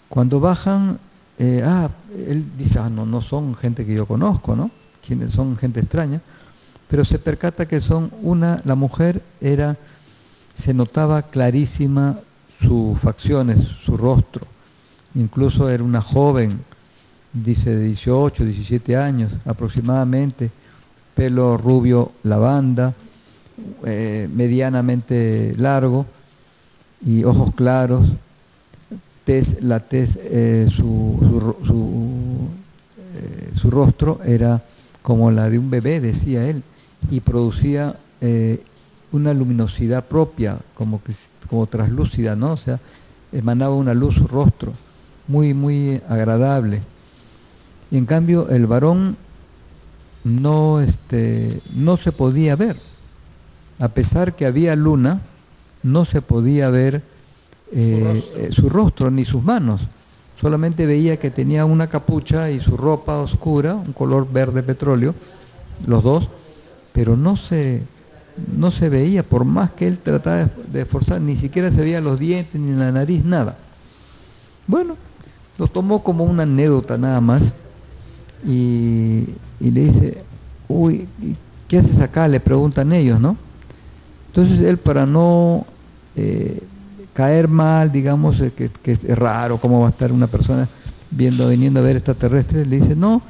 Cuando 0.09 0.39
bajan, 0.39 0.97
eh, 1.37 1.61
ah, 1.63 1.89
él 2.27 2.43
dice, 2.57 2.79
ah, 2.79 2.89
no, 2.89 3.05
no 3.05 3.21
son 3.21 3.55
gente 3.55 3.85
que 3.85 3.93
yo 3.93 4.07
conozco, 4.07 4.55
¿no? 4.55 4.71
Quienes 5.05 5.33
son 5.33 5.55
gente 5.57 5.79
extraña, 5.79 6.21
pero 6.89 7.05
se 7.05 7.19
percata 7.19 7.67
que 7.67 7.81
son 7.81 8.11
una, 8.23 8.63
la 8.65 8.73
mujer 8.73 9.21
era, 9.41 9.77
se 10.55 10.73
notaba 10.73 11.21
clarísima 11.21 12.17
sus 12.59 12.99
facciones, 12.99 13.59
su 13.85 13.95
rostro, 13.95 14.50
incluso 15.15 15.69
era 15.69 15.83
una 15.83 16.01
joven, 16.01 16.59
dice 17.33 17.75
de 17.75 17.85
18, 17.85 18.45
17 18.45 18.97
años 18.97 19.31
aproximadamente, 19.45 20.51
pelo 21.15 21.57
rubio 21.57 22.11
lavanda, 22.23 22.93
eh, 23.85 24.29
medianamente 24.33 25.53
largo 25.57 26.05
y 27.05 27.23
ojos 27.23 27.53
claros, 27.55 28.05
la 29.61 29.79
tez, 29.79 30.19
eh, 30.23 30.67
su, 30.75 31.17
eh, 33.15 33.51
su, 33.55 33.71
rostro 33.71 34.19
era 34.25 34.61
como 35.01 35.31
la 35.31 35.49
de 35.49 35.57
un 35.57 35.69
bebé, 35.69 36.01
decía 36.01 36.49
él, 36.49 36.63
y 37.09 37.21
producía 37.21 37.95
una 39.13 39.33
luminosidad 39.33 40.03
propia, 40.05 40.57
como, 40.75 41.01
que, 41.01 41.13
como 41.49 41.65
traslúcida, 41.65 42.35
¿no? 42.35 42.51
O 42.53 42.57
sea, 42.57 42.79
emanaba 43.31 43.73
una 43.75 43.93
luz 43.93 44.15
su 44.15 44.27
rostro, 44.27 44.73
muy, 45.31 45.53
muy 45.53 46.01
agradable. 46.09 46.81
Y 47.89 47.97
en 47.97 48.05
cambio 48.05 48.49
el 48.49 48.67
varón 48.67 49.15
no, 50.23 50.81
este, 50.81 51.61
no 51.73 51.97
se 51.97 52.11
podía 52.11 52.55
ver. 52.55 52.75
A 53.79 53.87
pesar 53.87 54.35
que 54.35 54.45
había 54.45 54.75
luna, 54.75 55.21
no 55.83 56.05
se 56.05 56.21
podía 56.21 56.69
ver 56.69 57.01
eh, 57.71 58.23
eh, 58.35 58.49
su, 58.51 58.69
rostro. 58.69 59.09
ni 59.09 59.25
sus 59.25 59.43
manos. 59.43 59.81
Solamente 60.39 60.85
veía 60.85 61.17
que 61.17 61.31
tenía 61.31 61.65
una 61.65 61.87
capucha 61.87 62.49
y 62.51 62.59
su 62.59 62.75
ropa 62.75 63.17
oscura, 63.17 63.75
un 63.75 63.93
color 63.93 64.27
verde 64.31 64.63
petróleo, 64.63 65.15
los 65.85 66.03
dos, 66.03 66.29
pero 66.93 67.15
no 67.15 67.37
se, 67.37 67.83
no 68.57 68.71
se 68.71 68.89
veía, 68.89 69.23
por 69.23 69.45
más 69.45 69.71
que 69.71 69.87
él 69.87 69.99
trataba 69.99 70.49
de 70.71 70.81
esforzar, 70.81 71.21
ni 71.21 71.35
siquiera 71.35 71.71
se 71.71 71.81
veía 71.81 72.01
los 72.01 72.19
dientes, 72.19 72.59
ni 72.59 72.75
la 72.75 72.91
nariz, 72.91 73.23
nada. 73.23 73.55
Bueno, 74.65 74.97
lo 75.57 75.67
tomó 75.67 76.03
como 76.03 76.23
una 76.23 76.43
anécdota 76.43 76.97
nada 76.97 77.21
más 77.21 77.41
y, 78.45 79.27
le 79.59 79.81
dice, 79.83 80.23
uy, 80.67 81.07
¿qué 81.67 81.79
haces 81.79 81.99
acá? 81.99 82.27
Le 82.27 82.39
preguntan 82.39 82.91
ellos, 82.93 83.19
¿no? 83.19 83.37
Entonces 84.27 84.61
él 84.61 84.77
para 84.77 85.05
no 85.05 85.65
eh, 86.15 86.61
caer 87.13 87.47
mal, 87.47 87.91
digamos, 87.91 88.39
eh, 88.39 88.51
que, 88.51 88.91
es 88.91 89.03
raro, 89.17 89.59
cómo 89.59 89.81
va 89.81 89.87
a 89.87 89.91
estar 89.91 90.11
una 90.11 90.27
persona 90.27 90.67
viendo, 91.11 91.47
viniendo 91.49 91.79
a 91.79 91.83
ver 91.83 91.97
extraterrestres, 91.97 92.67
le 92.67 92.79
dice, 92.79 92.95
no, 92.95 93.21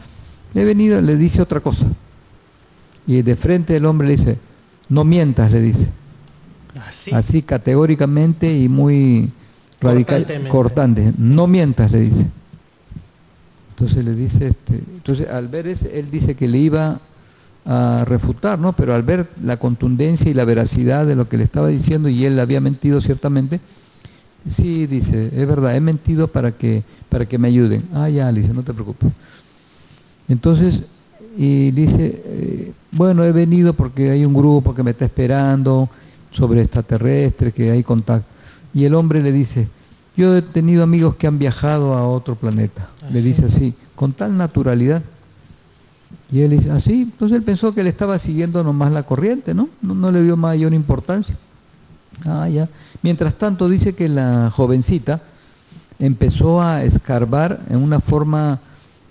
he 0.54 0.64
venido, 0.64 1.02
le 1.02 1.16
dice 1.16 1.42
otra 1.42 1.60
cosa. 1.60 1.88
Y 3.08 3.22
de 3.24 3.36
frente 3.36 3.76
el 3.76 3.86
hombre 3.86 4.08
le 4.08 4.18
dice, 4.18 4.38
no 4.88 5.04
mientas, 5.04 5.52
le 5.52 5.62
dice. 5.62 5.90
Así, 6.88 7.12
Así 7.12 7.42
categóricamente 7.42 8.58
y 8.58 8.70
muy 8.70 9.32
radical, 9.82 10.26
cortante, 10.48 11.14
no 11.18 11.48
mientas, 11.48 11.92
le 11.92 12.02
dice. 12.02 12.26
Entonces 13.72 14.06
le 14.06 14.14
dice, 14.14 14.48
este, 14.48 14.76
entonces 14.76 15.28
al 15.28 15.48
ver 15.48 15.68
ese, 15.68 16.00
él 16.00 16.12
dice 16.12 16.36
que 16.36 16.48
le 16.48 16.60
iba 16.60 17.00
a 17.66 18.06
refutar, 18.06 18.60
¿no? 18.60 18.74
Pero 18.74 18.94
al 18.94 19.04
ver 19.04 19.28
la 19.44 19.58
contundencia 19.58 20.30
y 20.30 20.34
la 20.34 20.46
veracidad 20.46 21.06
de 21.06 21.16
lo 21.16 21.28
que 21.28 21.38
le 21.38 21.44
estaba 21.44 21.68
diciendo 21.68 22.10
y 22.10 22.26
él 22.26 22.40
había 22.40 22.62
mentido 22.62 23.02
ciertamente, 23.02 23.60
sí 24.50 24.88
dice, 24.88 25.32
es 25.36 25.48
verdad, 25.48 25.76
he 25.76 25.80
mentido 25.80 26.28
para 26.28 26.52
que, 26.52 26.84
para 27.10 27.26
que 27.26 27.38
me 27.38 27.48
ayuden. 27.48 27.84
Ah, 27.94 28.10
ya, 28.10 28.32
le 28.32 28.42
dice, 28.42 28.54
no 28.54 28.64
te 28.64 28.74
preocupes. 28.74 29.12
Entonces, 30.28 30.82
y 31.38 31.72
dice, 31.72 32.22
eh, 32.26 32.72
bueno, 32.92 33.24
he 33.24 33.32
venido 33.32 33.74
porque 33.74 34.12
hay 34.12 34.26
un 34.26 34.34
grupo 34.34 34.76
que 34.76 34.84
me 34.84 34.92
está 34.92 35.06
esperando 35.06 35.90
sobre 36.32 36.62
extraterrestre, 36.62 37.52
que 37.52 37.72
hay 37.72 37.84
contacto. 37.84 38.28
Y 38.74 38.86
el 38.86 38.96
hombre 38.96 39.22
le 39.22 39.32
dice, 39.32 39.68
yo 40.16 40.36
he 40.36 40.42
tenido 40.42 40.84
amigos 40.84 41.16
que 41.16 41.28
han 41.28 41.40
viajado 41.40 41.94
a 41.94 42.08
otro 42.08 42.36
planeta. 42.36 42.90
le 43.12 43.22
dice 43.22 43.46
así, 43.46 43.74
con 43.96 44.14
tal 44.14 44.38
naturalidad. 44.38 45.02
Y 46.32 46.42
él 46.42 46.52
dice, 46.52 46.72
así, 46.72 47.04
entonces 47.04 47.38
él 47.38 47.44
pensó 47.44 47.74
que 47.74 47.84
le 47.84 47.90
estaba 47.90 48.18
siguiendo 48.20 48.64
nomás 48.64 48.92
la 48.92 49.04
corriente, 49.04 49.54
¿no? 49.54 49.70
No, 49.82 49.94
no 49.94 50.12
le 50.12 50.22
dio 50.22 50.38
mayor 50.38 50.74
importancia. 50.74 51.36
Ah, 52.26 52.48
ya. 52.50 52.70
Mientras 53.02 53.34
tanto 53.36 53.68
dice 53.68 53.94
que 53.94 54.08
la 54.08 54.52
jovencita 54.52 55.22
empezó 56.00 56.62
a 56.62 56.84
escarbar 56.84 57.62
en 57.70 57.78
una 57.78 58.00
forma 58.00 58.60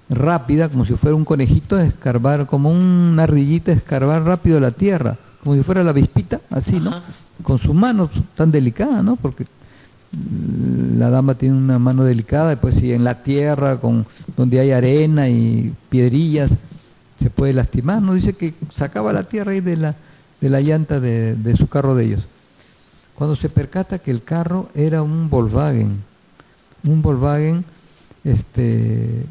rápida, 0.09 0.69
como 0.69 0.85
si 0.85 0.95
fuera 0.95 1.17
un 1.17 1.25
conejito, 1.25 1.77
a 1.77 1.85
escarbar, 1.85 2.47
como 2.47 2.71
una 2.71 3.23
ardillita, 3.23 3.73
escarbar 3.73 4.25
rápido 4.25 4.59
la 4.61 4.73
tierra, 4.73 5.17
como 5.43 5.57
si 5.57 5.63
fuera 5.63 5.83
la 5.83 5.93
vispita, 5.93 6.41
así, 6.51 6.79
¿no? 6.79 7.03
Con 7.43 7.59
sus 7.59 7.75
manos 7.75 8.11
tan 8.37 8.51
delicadas, 8.51 9.03
¿no? 9.03 9.17
Porque 9.17 9.47
la 10.97 11.09
dama 11.09 11.35
tiene 11.35 11.57
una 11.57 11.79
mano 11.79 12.05
delicada, 12.05 12.51
después 12.51 12.75
si 12.75 12.93
en 12.93 13.05
la 13.05 13.23
tierra, 13.23 13.81
con, 13.81 14.07
donde 14.37 14.61
hay 14.61 14.73
arena 14.73 15.29
y 15.29 15.73
piedrillas, 15.89 16.51
se 17.21 17.31
puede 17.31 17.53
lastimar, 17.53 18.03
¿no? 18.03 18.15
Dice 18.15 18.35
que 18.35 18.55
sacaba 18.73 19.13
la 19.13 19.25
tierra 19.25 19.53
ahí 19.53 19.61
de 19.61 19.77
la, 19.77 19.95
de 20.41 20.51
la 20.51 20.61
llanta 20.61 21.01
de, 21.01 21.35
de 21.37 21.57
su 21.57 21.69
carro 21.69 21.95
de 21.95 22.05
ellos. 22.05 22.27
Cuando 23.15 23.37
se 23.37 23.49
percata 23.49 23.99
que 23.99 24.11
el 24.11 24.23
carro 24.23 24.69
era 24.75 25.03
un 25.03 25.29
Volkswagen, 25.29 26.03
un 26.87 27.03
Volkswagen 27.03 27.65
este, 28.25 29.27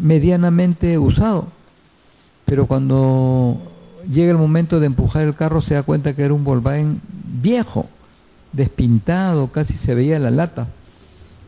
medianamente 0.00 0.98
usado, 0.98 1.48
pero 2.46 2.66
cuando 2.66 3.69
llega 4.08 4.30
el 4.30 4.38
momento 4.38 4.80
de 4.80 4.86
empujar 4.86 5.22
el 5.22 5.34
carro 5.34 5.60
se 5.60 5.74
da 5.74 5.82
cuenta 5.82 6.14
que 6.14 6.22
era 6.22 6.34
un 6.34 6.44
Volkswagen 6.44 7.00
viejo, 7.42 7.86
despintado, 8.52 9.48
casi 9.48 9.74
se 9.74 9.94
veía 9.94 10.18
la 10.18 10.30
lata. 10.30 10.68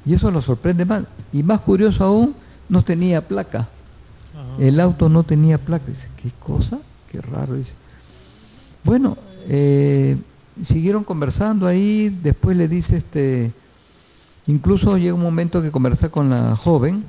Y 0.04 0.14
eso 0.14 0.30
lo 0.30 0.42
sorprende 0.42 0.84
más. 0.84 1.04
Y 1.32 1.42
más 1.42 1.60
curioso 1.60 2.04
aún, 2.04 2.34
no 2.68 2.82
tenía 2.82 3.26
placa. 3.26 3.68
El 4.58 4.80
auto 4.80 5.08
no 5.08 5.22
tenía 5.22 5.58
placa. 5.58 5.86
Dice, 5.86 6.08
¿qué 6.20 6.30
cosa? 6.40 6.78
Qué 7.10 7.20
raro. 7.20 7.54
Dice. 7.54 7.72
Bueno, 8.84 9.16
eh, 9.48 10.16
siguieron 10.66 11.04
conversando 11.04 11.66
ahí, 11.66 12.08
después 12.22 12.56
le 12.56 12.68
dice, 12.68 12.96
este, 12.98 13.52
incluso 14.46 14.96
llega 14.98 15.14
un 15.14 15.22
momento 15.22 15.62
que 15.62 15.70
conversa 15.70 16.08
con 16.08 16.30
la 16.30 16.56
joven 16.56 17.04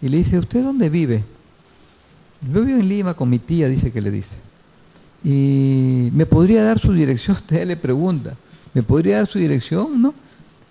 y 0.00 0.08
le 0.08 0.18
dice, 0.18 0.38
¿usted 0.38 0.62
dónde 0.62 0.88
vive? 0.88 1.24
Yo 2.52 2.62
vivo 2.62 2.78
en 2.78 2.88
Lima 2.88 3.14
con 3.14 3.28
mi 3.28 3.38
tía, 3.38 3.68
dice 3.68 3.90
que 3.90 4.00
le 4.00 4.10
dice. 4.10 4.36
Y 5.24 6.10
me 6.12 6.26
podría 6.26 6.62
dar 6.64 6.78
su 6.78 6.92
dirección, 6.92 7.36
usted 7.40 7.66
le 7.66 7.76
pregunta, 7.76 8.34
¿me 8.74 8.82
podría 8.82 9.18
dar 9.18 9.26
su 9.26 9.38
dirección? 9.38 10.00
¿No? 10.00 10.14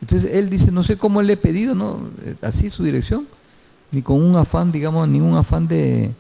Entonces 0.02 0.32
él 0.34 0.50
dice, 0.50 0.72
no 0.72 0.84
sé 0.84 0.98
cómo 0.98 1.22
le 1.22 1.34
he 1.34 1.38
pedido, 1.38 1.74
¿no? 1.74 2.00
Eh, 2.26 2.36
Así 2.42 2.70
su 2.70 2.84
dirección, 2.84 3.26
ni 3.92 4.02
con 4.02 4.22
un 4.22 4.36
afán, 4.36 4.72
digamos, 4.72 5.08
ningún 5.08 5.36
afán 5.36 5.68
de, 5.68 6.12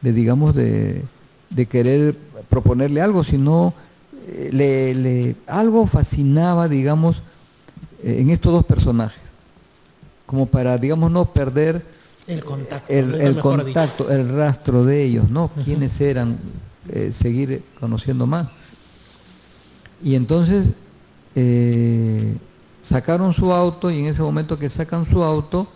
de 0.00 0.12
digamos, 0.12 0.54
de, 0.54 1.02
de 1.50 1.66
querer 1.66 2.16
proponerle 2.48 3.00
algo, 3.00 3.22
sino 3.22 3.72
eh, 4.26 4.50
le, 4.52 4.94
le- 4.94 5.36
algo 5.46 5.86
fascinaba, 5.86 6.66
digamos, 6.68 7.22
eh, 8.02 8.16
en 8.20 8.30
estos 8.30 8.52
dos 8.52 8.64
personajes, 8.64 9.20
como 10.26 10.46
para, 10.46 10.76
digamos, 10.78 11.10
no 11.10 11.26
perder 11.26 11.82
El 12.26 12.42
contacto. 12.44 12.92
el, 12.92 13.38
contacto, 13.40 14.06
rastro 14.36 14.84
de 14.84 15.04
ellos, 15.04 15.30
¿no? 15.30 15.50
Quiénes 15.64 16.00
eran, 16.00 16.36
eh, 16.92 17.12
seguir 17.14 17.62
conociendo 17.78 18.26
más. 18.26 18.48
Y 20.02 20.14
entonces 20.14 20.68
eh, 21.34 22.36
sacaron 22.82 23.32
su 23.32 23.52
auto 23.52 23.90
y 23.90 23.98
en 23.98 24.06
ese 24.06 24.22
momento 24.22 24.58
que 24.58 24.68
sacan 24.70 25.06
su 25.06 25.22
auto, 25.22 25.68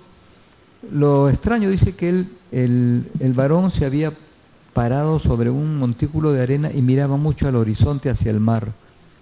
lo 0.91 1.29
extraño 1.29 1.71
dice 1.71 1.95
que 1.95 2.09
él, 2.09 2.29
el, 2.53 3.07
el 3.21 3.33
varón 3.33 3.71
se 3.71 3.85
había 3.85 4.13
parado 4.73 5.19
sobre 5.19 5.51
un 5.51 5.77
montículo 5.79 6.33
de 6.33 6.43
arena 6.43 6.71
y 6.73 6.83
miraba 6.83 7.17
mucho 7.17 7.49
al 7.49 7.57
horizonte 7.57 8.11
hacia 8.11 8.31
el 8.31 8.41
mar, 8.41 8.73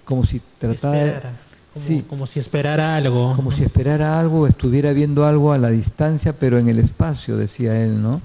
como 0.05 0.25
si 0.25 0.41
tratara 0.59 1.35
como, 1.73 1.87
sí. 1.87 2.05
como 2.09 2.27
si 2.27 2.39
esperara 2.39 2.97
algo. 2.97 3.35
como 3.35 3.51
si 3.53 3.63
esperara 3.63 4.21
algo, 4.21 4.47
estuviera 4.47 4.93
viendo 4.93 5.25
algo 5.25 5.53
a 5.53 5.59
la 5.59 5.71
distancia, 5.71 6.35
pero 6.35 6.59
en 6.59 6.69
el 6.69 6.79
espacio, 6.79 7.37
decía 7.37 7.83
él, 7.83 8.03
¿no? 8.03 8.21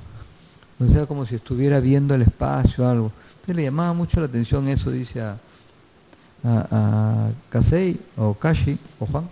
O 0.80 0.88
sea, 0.88 1.06
como 1.06 1.26
si 1.26 1.36
estuviera 1.36 1.80
viendo 1.80 2.14
el 2.14 2.24
espacio, 2.24 2.88
algo. 2.88 3.12
Le 3.48 3.64
llamaba 3.64 3.94
mucho 3.94 4.20
la 4.20 4.26
atención 4.26 4.68
eso, 4.68 4.92
dice 4.92 5.22
a, 5.22 5.38
a, 6.44 7.30
Kasei, 7.50 7.98
o 8.18 8.34
Kashi, 8.34 8.78
o 9.00 9.06
Juan. 9.06 9.30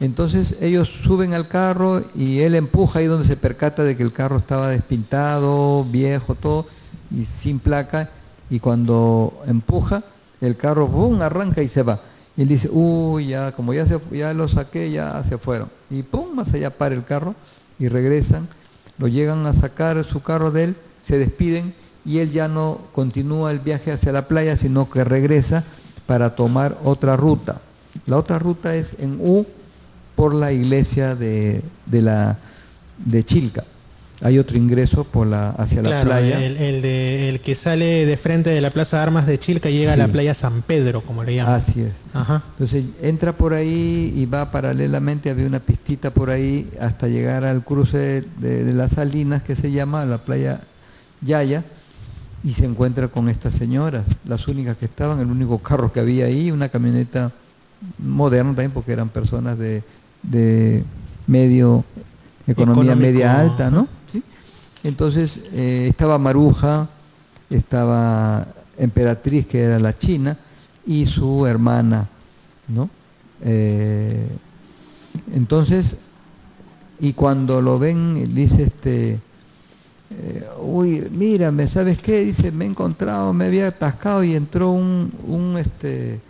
Entonces 0.00 0.56
ellos 0.60 0.88
suben 1.04 1.34
al 1.34 1.46
carro 1.46 2.02
y 2.14 2.40
él 2.40 2.54
empuja 2.54 3.00
ahí 3.00 3.06
donde 3.06 3.28
se 3.28 3.36
percata 3.36 3.84
de 3.84 3.94
que 3.94 4.02
el 4.02 4.12
carro 4.12 4.38
estaba 4.38 4.70
despintado, 4.70 5.84
viejo, 5.84 6.34
todo, 6.34 6.66
y 7.10 7.26
sin 7.26 7.58
placa, 7.58 8.08
y 8.48 8.58
cuando 8.58 9.42
empuja, 9.46 10.02
el 10.40 10.56
carro 10.56 10.88
¡pum! 10.88 11.20
arranca 11.20 11.62
y 11.62 11.68
se 11.68 11.82
va. 11.82 12.00
Y 12.38 12.42
él 12.42 12.48
dice, 12.48 12.70
uy, 12.72 13.28
ya, 13.28 13.52
como 13.52 13.74
ya, 13.74 13.84
se, 13.84 14.00
ya 14.12 14.32
lo 14.32 14.48
saqué, 14.48 14.90
ya 14.90 15.22
se 15.28 15.36
fueron. 15.36 15.68
Y 15.90 16.02
pum, 16.02 16.34
más 16.34 16.54
allá 16.54 16.70
para 16.70 16.94
el 16.94 17.04
carro 17.04 17.34
y 17.78 17.88
regresan, 17.88 18.48
lo 18.96 19.08
llegan 19.08 19.44
a 19.46 19.52
sacar 19.52 20.02
su 20.04 20.22
carro 20.22 20.50
de 20.50 20.64
él, 20.64 20.76
se 21.02 21.18
despiden 21.18 21.74
y 22.10 22.18
él 22.18 22.32
ya 22.32 22.48
no 22.48 22.78
continúa 22.92 23.50
el 23.52 23.60
viaje 23.60 23.92
hacia 23.92 24.10
la 24.12 24.26
playa, 24.26 24.56
sino 24.56 24.90
que 24.90 25.04
regresa 25.04 25.64
para 26.06 26.34
tomar 26.34 26.76
otra 26.84 27.16
ruta. 27.16 27.60
La 28.06 28.16
otra 28.16 28.38
ruta 28.38 28.74
es 28.74 28.96
en 28.98 29.18
U 29.20 29.46
por 30.16 30.34
la 30.34 30.52
iglesia 30.52 31.14
de, 31.14 31.62
de 31.86 32.02
la 32.02 32.36
de 32.98 33.22
Chilca. 33.24 33.64
Hay 34.22 34.38
otro 34.38 34.58
ingreso 34.58 35.04
por 35.04 35.26
la 35.26 35.50
hacia 35.52 35.80
la 35.82 36.02
playa. 36.02 36.44
El, 36.44 36.58
el 36.58 36.82
de, 36.82 37.30
el 37.30 37.40
que 37.40 37.54
sale 37.54 38.04
de 38.04 38.16
frente 38.18 38.50
de 38.50 38.60
la 38.60 38.70
Plaza 38.70 38.98
de 38.98 39.02
Armas 39.04 39.26
de 39.26 39.38
Chilca 39.38 39.70
y 39.70 39.78
llega 39.78 39.94
Sí. 39.94 40.00
a 40.00 40.06
la 40.06 40.12
playa 40.12 40.34
San 40.34 40.60
Pedro, 40.60 41.00
como 41.00 41.24
le 41.24 41.36
llaman. 41.36 41.54
Así 41.54 41.80
es. 41.80 41.92
Ajá. 42.12 42.42
Entonces 42.52 42.84
entra 43.00 43.32
por 43.32 43.54
ahí 43.54 44.12
y 44.14 44.26
va 44.26 44.50
paralelamente, 44.50 45.30
había 45.30 45.46
una 45.46 45.60
pistita 45.60 46.10
por 46.10 46.28
ahí 46.28 46.68
hasta 46.80 47.08
llegar 47.08 47.46
al 47.46 47.64
cruce 47.64 48.24
de, 48.38 48.64
de 48.64 48.72
las 48.74 48.90
Salinas 48.92 49.42
que 49.42 49.56
se 49.56 49.70
llama 49.70 50.04
la 50.04 50.18
playa 50.18 50.60
Yaya 51.22 51.64
y 52.42 52.52
se 52.54 52.64
encuentra 52.64 53.08
con 53.08 53.28
estas 53.28 53.54
señoras, 53.54 54.04
las 54.24 54.48
únicas 54.48 54.76
que 54.76 54.86
estaban, 54.86 55.20
el 55.20 55.30
único 55.30 55.58
carro 55.58 55.92
que 55.92 56.00
había 56.00 56.26
ahí, 56.26 56.50
una 56.50 56.68
camioneta 56.68 57.32
moderna 57.98 58.50
también 58.50 58.70
porque 58.70 58.92
eran 58.92 59.08
personas 59.08 59.58
de, 59.58 59.82
de 60.22 60.84
medio, 61.26 61.84
economía 62.46 62.92
Económico, 62.92 63.12
media 63.12 63.38
alta, 63.38 63.70
¿no? 63.70 63.88
Entonces 64.82 65.38
eh, 65.52 65.88
estaba 65.90 66.18
Maruja, 66.18 66.88
estaba 67.50 68.46
Emperatriz, 68.78 69.46
que 69.46 69.60
era 69.60 69.78
la 69.78 69.96
china, 69.96 70.38
y 70.86 71.04
su 71.06 71.46
hermana, 71.46 72.08
¿no? 72.68 72.88
Eh, 73.42 74.26
entonces, 75.34 75.96
y 76.98 77.12
cuando 77.12 77.60
lo 77.60 77.78
ven, 77.78 78.34
dice 78.34 78.64
este, 78.64 79.18
eh, 80.10 80.44
uy, 80.62 81.06
mírame, 81.10 81.68
¿sabes 81.68 81.98
qué? 81.98 82.24
Dice, 82.24 82.50
me 82.50 82.64
he 82.64 82.68
encontrado, 82.68 83.32
me 83.32 83.46
había 83.46 83.68
atascado 83.68 84.24
y 84.24 84.34
entró 84.34 84.70
un, 84.70 85.12
un, 85.26 85.56
este, 85.58 86.20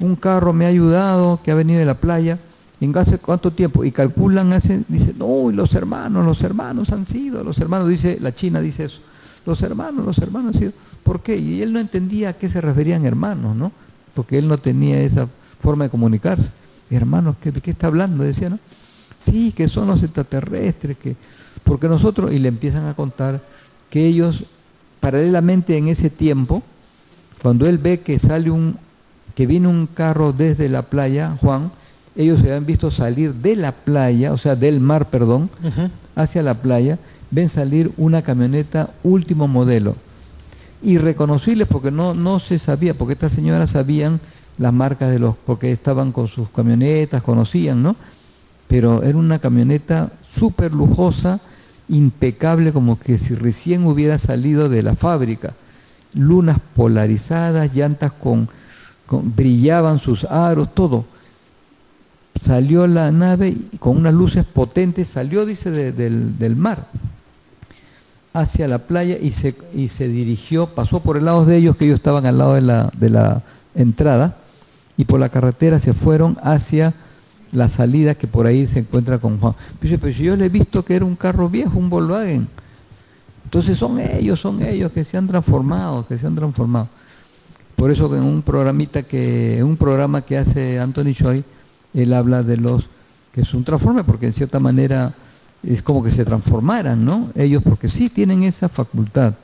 un 0.00 0.16
carro, 0.16 0.52
me 0.52 0.66
ha 0.66 0.68
ayudado, 0.68 1.40
que 1.42 1.50
ha 1.50 1.54
venido 1.54 1.78
de 1.78 1.86
la 1.86 1.94
playa. 1.94 2.38
¿En 2.80 2.96
hace 2.96 3.18
cuánto 3.18 3.50
tiempo? 3.50 3.84
Y 3.84 3.92
calculan, 3.92 4.52
hacen, 4.54 4.86
dice, 4.88 5.12
no, 5.18 5.50
y 5.50 5.54
los 5.54 5.74
hermanos, 5.74 6.24
los 6.24 6.42
hermanos 6.42 6.90
han 6.92 7.04
sido, 7.04 7.44
los 7.44 7.58
hermanos, 7.58 7.88
dice, 7.88 8.16
la 8.20 8.32
China 8.34 8.60
dice 8.60 8.84
eso, 8.84 9.00
los 9.44 9.60
hermanos, 9.62 10.06
los 10.06 10.16
hermanos 10.18 10.54
han 10.54 10.60
sido. 10.60 10.72
¿Por 11.02 11.20
qué? 11.20 11.36
Y 11.36 11.60
él 11.60 11.72
no 11.74 11.78
entendía 11.80 12.30
a 12.30 12.32
qué 12.34 12.48
se 12.48 12.60
referían 12.60 13.04
hermanos, 13.04 13.54
¿no? 13.54 13.72
Porque 14.14 14.38
él 14.38 14.48
no 14.48 14.58
tenía 14.58 15.00
esa 15.02 15.28
forma 15.62 15.84
de 15.84 15.90
comunicarse. 15.90 16.48
Hermanos, 16.90 17.36
¿qué- 17.42 17.52
¿de 17.52 17.60
qué 17.60 17.70
está 17.72 17.86
hablando? 17.88 18.24
Decía, 18.24 18.48
¿no? 18.48 18.58
Sí, 19.18 19.52
que 19.54 19.68
son 19.68 19.88
los 19.88 20.02
extraterrestres, 20.02 20.96
que 20.96 21.16
porque 21.70 21.88
nosotros, 21.88 22.32
y 22.32 22.40
le 22.40 22.48
empiezan 22.48 22.88
a 22.88 22.94
contar 22.94 23.40
que 23.90 24.04
ellos, 24.04 24.44
paralelamente 24.98 25.76
en 25.76 25.86
ese 25.86 26.10
tiempo, 26.10 26.64
cuando 27.42 27.64
él 27.64 27.78
ve 27.78 28.00
que 28.00 28.18
sale 28.18 28.50
un, 28.50 28.76
que 29.36 29.46
viene 29.46 29.68
un 29.68 29.86
carro 29.86 30.32
desde 30.32 30.68
la 30.68 30.82
playa, 30.82 31.38
Juan, 31.40 31.70
ellos 32.16 32.40
se 32.40 32.48
habían 32.48 32.66
visto 32.66 32.90
salir 32.90 33.34
de 33.34 33.54
la 33.54 33.70
playa, 33.70 34.32
o 34.32 34.36
sea, 34.36 34.56
del 34.56 34.80
mar, 34.80 35.10
perdón, 35.10 35.48
hacia 36.16 36.42
la 36.42 36.54
playa, 36.54 36.98
ven 37.30 37.48
salir 37.48 37.92
una 37.98 38.22
camioneta 38.22 38.90
último 39.04 39.46
modelo. 39.46 39.94
Irreconocibles 40.82 41.68
porque 41.68 41.92
no, 41.92 42.14
no 42.14 42.40
se 42.40 42.58
sabía, 42.58 42.94
porque 42.94 43.12
estas 43.12 43.30
señoras 43.30 43.70
sabían 43.70 44.18
las 44.58 44.72
marcas 44.72 45.10
de 45.10 45.20
los, 45.20 45.36
porque 45.46 45.70
estaban 45.70 46.10
con 46.10 46.26
sus 46.26 46.48
camionetas, 46.48 47.22
conocían, 47.22 47.80
¿no? 47.80 47.94
Pero 48.66 49.04
era 49.04 49.16
una 49.16 49.38
camioneta 49.38 50.10
súper 50.28 50.72
lujosa, 50.72 51.38
impecable, 51.90 52.72
como 52.72 52.98
que 52.98 53.18
si 53.18 53.34
recién 53.34 53.86
hubiera 53.86 54.18
salido 54.18 54.68
de 54.68 54.82
la 54.82 54.94
fábrica. 54.94 55.54
Lunas 56.14 56.58
polarizadas, 56.74 57.74
llantas 57.74 58.12
con, 58.12 58.48
brillaban 59.10 59.98
sus 59.98 60.24
aros, 60.24 60.74
todo. 60.74 61.04
Salió 62.40 62.86
la 62.86 63.10
nave 63.10 63.56
con 63.78 63.98
unas 63.98 64.14
luces 64.14 64.44
potentes, 64.44 65.08
salió, 65.08 65.44
dice, 65.44 65.70
del, 65.70 66.38
del 66.38 66.56
mar 66.56 66.86
hacia 68.32 68.68
la 68.68 68.78
playa 68.78 69.18
y 69.20 69.32
se, 69.32 69.54
y 69.74 69.88
se 69.88 70.08
dirigió, 70.08 70.66
pasó 70.66 71.00
por 71.00 71.16
el 71.16 71.24
lado 71.24 71.44
de 71.44 71.56
ellos, 71.56 71.76
que 71.76 71.86
ellos 71.86 71.96
estaban 71.96 72.26
al 72.26 72.38
lado 72.38 72.54
de 72.54 72.60
la, 72.60 72.90
de 72.96 73.10
la 73.10 73.42
entrada, 73.74 74.36
y 74.96 75.04
por 75.04 75.20
la 75.20 75.30
carretera 75.30 75.78
se 75.78 75.92
fueron 75.92 76.38
hacia 76.42 76.94
la 77.52 77.68
salida 77.68 78.14
que 78.14 78.26
por 78.26 78.46
ahí 78.46 78.66
se 78.66 78.80
encuentra 78.80 79.18
con 79.18 79.38
Juan. 79.38 79.54
Dice, 79.80 79.98
pero 79.98 80.14
si 80.14 80.24
yo 80.24 80.36
le 80.36 80.46
he 80.46 80.48
visto 80.48 80.84
que 80.84 80.96
era 80.96 81.04
un 81.04 81.16
carro 81.16 81.48
viejo, 81.48 81.78
un 81.78 81.90
Volkswagen. 81.90 82.48
Entonces 83.44 83.78
son 83.78 83.98
ellos, 83.98 84.38
son 84.38 84.62
ellos 84.62 84.92
que 84.92 85.02
se 85.04 85.16
han 85.16 85.26
transformado, 85.26 86.06
que 86.06 86.18
se 86.18 86.26
han 86.26 86.36
transformado. 86.36 86.88
Por 87.74 87.90
eso 87.90 88.14
en 88.14 88.22
un 88.22 88.42
programita 88.42 89.02
que, 89.02 89.58
en 89.58 89.64
un 89.64 89.76
programa 89.76 90.22
que 90.22 90.38
hace 90.38 90.78
Anthony 90.78 91.14
Choi, 91.14 91.42
él 91.94 92.12
habla 92.12 92.42
de 92.42 92.56
los 92.56 92.88
que 93.32 93.40
es 93.40 93.54
un 93.54 93.64
transforme, 93.64 94.04
porque 94.04 94.26
en 94.26 94.34
cierta 94.34 94.58
manera 94.60 95.14
es 95.62 95.82
como 95.82 96.02
que 96.02 96.10
se 96.10 96.24
transformaran, 96.24 97.04
¿no? 97.04 97.30
Ellos 97.34 97.62
porque 97.62 97.88
sí 97.88 98.08
tienen 98.08 98.42
esa 98.42 98.68
facultad. 98.68 99.34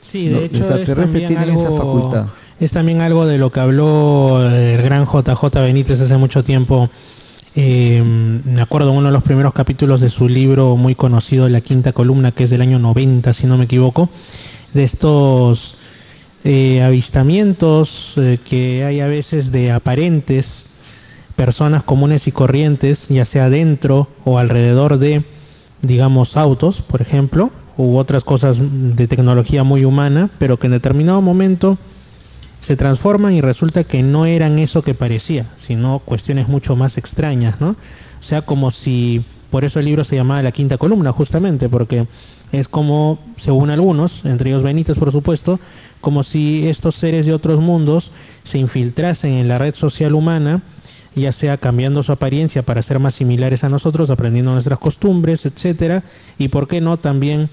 Sí, 0.00 0.28
de 0.28 0.46
hecho 0.46 0.74
es 0.74 0.86
también, 0.94 1.36
algo, 1.36 2.26
es 2.58 2.72
también 2.72 3.00
algo 3.00 3.26
de 3.26 3.38
lo 3.38 3.52
que 3.52 3.60
habló 3.60 4.48
el 4.48 4.82
gran 4.82 5.04
JJ 5.04 5.44
Benítez 5.54 6.00
hace 6.00 6.16
mucho 6.16 6.42
tiempo. 6.42 6.90
Eh, 7.56 8.02
me 8.02 8.62
acuerdo 8.62 8.90
en 8.90 8.98
uno 8.98 9.08
de 9.08 9.12
los 9.12 9.22
primeros 9.22 9.52
capítulos 9.52 10.00
de 10.00 10.10
su 10.10 10.28
libro 10.28 10.76
muy 10.76 10.94
conocido, 10.94 11.48
La 11.48 11.60
Quinta 11.60 11.92
Columna, 11.92 12.32
que 12.32 12.44
es 12.44 12.50
del 12.50 12.62
año 12.62 12.78
90, 12.78 13.32
si 13.32 13.46
no 13.46 13.56
me 13.56 13.64
equivoco, 13.64 14.08
de 14.72 14.84
estos 14.84 15.76
eh, 16.44 16.82
avistamientos 16.82 18.14
eh, 18.16 18.38
que 18.44 18.84
hay 18.84 19.00
a 19.00 19.06
veces 19.06 19.50
de 19.50 19.72
aparentes 19.72 20.64
personas 21.34 21.82
comunes 21.82 22.28
y 22.28 22.32
corrientes, 22.32 23.08
ya 23.08 23.24
sea 23.24 23.50
dentro 23.50 24.08
o 24.24 24.38
alrededor 24.38 24.98
de 24.98 25.24
digamos, 25.82 26.36
autos, 26.36 26.82
por 26.82 27.00
ejemplo, 27.02 27.50
u 27.76 27.96
otras 27.96 28.24
cosas 28.24 28.56
de 28.60 29.08
tecnología 29.08 29.64
muy 29.64 29.84
humana, 29.84 30.30
pero 30.38 30.58
que 30.58 30.66
en 30.66 30.72
determinado 30.72 31.22
momento 31.22 31.78
se 32.60 32.76
transforman 32.76 33.32
y 33.32 33.40
resulta 33.40 33.84
que 33.84 34.02
no 34.02 34.26
eran 34.26 34.58
eso 34.58 34.82
que 34.82 34.94
parecía, 34.94 35.46
sino 35.56 36.00
cuestiones 36.00 36.48
mucho 36.48 36.76
más 36.76 36.98
extrañas, 36.98 37.60
¿no? 37.60 37.70
O 38.20 38.22
sea, 38.22 38.42
como 38.42 38.70
si, 38.70 39.24
por 39.50 39.64
eso 39.64 39.78
el 39.78 39.86
libro 39.86 40.04
se 40.04 40.16
llamaba 40.16 40.42
La 40.42 40.52
Quinta 40.52 40.78
Columna, 40.78 41.12
justamente, 41.12 41.68
porque 41.68 42.06
es 42.52 42.68
como, 42.68 43.18
según 43.36 43.70
algunos, 43.70 44.24
entre 44.24 44.50
ellos 44.50 44.62
Benítez, 44.62 44.98
por 44.98 45.12
supuesto, 45.12 45.58
como 46.00 46.22
si 46.22 46.68
estos 46.68 46.96
seres 46.96 47.26
de 47.26 47.32
otros 47.32 47.60
mundos 47.60 48.10
se 48.44 48.58
infiltrasen 48.58 49.34
en 49.34 49.48
la 49.48 49.58
red 49.58 49.74
social 49.74 50.14
humana 50.14 50.62
ya 51.14 51.32
sea 51.32 51.56
cambiando 51.56 52.02
su 52.02 52.12
apariencia 52.12 52.62
para 52.62 52.82
ser 52.82 52.98
más 52.98 53.14
similares 53.14 53.64
a 53.64 53.68
nosotros, 53.68 54.10
aprendiendo 54.10 54.52
nuestras 54.52 54.78
costumbres, 54.78 55.44
etcétera, 55.44 56.02
y 56.38 56.48
por 56.48 56.68
qué 56.68 56.80
no 56.80 56.96
también 56.98 57.48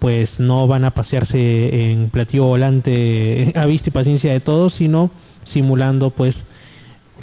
pues 0.00 0.40
no 0.40 0.66
van 0.66 0.84
a 0.84 0.90
pasearse 0.90 1.92
en 1.92 2.10
platillo 2.10 2.46
volante 2.46 3.52
a 3.56 3.66
vista 3.66 3.90
y 3.90 3.92
paciencia 3.92 4.32
de 4.32 4.40
todos, 4.40 4.74
sino 4.74 5.10
simulando 5.44 6.10
pues 6.10 6.42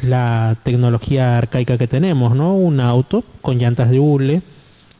la 0.01 0.57
tecnología 0.63 1.37
arcaica 1.37 1.77
que 1.77 1.87
tenemos, 1.87 2.35
¿no? 2.35 2.53
Un 2.53 2.79
auto 2.79 3.23
con 3.41 3.57
llantas 3.57 3.89
de 3.89 3.99
hule, 3.99 4.41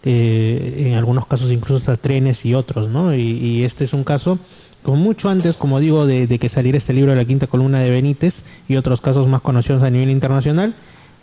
eh, 0.04 0.88
en 0.88 0.96
algunos 0.96 1.28
casos 1.28 1.52
incluso 1.52 1.78
hasta 1.78 1.98
trenes 1.98 2.46
y 2.46 2.54
otros, 2.54 2.90
¿no? 2.90 3.16
y 3.16 3.64
este 3.64 3.86
es 3.86 3.94
un 3.94 4.04
caso 4.04 4.40
como 4.88 5.04
mucho 5.04 5.30
antes, 5.30 5.58
como 5.58 5.82
digo, 5.82 6.06
de, 6.06 6.40
que 6.40 6.48
saliera 6.48 6.78
este 6.78 6.94
libro 6.94 7.12
de 7.12 7.18
la 7.18 7.26
quinta 7.26 7.48
columna 7.48 7.80
de 7.80 7.90
Benítez 7.90 8.44
y 8.70 8.78
otros 8.78 9.02
casos 9.02 9.28
más 9.28 9.42
conocidos 9.42 9.84
a 9.84 9.90
nivel 9.90 10.10
internacional, 10.10 10.76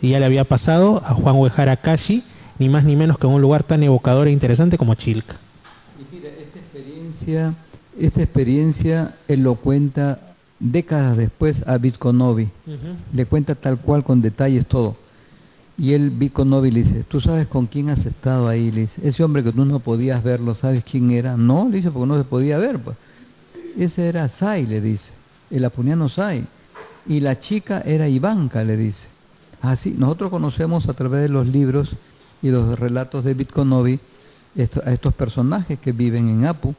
y 0.03 0.09
ya 0.09 0.19
le 0.19 0.25
había 0.27 0.43
pasado 0.43 1.01
a 1.03 1.15
Juan 1.15 1.35
Huejara 1.35 1.77
Kashi, 1.77 2.23
ni 2.59 2.69
más 2.69 2.83
ni 2.83 2.95
menos 2.95 3.17
que 3.17 3.25
en 3.25 3.33
un 3.33 3.41
lugar 3.41 3.63
tan 3.63 3.81
evocador 3.81 4.27
e 4.27 4.31
interesante 4.31 4.77
como 4.77 4.93
Chilca. 4.93 5.37
Esta 7.25 7.31
experiencia, 7.31 7.53
esta 7.99 8.21
experiencia 8.21 9.15
él 9.27 9.41
lo 9.41 9.55
cuenta 9.55 10.19
décadas 10.59 11.17
después 11.17 11.63
a 11.67 11.77
Bitconovi, 11.77 12.49
le 13.13 13.25
cuenta 13.25 13.55
tal 13.55 13.79
cual 13.79 14.03
con 14.03 14.21
detalles 14.21 14.65
todo. 14.67 14.95
Y 15.77 15.93
él, 15.93 16.11
Bitconovi, 16.11 16.71
le 16.71 16.83
dice, 16.83 17.03
¿tú 17.03 17.19
sabes 17.19 17.47
con 17.47 17.65
quién 17.65 17.89
has 17.89 18.05
estado 18.05 18.47
ahí? 18.47 18.71
Le 18.71 18.81
dice, 18.81 19.01
ese 19.05 19.23
hombre 19.23 19.43
que 19.43 19.51
tú 19.51 19.65
no 19.65 19.79
podías 19.79 20.23
verlo, 20.23 20.55
¿sabes 20.55 20.83
quién 20.89 21.11
era? 21.11 21.35
No, 21.35 21.67
le 21.67 21.77
dice, 21.77 21.91
porque 21.91 22.07
no 22.07 22.15
se 22.15 22.23
podía 22.23 22.57
ver, 22.57 22.79
pues. 22.79 22.95
Ese 23.77 24.07
era 24.07 24.29
Sai, 24.29 24.65
le 24.67 24.79
dice, 24.79 25.11
el 25.49 25.65
apuniano 25.65 26.07
Sai. 26.07 26.45
Y 27.07 27.19
la 27.19 27.39
chica 27.39 27.81
era 27.85 28.07
Ivanka, 28.07 28.63
le 28.63 28.77
dice. 28.77 29.07
Así, 29.61 29.95
nosotros 29.97 30.29
conocemos 30.29 30.87
a 30.87 30.93
través 30.93 31.23
de 31.23 31.29
los 31.29 31.47
libros 31.47 31.89
y 32.41 32.49
los 32.49 32.79
relatos 32.79 33.25
de 33.25 33.33
Bitconovi 33.33 33.99
a 34.85 34.91
estos 34.91 35.13
personajes 35.13 35.77
que 35.79 35.91
viven 35.91 36.29
en 36.29 36.45
Apu 36.45 36.73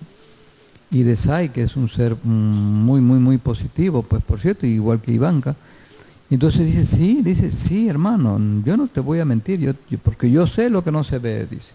y 0.90 1.02
de 1.02 1.16
Sai, 1.16 1.48
que 1.48 1.62
es 1.62 1.76
un 1.76 1.88
ser 1.88 2.16
muy, 2.22 3.00
muy, 3.00 3.18
muy 3.18 3.38
positivo, 3.38 4.02
pues 4.02 4.22
por 4.22 4.40
cierto, 4.40 4.66
igual 4.66 5.00
que 5.00 5.12
Ivanka. 5.12 5.56
Entonces 6.30 6.66
dice, 6.66 6.86
sí, 6.86 7.20
dice, 7.22 7.50
sí, 7.50 7.88
hermano, 7.88 8.40
yo 8.64 8.76
no 8.76 8.88
te 8.88 9.00
voy 9.00 9.20
a 9.20 9.24
mentir, 9.24 9.60
yo, 9.60 9.72
porque 10.02 10.30
yo 10.30 10.46
sé 10.46 10.70
lo 10.70 10.82
que 10.82 10.92
no 10.92 11.04
se 11.04 11.18
ve, 11.18 11.46
dice. 11.48 11.72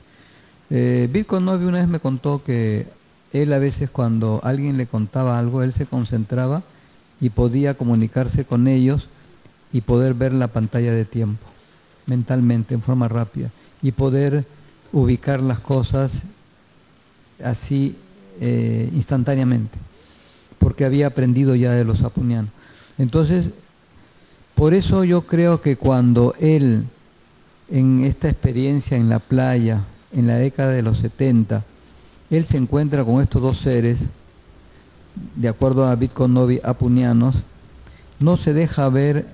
Eh, 0.70 1.10
Bitconovi 1.12 1.66
una 1.66 1.80
vez 1.80 1.88
me 1.88 2.00
contó 2.00 2.44
que 2.44 2.88
él 3.34 3.54
a 3.54 3.60
veces 3.60 3.90
cuando 3.90 4.42
alguien 4.44 4.78
le 4.78 4.88
contaba 4.88 5.40
algo, 5.40 5.64
él 5.64 5.74
se 5.74 5.86
concentraba 5.86 6.64
y 7.20 7.30
podía 7.30 7.76
comunicarse 7.76 8.46
con 8.46 8.68
ellos 8.68 9.08
y 9.74 9.82
poder 9.82 10.14
ver 10.14 10.34
la 10.34 10.48
pantalla 10.48 10.92
de 10.92 11.06
tiempo 11.06 11.46
mentalmente, 12.08 12.74
en 12.74 12.82
forma 12.82 13.08
rápida, 13.08 13.50
y 13.82 13.92
poder 13.92 14.46
ubicar 14.92 15.42
las 15.42 15.60
cosas 15.60 16.12
así 17.44 17.96
eh, 18.42 18.90
instantáneamente, 18.94 19.78
porque 20.60 20.84
había 20.84 21.08
aprendido 21.08 21.56
ya 21.56 21.72
de 21.72 21.86
los 21.86 22.02
apunianos. 22.02 22.52
Entonces, 22.98 23.46
por 24.56 24.74
eso 24.74 25.04
yo 25.04 25.22
creo 25.22 25.62
que 25.62 25.78
cuando 25.78 26.36
él, 26.40 26.86
en 27.70 28.04
esta 28.04 28.28
experiencia 28.30 28.98
en 28.98 29.08
la 29.08 29.20
playa, 29.20 29.84
en 30.12 30.28
la 30.28 30.36
década 30.36 30.72
de 30.72 30.82
los 30.82 30.98
70, 30.98 31.64
él 32.30 32.46
se 32.46 32.58
encuentra 32.58 33.06
con 33.06 33.22
estos 33.22 33.42
dos 33.42 33.60
seres, 33.60 34.00
de 35.36 35.48
acuerdo 35.48 35.86
a 35.86 35.98
Novi 36.28 36.60
apunianos, 36.64 37.36
no 38.20 38.38
se 38.38 38.54
deja 38.54 38.90
ver 38.90 39.26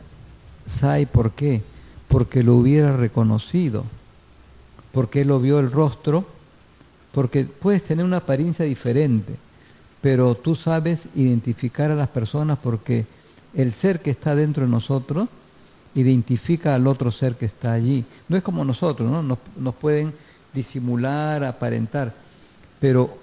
Sai, 0.67 1.05
¿por 1.05 1.31
qué? 1.31 1.63
Porque 2.09 2.43
lo 2.43 2.55
hubiera 2.55 2.95
reconocido, 2.95 3.85
porque 4.91 5.21
él 5.21 5.29
lo 5.29 5.39
vio 5.39 5.59
el 5.59 5.71
rostro, 5.71 6.25
porque 7.17 7.45
puedes 7.45 7.83
tener 7.83 8.05
una 8.05 8.17
apariencia 8.17 8.63
diferente, 8.63 9.33
pero 10.01 10.35
tú 10.35 10.55
sabes 10.55 10.99
identificar 11.15 11.89
a 11.89 11.95
las 11.95 12.09
personas 12.09 12.59
porque 12.61 13.07
el 13.55 13.73
ser 13.73 14.01
que 14.01 14.11
está 14.11 14.35
dentro 14.35 14.65
de 14.65 14.69
nosotros 14.69 15.27
identifica 15.95 16.75
al 16.75 16.85
otro 16.85 17.11
ser 17.11 17.33
que 17.33 17.47
está 17.47 17.73
allí. 17.73 18.05
No 18.29 18.37
es 18.37 18.43
como 18.43 18.63
nosotros, 18.63 19.09
¿no? 19.11 19.23
Nos, 19.23 19.75
pueden 19.81 20.13
disimular, 20.53 21.43
aparentar 21.43 22.13
pero 22.79 23.17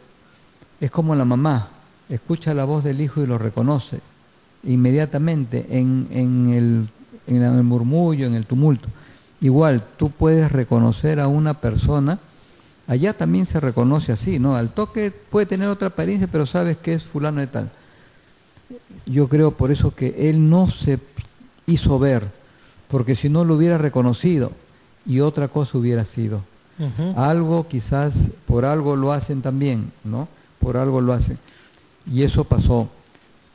es 0.81 0.91
como 0.91 1.15
la 1.15 1.25
mamá, 1.25 1.69
escucha 2.09 2.53
la 2.53 2.65
voz 2.65 2.83
del 2.83 3.01
hijo 3.01 3.23
y 3.23 3.29
lo 3.29 3.39
reconoce 3.39 4.01
inmediatamente 4.65 5.67
en 5.71 6.89
el 7.29 7.63
murmullo, 7.63 8.27
en 8.27 8.35
el 8.35 8.47
tumulto. 8.47 8.89
Igual, 9.41 9.85
tú 9.97 10.11
puedes 10.11 10.51
reconocer 10.51 11.21
a 11.21 11.29
una 11.29 11.55
persona, 11.55 12.19
allá 12.87 13.13
también 13.13 13.47
se 13.47 13.61
reconoce 13.61 14.13
así, 14.13 14.39
¿no? 14.39 14.57
Al 14.57 14.71
toque 14.71 15.11
puede 15.11 15.47
tener 15.47 15.69
otra 15.69 15.89
apariencia, 15.89 16.29
pero 16.31 16.47
sabes 16.47 16.77
que 16.77 16.95
es 16.95 17.05
fulano 17.05 17.41
de 17.41 17.47
tal. 17.47 17.71
Yo 19.07 19.29
creo 19.29 19.53
por 19.53 19.71
eso 19.71 19.95
que 19.95 20.31
él 20.31 20.49
no 20.49 20.69
se 20.69 20.99
hizo 21.67 21.99
ver, 21.99 22.29
porque 22.89 23.17
si 23.17 23.29
no 23.29 23.45
lo 23.45 23.55
hubiera 23.55 23.79
reconocido 23.79 24.53
y 25.07 25.21
otra 25.21 25.49
cosa 25.49 25.79
hubiera 25.79 26.05
sido. 26.05 26.43
Algo 27.15 27.69
quizás, 27.69 28.15
por 28.47 28.65
algo 28.65 28.97
lo 28.97 29.13
hacen 29.13 29.43
también, 29.43 29.93
¿no? 30.03 30.27
Por 30.59 30.77
algo 30.77 31.01
lo 31.01 31.13
hacen. 31.13 31.39
Y 32.11 32.23
eso 32.23 32.45
pasó. 32.45 32.89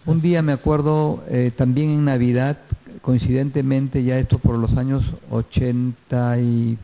Un 0.05 0.21
día 0.21 0.41
me 0.41 0.53
acuerdo 0.53 1.21
eh, 1.27 1.51
también 1.55 1.89
en 1.89 2.05
Navidad, 2.05 2.57
coincidentemente 3.01 4.03
ya 4.03 4.17
esto 4.17 4.39
por 4.39 4.57
los 4.57 4.77
años 4.77 5.03
83, 5.29 6.77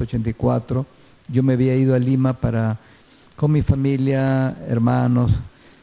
84, 0.00 0.86
yo 1.28 1.42
me 1.42 1.54
había 1.54 1.76
ido 1.76 1.94
a 1.94 1.98
Lima 1.98 2.34
para 2.34 2.78
con 3.36 3.50
mi 3.50 3.62
familia, 3.62 4.56
hermanos, 4.68 5.32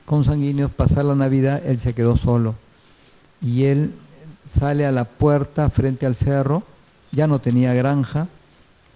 consanguíneos, 0.05 0.71
pasar 0.71 1.05
la 1.05 1.15
Navidad, 1.15 1.61
él 1.65 1.79
se 1.79 1.93
quedó 1.93 2.17
solo. 2.17 2.55
Y 3.41 3.65
él 3.65 3.93
sale 4.49 4.85
a 4.85 4.91
la 4.91 5.05
puerta 5.05 5.69
frente 5.69 6.05
al 6.05 6.15
cerro, 6.15 6.63
ya 7.11 7.27
no 7.27 7.39
tenía 7.39 7.73
granja, 7.73 8.27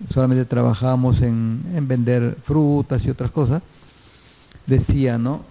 solamente 0.09 0.45
trabajábamos 0.45 1.21
en, 1.21 1.63
en 1.75 1.87
vender 1.87 2.37
frutas 2.43 3.03
y 3.05 3.09
otras 3.09 3.31
cosas. 3.31 3.61
Decía, 4.65 5.17
¿no? 5.17 5.41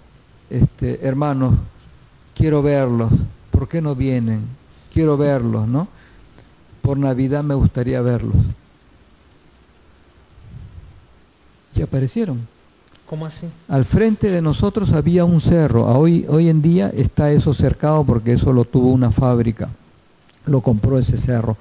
Este, 0.48 1.06
hermanos, 1.06 1.54
quiero 2.34 2.62
verlos, 2.62 3.12
¿por 3.50 3.68
qué 3.68 3.82
no 3.82 3.94
vienen? 3.94 4.42
Quiero 4.92 5.16
verlos, 5.16 5.68
¿no? 5.68 5.88
Por 6.82 6.98
Navidad 6.98 7.42
me 7.42 7.54
gustaría 7.54 8.00
verlos. 8.00 8.36
Y 11.76 11.82
aparecieron. 11.82 12.46
¿Cómo 13.06 13.26
así? 13.26 13.46
Al 13.68 13.84
frente 13.84 14.30
de 14.30 14.40
nosotros 14.40 14.92
había 14.92 15.24
un 15.24 15.40
cerro. 15.40 15.86
Hoy, 15.86 16.24
hoy 16.28 16.48
en 16.48 16.62
día 16.62 16.90
está 16.94 17.30
eso 17.32 17.52
cercado 17.52 18.04
porque 18.04 18.32
eso 18.32 18.52
lo 18.52 18.64
tuvo 18.64 18.90
una 18.90 19.10
fábrica. 19.10 19.68
Lo 20.46 20.60
compró 20.60 20.98
ese 20.98 21.18
cerro 21.18 21.56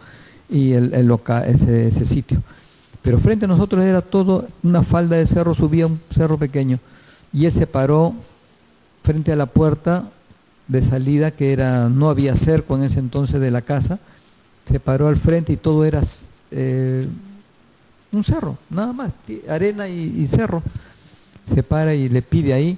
y 0.49 0.73
el, 0.73 0.93
el 0.93 1.11
ese, 1.47 1.87
ese 1.87 2.05
sitio. 2.05 2.41
Pero 3.01 3.19
frente 3.19 3.45
a 3.45 3.47
nosotros 3.49 3.83
era 3.83 4.01
todo 4.01 4.47
una 4.63 4.83
falda 4.83 5.17
de 5.17 5.25
cerro, 5.25 5.53
subía 5.53 5.87
un 5.87 5.99
cerro 6.11 6.37
pequeño. 6.37 6.79
Y 7.33 7.45
él 7.45 7.51
se 7.51 7.67
paró 7.67 8.13
frente 9.03 9.33
a 9.33 9.35
la 9.35 9.47
puerta 9.47 10.05
de 10.67 10.81
salida, 10.81 11.31
que 11.31 11.51
era, 11.51 11.89
no 11.89 12.09
había 12.09 12.35
cerco 12.35 12.75
en 12.75 12.83
ese 12.83 12.99
entonces 12.99 13.41
de 13.41 13.51
la 13.51 13.61
casa, 13.61 13.99
se 14.65 14.79
paró 14.79 15.09
al 15.09 15.17
frente 15.17 15.51
y 15.51 15.57
todo 15.57 15.83
era 15.83 16.01
eh, 16.51 17.05
un 18.13 18.23
cerro, 18.23 18.57
nada 18.69 18.93
más, 18.93 19.11
arena 19.49 19.87
y, 19.87 20.27
cerro. 20.27 20.63
Se 21.53 21.61
para 21.61 21.93
y 21.93 22.07
le 22.09 22.21
pide 22.21 22.53
ahí. 22.53 22.77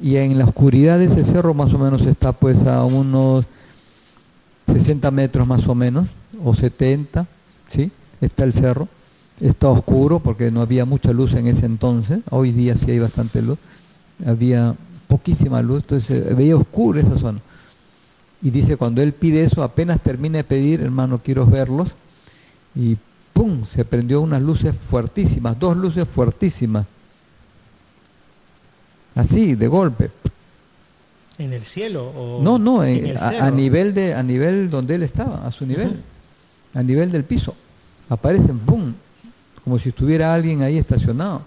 Y 0.00 0.16
en 0.16 0.38
la 0.38 0.46
oscuridad 0.46 0.98
de 0.98 1.06
ese 1.06 1.24
cerro 1.24 1.52
más 1.52 1.74
o 1.74 1.78
menos 1.78 2.06
está 2.06 2.32
pues 2.32 2.64
a 2.66 2.84
unos 2.84 3.44
60 4.72 5.10
metros 5.10 5.46
más 5.46 5.66
o 5.66 5.74
menos, 5.74 6.06
o 6.42 6.54
70, 6.54 7.26
¿sí? 7.70 7.90
Está 8.20 8.44
el 8.44 8.54
cerro. 8.54 8.88
Está 9.40 9.68
oscuro 9.68 10.20
porque 10.20 10.50
no 10.50 10.60
había 10.60 10.84
mucha 10.84 11.12
luz 11.12 11.34
en 11.34 11.46
ese 11.46 11.66
entonces. 11.66 12.20
Hoy 12.30 12.52
día 12.52 12.76
sí 12.76 12.90
hay 12.90 12.98
bastante 12.98 13.42
luz. 13.42 13.58
Había 14.24 14.74
poquísima 15.08 15.60
luz, 15.60 15.82
entonces 15.82 16.36
veía 16.36 16.56
oscuro 16.56 17.00
esa 17.00 17.16
zona. 17.18 17.40
Y 18.42 18.50
dice, 18.50 18.76
cuando 18.76 19.02
él 19.02 19.12
pide 19.12 19.44
eso, 19.44 19.62
apenas 19.62 20.00
termina 20.00 20.38
de 20.38 20.44
pedir, 20.44 20.80
hermano, 20.80 21.20
quiero 21.22 21.46
verlos. 21.46 21.88
Y 22.74 22.96
¡pum! 23.40 23.64
Se 23.64 23.86
prendió 23.86 24.20
unas 24.20 24.42
luces 24.42 24.76
fuertísimas, 24.76 25.58
dos 25.58 25.74
luces 25.74 26.06
fuertísimas. 26.06 26.84
Así, 29.14 29.54
de 29.54 29.66
golpe. 29.66 30.10
¿En 31.38 31.54
el 31.54 31.62
cielo? 31.62 32.12
O 32.14 32.42
no, 32.42 32.58
no, 32.58 32.82
a, 32.82 33.50
nivel 33.50 33.94
de, 33.94 34.12
a 34.12 34.22
nivel 34.22 34.68
donde 34.68 34.96
él 34.96 35.04
estaba, 35.04 35.46
a 35.46 35.50
su 35.50 35.64
nivel, 35.64 36.02
a 36.74 36.82
nivel 36.82 37.10
del 37.10 37.24
piso. 37.24 37.54
Aparecen, 38.10 38.58
¡pum! 38.58 38.92
Como 39.64 39.78
si 39.78 39.88
estuviera 39.88 40.34
alguien 40.34 40.60
ahí 40.60 40.76
estacionado. 40.76 41.40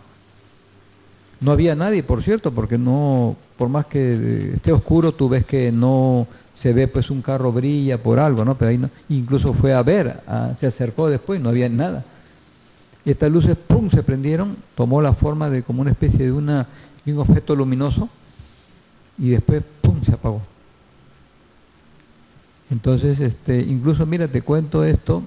No 1.41 1.51
había 1.51 1.75
nadie, 1.75 2.01
por 2.01 2.23
cierto, 2.23 2.51
porque 2.51 2.79
no, 2.79 3.35
por 3.55 3.69
más 3.69 3.85
que 3.85 4.53
esté 4.55 4.71
oscuro, 4.71 5.11
tú 5.11 5.29
ves 5.29 5.45
que 5.45 5.71
no 5.71 6.25
se 6.55 6.73
ve 6.73 6.87
pues 6.87 7.09
un 7.09 7.21
carro 7.21 7.51
brilla 7.51 8.01
por 8.01 8.19
algo, 8.19 8.45
¿no? 8.45 8.55
Pero 8.55 8.69
ahí 8.69 8.77
no, 8.77 8.89
incluso 9.09 9.53
fue 9.53 9.73
a 9.73 9.83
ver, 9.83 10.21
se 10.59 10.67
acercó 10.67 11.09
después, 11.09 11.41
no 11.41 11.49
había 11.49 11.69
nada. 11.69 12.03
Estas 13.05 13.31
luces, 13.31 13.57
¡pum!, 13.57 13.89
se 13.89 14.03
prendieron, 14.03 14.55
tomó 14.75 15.01
la 15.01 15.13
forma 15.13 15.49
de 15.49 15.63
como 15.63 15.81
una 15.81 15.91
especie 15.91 16.25
de, 16.25 16.31
una, 16.31 16.67
un 17.05 17.19
objeto 17.19 17.55
luminoso 17.55 18.07
y 19.17 19.29
después, 19.29 19.61
¡pum!, 19.81 20.01
se 20.03 20.13
apagó. 20.13 20.41
Entonces, 22.71 23.19
este, 23.19 23.59
incluso, 23.59 24.05
mira, 24.05 24.27
te 24.27 24.41
cuento 24.41 24.83
esto, 24.83 25.23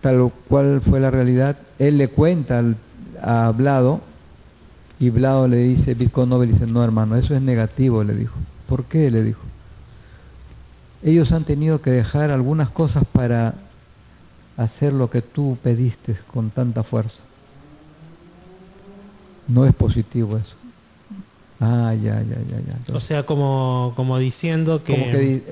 tal 0.00 0.32
cual 0.48 0.80
fue 0.80 0.98
la 1.00 1.10
realidad. 1.10 1.56
Él 1.78 1.96
le 1.96 2.08
cuenta 2.08 2.58
al, 2.58 2.76
a 3.22 3.46
Hablado, 3.46 4.00
y 4.98 5.10
Blado 5.10 5.48
le 5.48 5.58
dice, 5.58 5.94
Bitcoin 5.94 6.28
Nobel 6.28 6.52
dice, 6.52 6.66
no 6.66 6.82
hermano, 6.82 7.16
eso 7.16 7.34
es 7.34 7.42
negativo, 7.42 8.04
le 8.04 8.14
dijo. 8.14 8.36
¿Por 8.68 8.84
qué? 8.84 9.10
le 9.10 9.22
dijo. 9.22 9.42
Ellos 11.04 11.32
han 11.32 11.44
tenido 11.44 11.82
que 11.82 11.90
dejar 11.90 12.30
algunas 12.30 12.70
cosas 12.70 13.04
para 13.12 13.54
hacer 14.56 14.92
lo 14.92 15.10
que 15.10 15.22
tú 15.22 15.58
pediste 15.62 16.16
con 16.32 16.50
tanta 16.50 16.82
fuerza. 16.82 17.20
No 19.46 19.66
es 19.66 19.74
positivo 19.74 20.38
eso. 20.38 20.54
Ah, 21.60 21.94
ya, 21.94 22.20
ya, 22.22 22.36
ya, 22.50 22.60
ya. 22.88 22.94
o 22.94 23.00
sea, 23.00 23.24
como, 23.24 23.92
como 23.96 24.18
diciendo 24.18 24.82
que, 24.82 25.42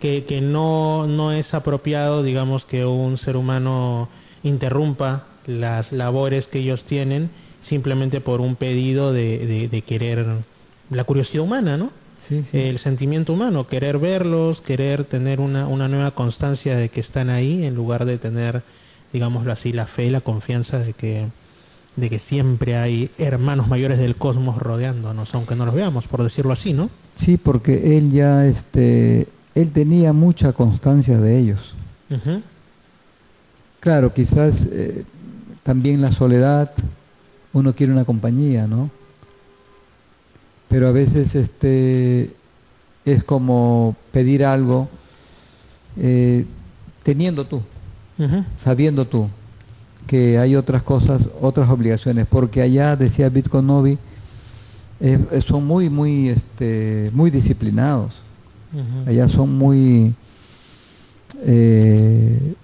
que, 0.00 0.24
que, 0.24 0.40
no, 0.40 1.06
no 1.06 1.30
es 1.30 1.52
apropiado, 1.52 2.22
digamos, 2.22 2.64
que 2.64 2.86
un 2.86 3.18
ser 3.18 3.36
humano 3.36 4.08
interrumpa 4.42 5.26
las 5.46 5.92
labores 5.92 6.46
que 6.46 6.60
ellos 6.60 6.84
tienen 6.84 7.30
simplemente 7.62 8.20
por 8.20 8.40
un 8.40 8.56
pedido 8.56 9.12
de, 9.12 9.84
querer 9.86 10.26
la 10.90 11.04
curiosidad 11.04 11.44
humana, 11.44 11.76
¿no? 11.76 11.90
El 12.52 12.78
sentimiento 12.78 13.32
humano, 13.32 13.66
querer 13.66 13.98
verlos, 13.98 14.60
querer 14.60 15.04
tener 15.04 15.40
una, 15.40 15.66
una 15.66 15.88
nueva 15.88 16.12
constancia 16.12 16.76
de 16.76 16.88
que 16.88 17.00
están 17.00 17.30
ahí, 17.30 17.64
en 17.64 17.74
lugar 17.74 18.04
de 18.04 18.18
tener, 18.18 18.62
digámoslo 19.12 19.52
así, 19.52 19.72
la 19.72 19.86
fe 19.86 20.06
y 20.06 20.10
la 20.10 20.20
confianza 20.20 20.78
de 20.78 20.92
que, 20.92 21.26
de 21.96 22.10
que 22.10 22.18
siempre 22.18 22.76
hay 22.76 23.10
hermanos 23.18 23.68
mayores 23.68 23.98
del 23.98 24.16
cosmos 24.16 24.58
rodeándonos, 24.58 25.34
aunque 25.34 25.56
no 25.56 25.66
los 25.66 25.74
veamos, 25.74 26.06
por 26.06 26.22
decirlo 26.22 26.52
así, 26.52 26.72
¿no? 26.72 26.90
Sí, 27.16 27.36
porque 27.36 27.98
él 27.98 28.12
ya, 28.12 28.46
este, 28.46 29.26
él 29.54 29.72
tenía 29.72 30.12
mucha 30.12 30.52
constancia 30.52 31.18
de 31.18 31.38
ellos. 31.38 31.74
Claro, 33.80 34.12
quizás 34.14 34.66
eh, 34.70 35.04
también 35.62 36.00
la 36.00 36.12
soledad, 36.12 36.72
uno 37.52 37.74
quiere 37.74 37.92
una 37.92 38.04
compañía, 38.04 38.66
¿no? 38.66 38.90
Pero 40.72 40.88
a 40.88 40.92
veces 40.92 41.34
este, 41.34 42.30
es 43.04 43.22
como 43.24 43.94
pedir 44.10 44.42
algo 44.42 44.88
eh, 45.98 46.46
teniendo 47.02 47.44
tú, 47.44 47.60
sabiendo 48.64 49.04
tú 49.04 49.28
que 50.06 50.38
hay 50.38 50.56
otras 50.56 50.82
cosas, 50.82 51.28
otras 51.42 51.68
obligaciones, 51.68 52.26
porque 52.26 52.62
allá, 52.62 52.96
decía 52.96 53.28
Bitcoin 53.28 53.66
Novi, 53.66 53.98
son 55.46 55.66
muy, 55.66 55.90
muy, 55.90 56.30
este, 56.30 57.10
muy 57.12 57.30
disciplinados. 57.30 58.14
Allá 59.06 59.28
son 59.28 59.54
muy, 59.54 60.14
eh, 61.42 62.54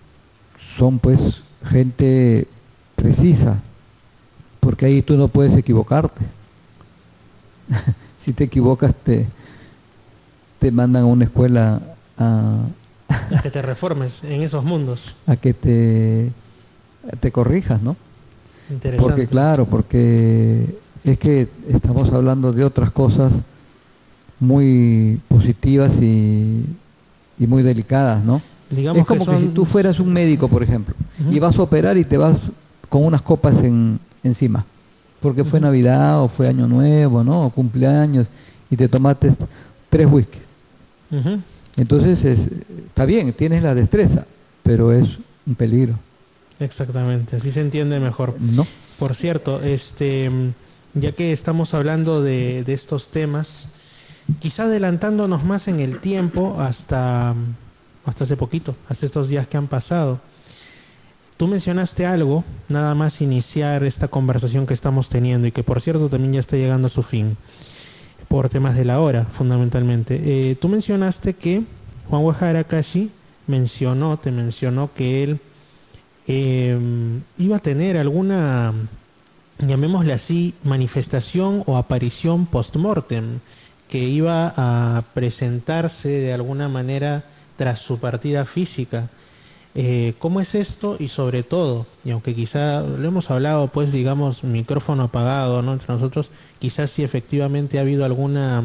son 0.79 0.99
pues 0.99 1.43
gente 1.67 2.47
precisa, 2.97 3.59
porque 4.61 4.87
ahí 4.87 5.03
tú 5.03 5.19
no 5.19 5.29
puedes 5.29 5.55
equivocarte. 5.59 6.38
si 8.19 8.33
te 8.33 8.45
equivocas 8.45 8.95
te, 8.95 9.27
te 10.59 10.71
mandan 10.71 11.03
a 11.03 11.07
una 11.07 11.25
escuela 11.25 11.81
a, 12.19 12.61
a 13.09 13.43
que 13.43 13.51
te 13.51 13.63
reformes 13.73 14.23
en 14.23 14.43
esos 14.43 14.65
mundos. 14.65 15.15
A 15.27 15.37
que 15.37 15.55
te, 15.55 16.31
te 17.21 17.33
corrijas, 17.33 17.81
¿no? 17.83 17.97
Porque 18.99 19.27
claro, 19.27 19.65
porque 19.65 20.79
es 21.03 21.19
que 21.19 21.49
estamos 21.69 22.13
hablando 22.13 22.53
de 22.53 22.65
otras 22.65 22.91
cosas 22.91 23.33
muy 24.41 25.21
positivas 25.29 25.95
y, 25.97 26.65
y 27.39 27.47
muy 27.47 27.63
delicadas, 27.63 28.23
¿no? 28.23 28.43
Digamos 28.71 29.01
es 29.01 29.07
como 29.07 29.25
que, 29.25 29.39
si 29.39 29.47
tú 29.47 29.65
fueras 29.65 29.99
un 29.99 30.13
médico, 30.13 30.49
por 30.49 30.63
ejemplo, 30.63 30.95
y 31.31 31.39
vas 31.39 31.59
a 31.59 31.63
operar 31.63 31.97
y 31.97 32.05
te 32.05 32.19
vas 32.19 32.37
con 32.91 33.05
unas 33.05 33.23
copas 33.23 33.57
en, 33.59 33.99
encima, 34.23 34.67
porque 35.21 35.45
fue 35.45 35.61
Navidad 35.61 36.23
o 36.23 36.29
fue 36.29 36.49
Año 36.49 36.67
Nuevo, 36.67 37.25
¿no? 37.25 37.47
O 37.47 37.51
cumpleaños 37.51 38.27
y 38.71 38.77
te 38.77 38.89
tomaste 38.89 39.35
tres 39.91 40.07
whiskies. 40.11 40.43
Entonces 41.77 42.25
está 42.87 43.05
bien, 43.05 43.33
tienes 43.33 43.63
la 43.63 43.75
destreza, 43.75 44.27
pero 44.63 44.93
es 44.93 45.19
un 45.47 45.55
peligro. 45.55 45.95
Exactamente, 46.61 47.37
así 47.37 47.51
se 47.51 47.61
entiende 47.61 48.01
mejor. 48.01 48.35
No. 48.41 48.67
Por 48.99 49.15
cierto, 49.15 49.63
este, 49.63 50.29
ya 50.95 51.13
que 51.13 51.33
estamos 51.33 51.73
hablando 51.73 52.23
de, 52.23 52.65
de 52.65 52.75
estos 52.75 53.09
temas, 53.09 53.69
quizá 54.41 54.65
adelantándonos 54.65 55.45
más 55.45 55.69
en 55.69 55.81
el 55.81 56.01
tiempo 56.01 56.61
hasta, 56.61 57.35
hasta 58.05 58.25
hace 58.25 58.37
poquito, 58.37 58.75
hasta 58.89 59.07
estos 59.07 59.29
días 59.29 59.47
que 59.47 59.57
han 59.57 59.69
pasado. 59.69 60.21
Tú 61.39 61.47
mencionaste 61.47 62.05
algo, 62.05 62.45
nada 62.69 62.95
más 62.95 63.23
iniciar 63.23 63.85
esta 63.85 64.09
conversación 64.09 64.67
que 64.67 64.75
estamos 64.75 65.09
teniendo 65.09 65.47
y 65.47 65.53
que 65.53 65.63
por 65.63 65.81
cierto 65.81 66.11
también 66.11 66.35
ya 66.35 66.41
está 66.41 66.57
llegando 66.57 66.89
a 66.89 66.91
su 66.91 67.03
fin, 67.03 67.39
por 68.29 68.51
temas 68.51 68.77
de 68.77 68.85
la 68.85 69.01
hora 69.01 69.25
fundamentalmente. 69.25 70.21
Eh, 70.23 70.57
tú 70.57 70.69
mencionaste 70.69 71.33
que 71.35 71.63
Juan 72.11 72.23
Guajara 72.23 72.65
Kashi 72.65 73.11
mencionó, 73.47 74.19
te 74.19 74.31
mencionó 74.31 74.91
que 74.93 75.23
él 75.23 75.41
em, 76.27 77.23
iba 77.39 77.57
a 77.57 77.61
tener 77.61 77.97
alguna 77.97 78.75
llamémosle 79.59 80.13
así, 80.13 80.55
manifestación 80.65 81.63
o 81.67 81.77
aparición 81.77 82.47
post-mortem, 82.47 83.41
que 83.89 83.99
iba 83.99 84.53
a 84.57 85.03
presentarse 85.15 86.09
de 86.09 86.33
alguna 86.33 86.69
manera 86.69 87.25
tras 87.57 87.81
su 87.81 87.99
partida 87.99 88.45
física. 88.45 89.09
Eh, 89.75 90.15
¿Cómo 90.19 90.41
es 90.41 90.55
esto? 90.55 90.97
Y 90.99 91.09
sobre 91.09 91.43
todo, 91.43 91.87
y 92.05 92.11
aunque 92.11 92.35
quizá 92.35 92.81
lo 92.81 93.07
hemos 93.07 93.31
hablado, 93.31 93.69
pues 93.69 93.93
digamos, 93.93 94.43
micrófono 94.43 95.05
apagado, 95.05 95.63
¿no? 95.63 95.73
Entre 95.73 95.93
nosotros, 95.93 96.31
quizás 96.59 96.91
si 96.91 97.05
efectivamente 97.05 97.79
ha 97.79 97.83
habido 97.83 98.05
alguna 98.05 98.63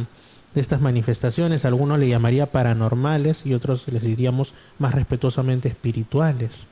de 0.56 0.62
estas 0.62 0.82
manifestaciones, 0.82 1.66
algunos 1.66 2.00
le 2.00 2.08
llamaría 2.08 2.48
paranormales 2.48 3.46
y 3.46 3.54
otros 3.54 3.86
les 3.92 4.04
diríamos 4.04 4.54
más 4.80 4.94
respetuosamente 4.94 5.68
espirituales. 5.68 6.68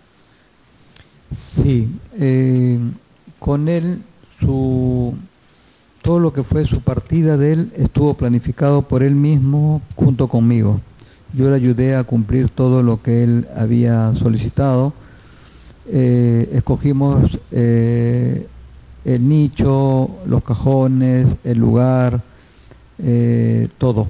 Sí, 1.37 1.89
eh, 2.19 2.79
con 3.39 3.69
él 3.69 4.01
su 4.39 5.15
todo 6.01 6.19
lo 6.19 6.33
que 6.33 6.43
fue 6.43 6.65
su 6.65 6.81
partida 6.81 7.37
de 7.37 7.53
él 7.53 7.71
estuvo 7.75 8.15
planificado 8.15 8.81
por 8.81 9.03
él 9.03 9.13
mismo 9.13 9.81
junto 9.95 10.27
conmigo. 10.27 10.81
Yo 11.33 11.49
le 11.49 11.55
ayudé 11.55 11.95
a 11.95 12.03
cumplir 12.03 12.49
todo 12.49 12.83
lo 12.83 13.01
que 13.01 13.23
él 13.23 13.47
había 13.55 14.13
solicitado. 14.15 14.93
Eh, 15.87 16.49
escogimos 16.53 17.39
eh, 17.51 18.47
el 19.05 19.29
nicho, 19.29 20.09
los 20.25 20.43
cajones, 20.43 21.27
el 21.43 21.57
lugar, 21.57 22.21
eh, 22.99 23.67
todo. 23.77 24.07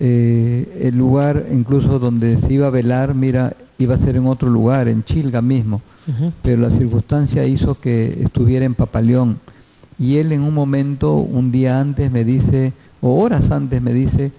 el 0.00 0.96
lugar 0.96 1.46
incluso 1.50 1.98
donde 1.98 2.38
se 2.38 2.52
iba 2.54 2.68
a 2.68 2.70
velar, 2.70 3.14
mira, 3.14 3.56
iba 3.78 3.96
a 3.96 3.98
ser 3.98 4.14
en 4.14 4.26
otro 4.26 4.48
lugar, 4.48 4.86
en 4.86 5.02
Chilga 5.02 5.42
mismo, 5.42 5.82
pero 6.42 6.62
la 6.62 6.70
circunstancia 6.70 7.44
hizo 7.44 7.80
que 7.80 8.22
estuviera 8.22 8.64
en 8.64 8.74
Papaleón. 8.74 9.40
Y 9.98 10.18
él 10.18 10.30
en 10.30 10.42
un 10.42 10.54
momento, 10.54 11.14
un 11.16 11.50
día 11.50 11.80
antes 11.80 12.12
me 12.12 12.22
dice, 12.22 12.72
o 13.00 13.20
horas 13.20 13.50
antes 13.50 13.82
me 13.82 13.92
dice, 13.92 14.30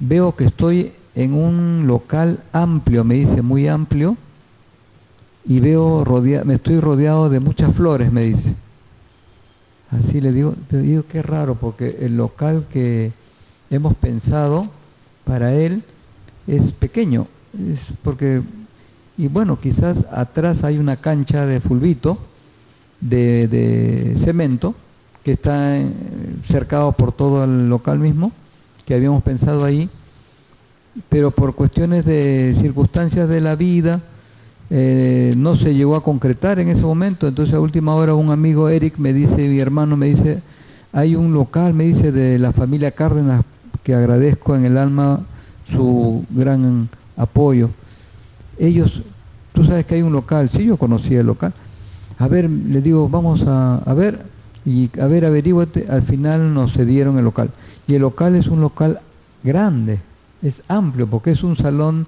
veo 0.00 0.34
que 0.34 0.44
estoy 0.44 0.92
en 1.14 1.34
un 1.34 1.86
local 1.86 2.40
amplio, 2.52 3.04
me 3.04 3.14
dice, 3.14 3.42
muy 3.42 3.68
amplio, 3.68 4.16
y 5.44 5.60
veo 5.60 6.04
rodea, 6.04 6.44
me 6.44 6.54
estoy 6.54 6.78
rodeado 6.78 7.30
de 7.30 7.40
muchas 7.40 7.74
flores, 7.74 8.12
me 8.12 8.22
dice. 8.22 8.54
Así 9.90 10.20
le 10.20 10.32
digo, 10.32 10.54
pero 10.68 10.82
digo, 10.82 11.04
qué 11.08 11.22
raro, 11.22 11.54
porque 11.54 11.98
el 12.00 12.16
local 12.16 12.66
que 12.70 13.12
hemos 13.70 13.94
pensado 13.96 14.68
para 15.24 15.54
él 15.54 15.82
es 16.46 16.72
pequeño, 16.72 17.26
es 17.72 17.80
porque, 18.02 18.42
y 19.16 19.28
bueno, 19.28 19.58
quizás 19.58 20.04
atrás 20.12 20.62
hay 20.64 20.78
una 20.78 20.96
cancha 20.96 21.46
de 21.46 21.60
fulbito, 21.60 22.18
de, 23.00 23.48
de 23.48 24.16
cemento, 24.22 24.74
que 25.24 25.32
está 25.32 25.78
cercado 26.46 26.92
por 26.92 27.12
todo 27.12 27.44
el 27.44 27.68
local 27.68 27.98
mismo, 27.98 28.32
que 28.88 28.94
habíamos 28.94 29.22
pensado 29.22 29.66
ahí, 29.66 29.86
pero 31.10 31.30
por 31.30 31.54
cuestiones 31.54 32.06
de 32.06 32.56
circunstancias 32.58 33.28
de 33.28 33.42
la 33.42 33.54
vida 33.54 34.00
eh, 34.70 35.34
no 35.36 35.56
se 35.56 35.74
llegó 35.74 35.94
a 35.94 36.02
concretar 36.02 36.58
en 36.58 36.70
ese 36.70 36.80
momento. 36.80 37.28
Entonces 37.28 37.54
a 37.54 37.60
última 37.60 37.94
hora 37.94 38.14
un 38.14 38.30
amigo 38.30 38.70
Eric 38.70 38.96
me 38.96 39.12
dice, 39.12 39.36
mi 39.36 39.60
hermano 39.60 39.98
me 39.98 40.06
dice, 40.06 40.40
hay 40.90 41.16
un 41.16 41.34
local, 41.34 41.74
me 41.74 41.84
dice, 41.84 42.12
de 42.12 42.38
la 42.38 42.52
familia 42.52 42.92
Cárdenas 42.92 43.44
que 43.82 43.94
agradezco 43.94 44.56
en 44.56 44.64
el 44.64 44.78
alma 44.78 45.20
su 45.70 46.24
gran 46.30 46.88
apoyo. 47.14 47.68
Ellos, 48.58 49.02
tú 49.52 49.66
sabes 49.66 49.84
que 49.84 49.96
hay 49.96 50.02
un 50.02 50.14
local, 50.14 50.48
sí, 50.48 50.64
yo 50.64 50.78
conocía 50.78 51.20
el 51.20 51.26
local. 51.26 51.52
A 52.18 52.26
ver, 52.26 52.48
le 52.48 52.80
digo, 52.80 53.06
vamos 53.06 53.44
a, 53.46 53.82
ver, 53.92 54.22
y 54.64 54.88
a 54.98 55.04
ver, 55.04 55.26
averíguate, 55.26 55.88
al 55.90 56.04
final 56.04 56.54
nos 56.54 56.72
cedieron 56.72 57.18
el 57.18 57.24
local. 57.24 57.50
Y 57.88 57.94
el 57.94 58.02
local 58.02 58.36
es 58.36 58.46
un 58.46 58.60
local 58.60 59.00
grande, 59.42 59.98
es 60.42 60.62
amplio 60.68 61.06
porque 61.06 61.32
es 61.32 61.42
un 61.42 61.56
salón 61.56 62.06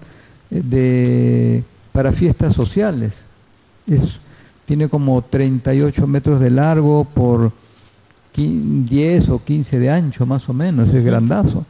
eh, 0.50 0.62
de, 0.62 1.64
para 1.90 2.12
fiestas 2.12 2.54
sociales. 2.54 3.12
Es, 3.88 4.02
tiene 4.66 4.88
como 4.88 5.22
38 5.22 6.06
metros 6.06 6.38
de 6.38 6.50
largo 6.50 7.04
por 7.04 7.50
10 8.36 9.28
o 9.30 9.42
15 9.42 9.78
de 9.78 9.90
ancho 9.90 10.26
más 10.26 10.48
o 10.48 10.52
menos, 10.52 10.92
es 10.94 11.04
grandazo. 11.04 11.64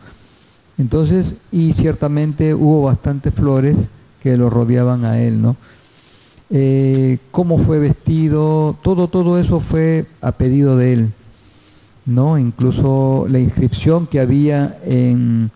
Entonces, 0.77 1.37
y 1.53 1.73
ciertamente 1.73 2.53
hubo 2.53 2.83
bastantes 2.83 3.33
flores 3.33 3.77
que 4.23 4.37
lo 4.37 4.51
rodeaban 4.51 5.05
a 5.05 5.21
él, 5.21 5.41
¿no? 5.41 5.57
Eh, 6.51 7.19
cómo 7.31 7.59
fue 7.59 7.79
vestido, 7.79 8.77
todo, 8.83 9.09
todo 9.09 9.39
eso 9.39 9.61
fue 9.61 10.07
a 10.21 10.33
pedido 10.33 10.77
de 10.77 10.93
él, 10.95 11.13
¿no? 12.11 12.39
Incluso 12.39 13.27
la 13.31 13.39
inscripción 13.39 14.07
que 14.09 14.19
había 14.19 14.79
en, 14.85 15.51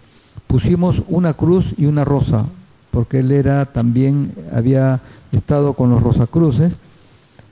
pusimos 0.47 1.03
una 1.09 1.35
cruz 1.35 1.75
y 1.77 1.87
una 1.87 2.05
rosa, 2.05 2.47
porque 2.93 3.19
él 3.19 3.33
era 3.33 3.67
también, 3.67 4.33
había 4.55 5.01
estado 5.33 5.73
con 5.73 5.91
los 5.91 6.01
Rosacruces 6.01 6.73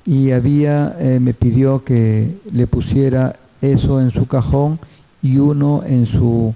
y 0.07 0.31
había, 0.31 0.97
eh, 1.01 1.19
me 1.21 1.35
pidió 1.35 1.83
que 1.85 2.37
le 2.53 2.67
pusiera 2.69 3.37
eso 3.61 4.01
en 4.01 4.13
su 4.13 4.27
cajón 4.27 4.79
y 5.21 5.39
uno 5.39 5.83
en 5.85 6.07
su, 6.07 6.55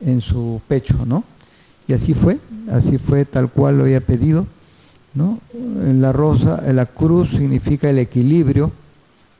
en 0.00 0.20
su 0.20 0.60
pecho, 0.68 0.94
¿no? 1.04 1.24
Y 1.88 1.94
así 1.94 2.14
fue, 2.14 2.38
así 2.70 2.98
fue 2.98 3.24
tal 3.24 3.48
cual 3.50 3.78
lo 3.78 3.84
había 3.84 4.00
pedido, 4.00 4.46
¿no? 5.14 5.40
La 5.52 6.12
rosa, 6.12 6.62
la 6.72 6.86
cruz 6.86 7.30
significa 7.30 7.90
el 7.90 7.98
equilibrio 7.98 8.70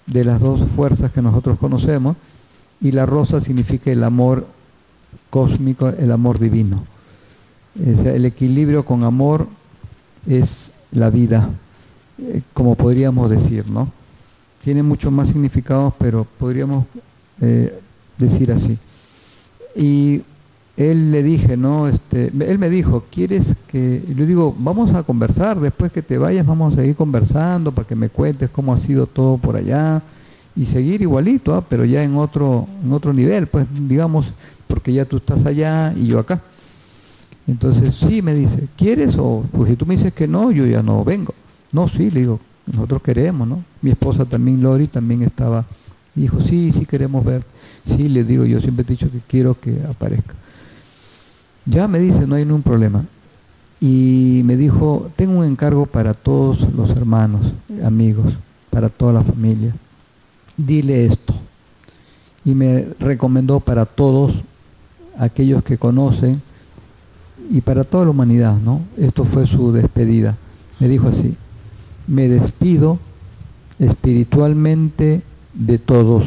de 0.06 0.24
las 0.24 0.40
dos 0.40 0.62
fuerzas 0.74 1.12
que 1.12 1.22
nosotros 1.22 1.58
conocemos 1.58 2.16
y 2.80 2.92
la 2.92 3.06
rosa 3.06 3.40
significa 3.40 3.90
el 3.90 4.04
amor 4.04 4.46
cósmico, 5.30 5.88
el 5.88 6.12
amor 6.12 6.38
divino. 6.38 6.84
el 7.78 8.24
equilibrio 8.24 8.84
con 8.84 9.04
amor 9.04 9.46
es 10.26 10.72
la 10.92 11.10
vida, 11.10 11.50
eh, 12.18 12.40
como 12.54 12.74
podríamos 12.74 13.28
decir, 13.28 13.68
¿no? 13.70 13.90
Tiene 14.64 14.82
mucho 14.82 15.10
más 15.10 15.28
significados, 15.28 15.92
pero 15.98 16.26
podríamos 16.38 16.86
eh, 17.40 17.78
decir 18.18 18.50
así. 18.50 18.78
Y 19.76 20.22
él 20.76 21.10
le 21.10 21.22
dije, 21.22 21.56
¿no? 21.56 21.88
Este, 21.88 22.26
él 22.26 22.58
me 22.58 22.68
dijo, 22.68 23.04
¿quieres 23.10 23.44
que...? 23.66 24.02
Yo 24.14 24.26
digo, 24.26 24.54
vamos 24.58 24.94
a 24.94 25.02
conversar, 25.02 25.58
después 25.58 25.90
que 25.90 26.02
te 26.02 26.18
vayas 26.18 26.46
vamos 26.46 26.74
a 26.74 26.76
seguir 26.76 26.96
conversando 26.96 27.72
para 27.72 27.88
que 27.88 27.96
me 27.96 28.10
cuentes 28.10 28.50
cómo 28.50 28.74
ha 28.74 28.80
sido 28.80 29.06
todo 29.06 29.38
por 29.38 29.56
allá 29.56 30.02
y 30.54 30.66
seguir 30.66 31.02
igualito, 31.02 31.54
¿ah? 31.54 31.64
pero 31.66 31.84
ya 31.84 32.02
en 32.02 32.16
otro, 32.16 32.66
en 32.84 32.92
otro 32.92 33.12
nivel, 33.12 33.46
pues 33.46 33.66
digamos, 33.88 34.26
porque 34.66 34.92
ya 34.92 35.04
tú 35.04 35.16
estás 35.18 35.44
allá 35.46 35.92
y 35.96 36.08
yo 36.08 36.18
acá. 36.18 36.40
Entonces, 37.46 37.94
sí, 37.94 38.22
me 38.22 38.34
dice, 38.34 38.66
¿quieres? 38.76 39.14
O 39.16 39.44
pues 39.52 39.70
si 39.70 39.76
tú 39.76 39.86
me 39.86 39.96
dices 39.96 40.12
que 40.12 40.26
no, 40.26 40.50
yo 40.50 40.66
ya 40.66 40.82
no 40.82 41.04
vengo. 41.04 41.32
No, 41.72 41.88
sí, 41.88 42.10
le 42.10 42.20
digo, 42.20 42.40
nosotros 42.66 43.02
queremos, 43.02 43.46
¿no? 43.46 43.62
Mi 43.82 43.90
esposa 43.90 44.24
también, 44.24 44.62
Lori, 44.62 44.88
también 44.88 45.22
estaba, 45.22 45.64
dijo, 46.14 46.40
sí, 46.40 46.72
sí 46.72 46.86
queremos 46.86 47.24
ver. 47.24 47.44
Sí, 47.86 48.08
le 48.08 48.24
digo, 48.24 48.44
yo 48.44 48.60
siempre 48.60 48.84
he 48.86 48.90
dicho 48.90 49.10
que 49.10 49.20
quiero 49.28 49.58
que 49.60 49.78
aparezca. 49.88 50.34
Ya 51.66 51.88
me 51.88 51.98
dice, 51.98 52.26
no 52.26 52.36
hay 52.36 52.44
ningún 52.44 52.62
problema. 52.62 53.04
Y 53.80 54.42
me 54.44 54.56
dijo, 54.56 55.10
tengo 55.16 55.40
un 55.40 55.44
encargo 55.44 55.86
para 55.86 56.14
todos 56.14 56.60
los 56.72 56.90
hermanos, 56.90 57.52
amigos, 57.84 58.32
para 58.70 58.88
toda 58.88 59.12
la 59.12 59.22
familia. 59.22 59.74
Dile 60.56 61.06
esto. 61.06 61.34
Y 62.44 62.54
me 62.54 62.86
recomendó 63.00 63.60
para 63.60 63.84
todos 63.84 64.32
aquellos 65.18 65.64
que 65.64 65.76
conocen 65.76 66.40
y 67.50 67.60
para 67.60 67.84
toda 67.84 68.04
la 68.04 68.10
humanidad, 68.10 68.56
¿no? 68.56 68.80
Esto 68.96 69.24
fue 69.24 69.46
su 69.46 69.72
despedida. 69.72 70.36
Me 70.78 70.88
dijo 70.88 71.08
así, 71.08 71.36
me 72.06 72.28
despido 72.28 72.98
espiritualmente 73.78 75.22
de 75.52 75.78
todos. 75.78 76.24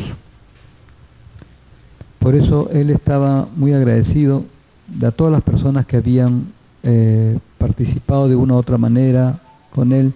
Por 2.19 2.35
eso 2.35 2.69
él 2.71 2.89
estaba 2.89 3.47
muy 3.55 3.73
agradecido 3.73 4.43
de 4.93 5.11
todas 5.11 5.31
las 5.31 5.41
personas 5.41 5.85
que 5.85 5.97
habían 5.97 6.47
eh, 6.83 7.37
participado 7.57 8.27
de 8.27 8.35
una 8.35 8.55
u 8.55 8.57
otra 8.57 8.77
manera 8.77 9.39
con 9.71 9.91
él. 9.91 10.13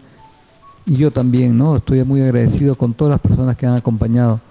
Y 0.86 0.96
yo 0.96 1.12
también, 1.12 1.58
¿no? 1.58 1.78
Estoy 1.78 2.04
muy 2.04 2.22
agradecido 2.22 2.76
con 2.76 2.94
todas 2.94 3.12
las 3.12 3.22
personas 3.22 3.56
que 3.58 3.66
han 3.66 3.76
acompañado. 3.76 4.42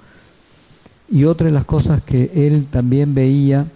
Y 1.11 1.25
otra 1.25 1.47
de 1.47 1.53
las 1.53 1.65
cosas 1.65 2.03
que 2.03 2.31
él 2.35 2.67
también 2.71 3.15
veía 3.15 3.67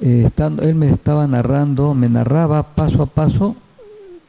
eh, 0.00 0.24
estando, 0.26 0.62
él 0.62 0.74
me 0.74 0.88
estaba 0.88 1.26
narrando, 1.26 1.94
me 1.94 2.08
narraba 2.08 2.62
paso 2.62 3.02
a 3.02 3.06
paso 3.06 3.54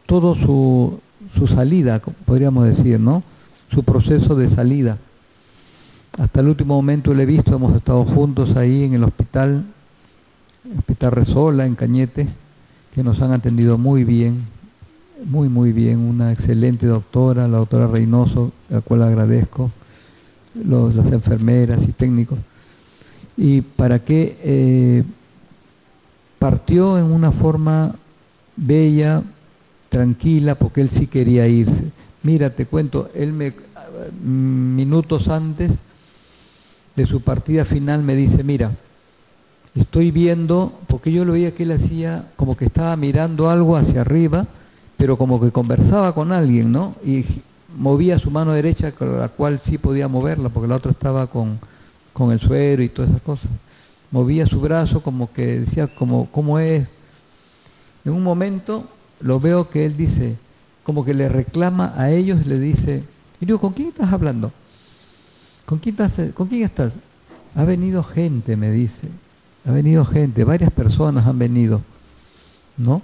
todo 0.05 0.35
su, 0.35 0.99
su 1.37 1.47
salida, 1.47 2.01
podríamos 2.25 2.65
decir, 2.65 2.99
¿no? 2.99 3.23
Su 3.69 3.83
proceso 3.83 4.35
de 4.35 4.49
salida. 4.49 4.97
Hasta 6.17 6.41
el 6.41 6.47
último 6.47 6.75
momento 6.75 7.13
le 7.13 7.23
he 7.23 7.25
visto, 7.25 7.55
hemos 7.55 7.75
estado 7.75 8.05
juntos 8.05 8.55
ahí 8.55 8.83
en 8.83 8.93
el 8.93 9.03
hospital, 9.03 9.65
Hospital 10.77 11.11
Resola, 11.11 11.65
en 11.65 11.75
Cañete, 11.75 12.27
que 12.93 13.03
nos 13.03 13.21
han 13.21 13.31
atendido 13.31 13.77
muy 13.77 14.03
bien, 14.03 14.45
muy, 15.23 15.49
muy 15.49 15.71
bien. 15.71 15.99
Una 15.99 16.31
excelente 16.31 16.87
doctora, 16.87 17.47
la 17.47 17.57
doctora 17.57 17.87
Reynoso, 17.87 18.51
a 18.69 18.75
la 18.75 18.81
cual 18.81 19.03
agradezco. 19.03 19.71
las 20.55 21.11
enfermeras 21.11 21.83
y 21.83 21.91
técnicos, 21.91 22.39
y 23.37 23.61
para 23.61 23.99
que 23.99 24.37
eh, 24.41 25.03
partió 26.39 26.97
en 26.97 27.05
una 27.05 27.31
forma 27.31 27.95
bella, 28.55 29.21
tranquila, 29.89 30.55
porque 30.55 30.81
él 30.81 30.89
sí 30.89 31.07
quería 31.07 31.47
irse. 31.47 31.91
Mira, 32.23 32.49
te 32.49 32.65
cuento, 32.65 33.09
él 33.13 33.33
me, 33.33 33.53
minutos 34.23 35.27
antes 35.27 35.71
de 36.95 37.05
su 37.05 37.21
partida 37.21 37.65
final 37.65 38.01
me 38.01 38.15
dice, 38.15 38.43
mira, 38.43 38.71
estoy 39.75 40.11
viendo, 40.11 40.73
porque 40.87 41.11
yo 41.11 41.25
lo 41.25 41.33
veía 41.33 41.53
que 41.53 41.63
él 41.63 41.71
hacía 41.71 42.29
como 42.35 42.55
que 42.55 42.65
estaba 42.65 42.95
mirando 42.95 43.49
algo 43.49 43.75
hacia 43.75 44.01
arriba, 44.01 44.47
pero 44.97 45.17
como 45.17 45.39
que 45.41 45.51
conversaba 45.51 46.15
con 46.15 46.31
alguien, 46.31 46.71
¿no? 46.71 46.95
Y 47.05 47.25
movía 47.77 48.17
su 48.17 48.31
mano 48.31 48.53
derecha, 48.53 48.93
con 48.93 49.19
la 49.19 49.27
cual 49.27 49.59
sí 49.59 49.77
podía 49.77 50.07
moverla, 50.07 50.49
porque 50.49 50.69
la 50.69 50.77
otra 50.77 50.91
estaba 50.91 51.27
con, 51.27 51.59
con 52.13 52.31
el 52.31 52.39
suero 52.39 52.81
y 52.81 52.89
todas 52.89 53.11
esas 53.11 53.21
cosas. 53.21 53.49
Movía 54.11 54.47
su 54.47 54.61
brazo 54.61 55.03
como 55.03 55.31
que 55.33 55.59
decía, 55.59 55.87
como, 55.87 56.27
¿cómo 56.31 56.57
es? 56.59 56.87
En 58.05 58.13
un 58.13 58.23
momento 58.23 58.87
lo 59.19 59.39
veo 59.39 59.69
que 59.69 59.85
él 59.85 59.97
dice, 59.97 60.37
como 60.83 61.03
que 61.03 61.13
le 61.13 61.27
reclama 61.27 61.93
a 61.97 62.11
ellos, 62.11 62.45
le 62.45 62.59
dice, 62.59 63.03
y 63.41 63.45
digo, 63.45 63.59
¿con 63.59 63.73
quién 63.73 63.89
estás 63.89 64.13
hablando? 64.13 64.53
¿Con 65.65 65.79
quién 65.79 65.95
estás? 65.99 66.33
¿Con 66.33 66.47
quién 66.47 66.63
estás? 66.63 66.93
Ha 67.55 67.63
venido 67.65 68.03
gente, 68.03 68.55
me 68.55 68.71
dice. 68.71 69.09
Ha 69.67 69.71
venido 69.71 70.05
gente, 70.05 70.43
varias 70.43 70.71
personas 70.71 71.25
han 71.25 71.39
venido, 71.39 71.81
¿no? 72.77 73.01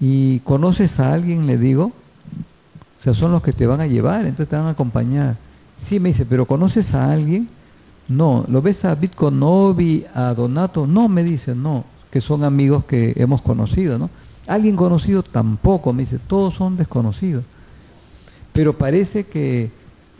Y 0.00 0.40
conoces 0.40 0.98
a 1.00 1.12
alguien, 1.12 1.46
le 1.46 1.56
digo, 1.56 1.92
o 3.00 3.02
sea, 3.02 3.14
son 3.14 3.32
los 3.32 3.42
que 3.42 3.52
te 3.52 3.66
van 3.66 3.80
a 3.80 3.86
llevar, 3.86 4.22
entonces 4.22 4.48
te 4.48 4.56
van 4.56 4.66
a 4.66 4.70
acompañar. 4.70 5.36
Sí, 5.82 6.00
me 6.00 6.10
dice, 6.10 6.26
pero 6.26 6.46
¿conoces 6.46 6.94
a 6.94 7.12
alguien? 7.12 7.48
No, 8.08 8.44
¿lo 8.48 8.62
ves 8.62 8.84
a 8.84 8.94
Bitcoin 8.94 9.38
Novi, 9.38 10.04
a 10.14 10.34
Donato? 10.34 10.86
No, 10.86 11.08
me 11.08 11.22
dice, 11.22 11.54
no, 11.54 11.84
que 12.10 12.20
son 12.20 12.42
amigos 12.42 12.84
que 12.84 13.12
hemos 13.16 13.42
conocido, 13.42 13.98
¿no? 13.98 14.10
Alguien 14.46 14.76
conocido 14.76 15.22
tampoco, 15.22 15.92
me 15.92 16.02
dice, 16.02 16.18
todos 16.18 16.54
son 16.54 16.76
desconocidos. 16.76 17.44
Pero 18.52 18.72
parece 18.72 19.26
que 19.26 19.70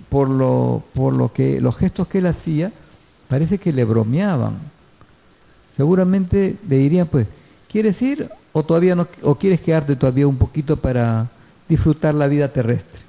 por 0.09 0.29
lo, 0.29 0.83
por 0.95 1.17
lo 1.17 1.33
que 1.33 1.61
los 1.61 1.77
gestos 1.77 2.09
que 2.09 2.19
él 2.19 2.27
hacía, 2.27 2.73
parece 3.29 3.59
que 3.59 3.73
le 3.73 3.85
bromeaban. 3.85 4.59
Seguramente 5.79 6.57
le 6.69 6.79
dirían, 6.79 7.07
pues, 7.07 7.29
¿quieres 7.71 8.03
ir 8.03 8.29
o 8.53 8.65
todavía 8.65 8.97
no 8.97 9.07
o 9.23 9.37
quieres 9.37 9.61
quedarte 9.61 9.95
todavía 9.95 10.27
un 10.27 10.37
poquito 10.37 10.77
para 10.77 11.29
disfrutar 11.69 12.17
la 12.17 12.27
vida 12.27 12.49
terrestre? 12.49 13.01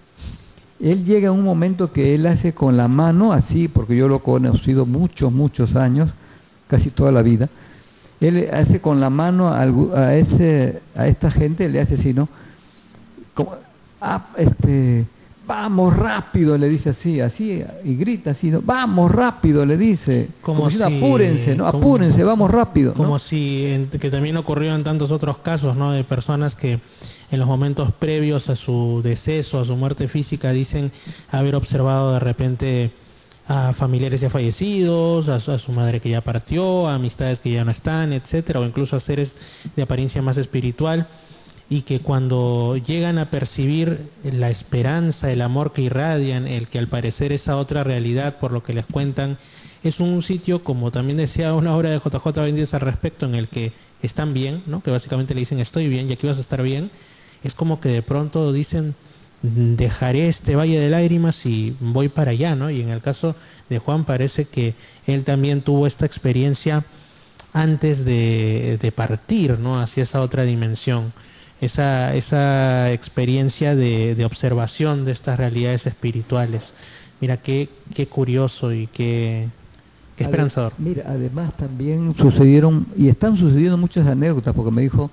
Él 0.80 1.03
llega 1.03 1.30
a 1.30 1.32
un 1.32 1.43
momento 1.43 1.91
que 1.91 2.13
él 2.13 2.28
hace 2.28 2.53
con 2.53 2.78
la 2.78 2.88
mano 2.88 3.34
así, 3.34 3.67
porque 3.67 3.95
yo 3.95 4.07
lo 4.07 4.17
he 4.17 4.20
conocido 4.20 4.86
muchos, 4.86 5.32
muchos 5.34 5.76
años, 5.76 6.11
casi 6.67 6.91
toda 6.91 7.11
la 7.11 7.24
vida. 7.24 7.49
Él 8.22 8.47
hace 8.53 8.80
con 8.80 8.99
la 8.99 9.09
mano 9.09 9.51
a, 9.51 10.15
ese, 10.15 10.80
a 10.95 11.07
esta 11.07 11.32
gente, 11.32 11.70
le 11.70 11.82
hace 11.82 11.95
así, 11.95 12.13
¿no? 12.13 12.30
Como, 13.34 13.55
ah, 13.99 14.28
este, 14.38 15.05
vamos 15.50 15.97
rápido, 15.97 16.60
le 16.60 16.70
dice 16.70 16.91
así, 16.91 17.20
así, 17.20 17.64
y 17.84 17.95
grita 17.95 18.32
así, 18.32 18.52
¿no? 18.52 18.62
vamos 18.62 19.12
rápido, 19.12 19.66
le 19.66 19.78
dice, 19.78 20.30
como, 20.43 20.70
si, 20.70 20.80
apúrense, 20.80 21.56
¿no? 21.56 21.66
apúrense, 21.66 22.24
vamos 22.24 22.52
rápido. 22.52 22.93
Como 22.93 23.18
si, 23.18 23.88
que 24.00 24.12
también 24.12 24.38
ocurrió 24.38 24.76
en 24.76 24.84
tantos 24.84 25.10
otros 25.10 25.39
casos, 25.39 25.76
¿no? 25.76 25.91
De 25.91 26.04
personas 26.04 26.54
que 26.56 26.80
en 27.32 27.39
los 27.39 27.47
momentos 27.47 27.91
previos 27.91 28.47
a 28.50 28.56
su 28.56 29.02
deceso, 29.04 29.60
a 29.60 29.66
su 29.66 29.76
muerte 29.76 30.08
física, 30.08 30.52
dicen 30.52 30.91
haber 31.32 31.56
observado 31.56 32.14
de 32.14 32.20
repente 32.20 32.91
a 33.47 33.74
familiares 33.74 34.22
ya 34.22 34.30
fallecidos, 34.30 35.30
a 35.30 35.39
su, 35.39 35.72
madre 35.72 36.00
que 36.00 36.12
ya 36.12 36.22
partió, 36.22 36.88
a 36.88 36.93
amistades 36.93 37.39
que 37.39 37.52
ya 37.52 37.66
no 37.66 37.72
están, 37.72 38.14
etcétera, 38.14 38.60
o 38.60 38.66
incluso 38.66 38.95
a 38.95 39.00
seres 39.00 39.36
de 39.76 39.82
apariencia 39.82 40.22
más 40.22 40.38
espiritual 40.38 41.08
y 41.70 41.84
que 41.84 41.99
cuando 41.99 42.78
llegan 42.78 43.20
a 43.20 43.30
percibir 43.30 44.09
la 44.24 44.49
esperanza, 44.49 45.32
el 45.32 45.41
amor 45.41 45.72
que 45.72 45.84
irradian, 45.84 46.47
el 46.47 46.67
que 46.67 46.80
al 46.80 46.88
parecer 46.88 47.32
esa 47.32 47.57
otra 47.57 47.84
realidad, 47.84 48.38
por 48.39 48.51
lo 48.51 48.63
que 48.63 48.74
les 48.74 48.86
cuentan, 48.86 49.38
es 49.84 49.99
un 49.99 50.24
sitio, 50.24 50.63
como 50.63 50.91
también 50.91 51.17
decía 51.17 51.53
una 51.53 51.76
obra 51.76 51.91
de 51.91 51.99
JJ 51.99 52.41
Benítez 52.41 52.74
al 52.74 52.82
respecto, 52.82 53.28
en 53.28 53.36
el 53.36 53.47
que 53.47 53.72
están 54.01 54.34
bien, 54.34 54.63
¿no? 54.65 54.82
que 54.82 54.89
básicamente 54.89 55.36
le 55.36 55.41
dicen 55.41 55.59
estoy 55.59 55.88
bien 55.88 56.09
y 56.09 56.13
aquí 56.13 56.26
vas 56.26 56.38
a 56.38 56.41
estar 56.41 56.63
bien, 56.63 56.89
es 57.43 57.53
como 57.53 57.80
que 57.80 57.89
de 57.89 58.01
pronto 58.01 58.51
dicen 58.51 58.95
dejaré 59.41 60.28
este 60.28 60.55
valle 60.55 60.82
de 60.82 60.89
lágrimas 60.89 61.45
y 61.45 61.76
voy 61.80 62.09
para 62.09 62.32
allá, 62.32 62.55
¿no? 62.55 62.70
Y 62.70 62.82
en 62.82 62.89
el 62.89 62.99
caso 62.99 63.36
de 63.70 63.80
Juan 63.80 64.03
parece 64.03 64.43
que 64.43 64.74
él 65.07 65.24
también 65.24 65.61
tuvo 65.61 65.88
esta 65.88 66.05
experiencia 66.05 66.84
antes 67.53 68.03
de, 68.03 68.78
de 68.82 68.91
partir, 68.91 69.57
¿no? 69.57 69.80
Hacia 69.80 70.03
esa 70.03 70.20
otra 70.20 70.43
dimensión 70.43 71.13
esa, 71.62 72.16
esa 72.16 72.91
experiencia 72.91 73.76
de, 73.76 74.24
observación 74.26 75.05
de 75.05 75.12
estas 75.12 75.38
realidades 75.38 75.86
espirituales. 75.86 76.74
Mira, 77.22 77.38
qué, 77.38 77.70
qué 77.93 78.07
curioso 78.07 78.72
y 78.74 78.88
qué, 78.88 79.47
qué 80.16 80.24
esperanzador. 80.24 80.74
Mira, 80.78 81.03
además 81.07 81.55
también 81.57 82.16
sucedieron, 82.18 82.88
y 82.95 83.10
están 83.10 83.36
sucediendo 83.36 83.78
muchas 83.78 84.07
anécdotas, 84.07 84.53
porque 84.55 84.72
me 84.72 84.82
dijo, 84.82 85.12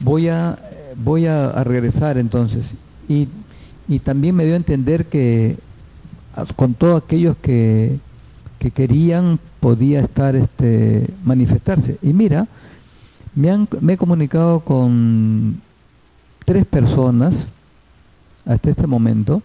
voy 0.00 0.28
a, 0.28 0.58
voy 0.96 1.26
a, 1.26 1.62
regresar 1.64 2.16
entonces. 2.16 2.74
Y, 3.08 3.28
y, 3.88 3.98
también 3.98 4.34
me 4.34 4.44
dio 4.44 4.54
a 4.54 4.56
entender 4.56 5.06
que 5.06 5.56
con 6.56 6.72
todos 6.72 7.02
aquellos 7.02 7.36
que, 7.36 7.98
que 8.58 8.70
querían 8.70 9.38
podía 9.60 10.00
estar 10.00 10.34
este 10.36 11.06
manifestarse. 11.24 11.98
Y 12.00 12.14
mira, 12.14 12.48
me, 13.34 13.50
han, 13.50 13.68
me 13.80 13.92
he 13.94 13.96
comunicado 13.96 14.60
con 14.60 15.60
tres 16.44 16.66
personas 16.66 17.34
hasta 18.46 18.70
este 18.70 18.86
momento, 18.86 19.42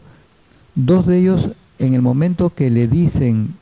dos 0.75 1.05
de 1.05 1.19
ellos 1.19 1.49
en 1.79 1.93
el 1.93 2.01
momento 2.01 2.49
que 2.49 2.69
le 2.69 2.87
dicen 2.87 3.53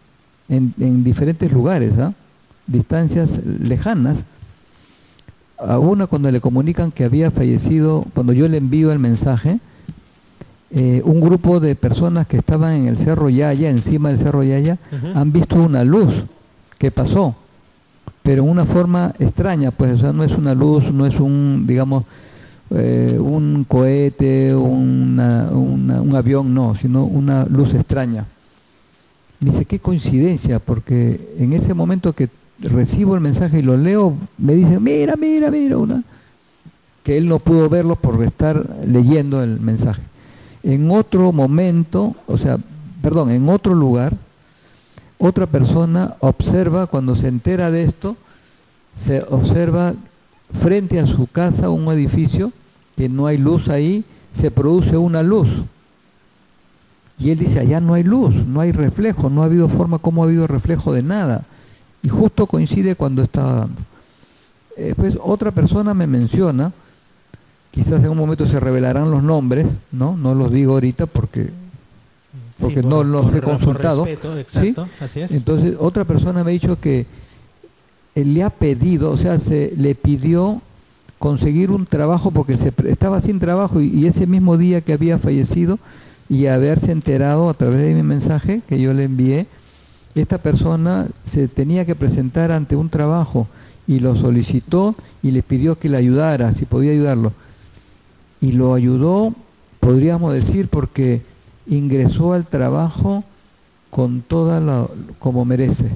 en, 0.50 1.04
diferentes 1.04 1.52
lugares, 1.52 1.98
¿ah? 1.98 2.14
distancias 2.68 3.30
lejanas, 3.46 4.20
a 5.58 5.80
una 5.80 6.08
cuando 6.08 6.32
le 6.32 6.42
comunican 6.42 6.92
que 6.92 7.06
había 7.06 7.32
fallecido, 7.32 8.06
cuando 8.14 8.34
yo 8.34 8.48
le 8.48 8.58
envío 8.58 8.92
el 8.92 9.00
mensaje, 9.00 9.60
eh, 10.72 11.02
un 11.06 11.22
grupo 11.22 11.60
de 11.60 11.76
personas 11.76 12.28
que 12.28 12.38
estaban 12.38 12.74
en 12.74 12.88
el 12.88 12.98
Cerro 12.98 13.30
Yaya, 13.30 13.70
encima 13.70 14.10
del 14.10 14.20
Cerro 14.20 14.44
Yaya, 14.44 14.78
han 15.14 15.32
visto 15.32 15.56
una 15.56 15.84
luz 15.84 16.14
que 16.78 16.92
pasó, 16.92 17.36
pero 18.24 18.44
en 18.44 18.50
una 18.50 18.66
forma 18.66 19.14
extraña, 19.20 19.72
pues 19.72 19.94
o 19.94 19.98
sea, 20.00 20.12
no 20.12 20.24
es 20.24 20.34
una 20.34 20.54
luz, 20.54 20.92
no 20.92 21.06
es 21.06 21.20
un, 21.20 21.66
digamos, 21.68 22.04
eh, 22.72 23.18
un 23.20 23.66
cohete, 23.68 24.56
una, 24.56 25.50
un 25.52 26.16
avión, 26.16 26.54
no, 26.54 26.76
sino 26.76 27.06
una 27.06 27.46
luz 27.46 27.74
extraña. 27.74 28.26
dice, 29.40 29.66
qué 29.66 29.80
coincidencia, 29.80 30.60
porque 30.60 31.36
en 31.38 31.54
ese 31.54 31.74
momento 31.74 32.14
que 32.14 32.30
recibo 32.60 33.16
el 33.16 33.22
mensaje 33.22 33.60
y 33.60 33.62
lo 33.62 33.78
leo, 33.78 34.16
me 34.38 34.56
dice, 34.56 34.80
mira, 34.80 35.16
mira, 35.16 35.52
mira, 35.52 35.78
una, 35.78 36.04
que 37.04 37.18
él 37.18 37.28
no 37.28 37.40
pudo 37.40 37.70
verlo 37.70 37.96
por 37.96 38.24
estar 38.24 38.78
leyendo 38.88 39.44
el 39.44 39.60
mensaje. 39.60 40.02
En 40.64 40.90
otro 40.90 41.32
momento, 41.32 42.16
o 42.26 42.38
sea, 42.38 42.58
perdón, 43.02 43.30
en 43.30 43.48
otro 43.50 43.76
lugar, 43.76 44.14
otra 45.20 45.46
persona 45.46 46.16
observa, 46.20 46.88
cuando 46.88 47.16
se 47.16 47.28
entera 47.28 47.70
de 47.70 47.84
esto, 47.84 48.18
se 48.96 49.22
observa 49.22 49.94
frente 50.56 51.00
a 51.00 51.08
su 51.08 51.28
casa, 51.28 51.70
un 51.70 51.92
edificio, 51.92 52.52
que 52.96 53.10
no 53.10 53.28
hay 53.28 53.38
luz 53.38 53.70
ahí, 53.70 54.04
se 54.34 54.52
produce 54.52 54.98
una 54.98 55.24
luz. 55.24 55.48
Y 57.18 57.30
él 57.30 57.40
dice, 57.40 57.60
allá 57.60 57.80
no 57.80 57.94
hay 57.94 58.04
luz, 58.04 58.34
no 58.34 58.62
hay 58.62 58.72
reflejo, 58.72 59.30
no 59.30 59.42
ha 59.42 59.46
habido 59.46 59.70
forma 59.70 60.00
como 60.00 60.24
ha 60.24 60.26
habido 60.26 60.48
reflejo 60.48 60.94
de 60.94 61.02
nada. 61.02 61.44
Y 62.04 62.10
justo 62.10 62.46
coincide 62.46 62.96
cuando 62.96 63.24
estaba 63.24 63.52
dando. 63.52 63.82
Después 64.78 65.18
otra 65.22 65.52
persona 65.52 65.94
me 65.94 66.08
menciona, 66.08 66.74
quizás 67.72 68.04
en 68.04 68.10
un 68.10 68.18
momento 68.18 68.46
se 68.46 68.60
revelarán 68.60 69.10
los 69.10 69.24
nombres, 69.24 69.68
¿no? 69.92 70.18
No 70.18 70.36
los 70.36 70.52
digo 70.52 70.74
ahorita 70.74 71.06
porque 71.06 71.50
porque 72.60 72.82
no 72.82 73.04
los 73.04 73.34
he 73.34 73.42
consultado. 73.42 74.06
Entonces 75.16 75.76
otra 75.80 76.06
persona 76.06 76.44
me 76.44 76.52
ha 76.52 76.54
dicho 76.54 76.80
que 76.80 77.06
le 78.16 78.44
ha 78.44 78.50
pedido, 78.50 79.12
o 79.12 79.18
sea, 79.18 79.40
se 79.40 79.74
le 79.78 79.94
pidió 79.94 80.62
conseguir 81.20 81.72
un 81.72 81.86
trabajo 81.86 82.32
porque 82.32 82.56
se, 82.56 82.72
estaba 82.88 83.22
sin 83.22 83.40
trabajo 83.40 83.82
y, 83.82 84.06
ese 84.06 84.28
mismo 84.28 84.58
día 84.58 84.82
que 84.82 84.94
había 84.94 85.18
fallecido 85.18 85.80
y 86.30 86.46
haberse 86.48 86.92
enterado 86.92 87.50
a 87.50 87.54
través 87.54 87.80
de 87.80 87.94
mi 87.94 88.04
mensaje 88.04 88.62
que 88.68 88.80
yo 88.80 88.94
le 88.94 89.04
envié, 89.04 89.48
esta 90.16 90.38
persona 90.38 91.08
se 91.26 91.48
tenía 91.48 91.86
que 91.86 91.96
presentar 91.96 92.52
ante 92.52 92.76
un 92.76 92.90
trabajo 92.90 93.48
y 93.88 94.00
lo 94.00 94.16
solicitó 94.16 94.96
y 95.22 95.32
le 95.32 95.44
pidió 95.44 95.78
que 95.78 95.90
le 95.90 95.98
ayudara, 95.98 96.54
si 96.54 96.66
podía 96.66 96.92
ayudarlo. 96.92 97.34
Y 98.42 98.54
lo 98.54 98.74
ayudó, 98.74 99.34
podríamos 99.80 100.34
decir, 100.34 100.68
porque 100.70 101.22
ingresó 101.68 102.34
al 102.34 102.46
trabajo 102.46 103.24
con 103.90 104.22
toda 104.22 104.60
la, 104.60 104.88
como 105.20 105.46
merece. 105.46 105.90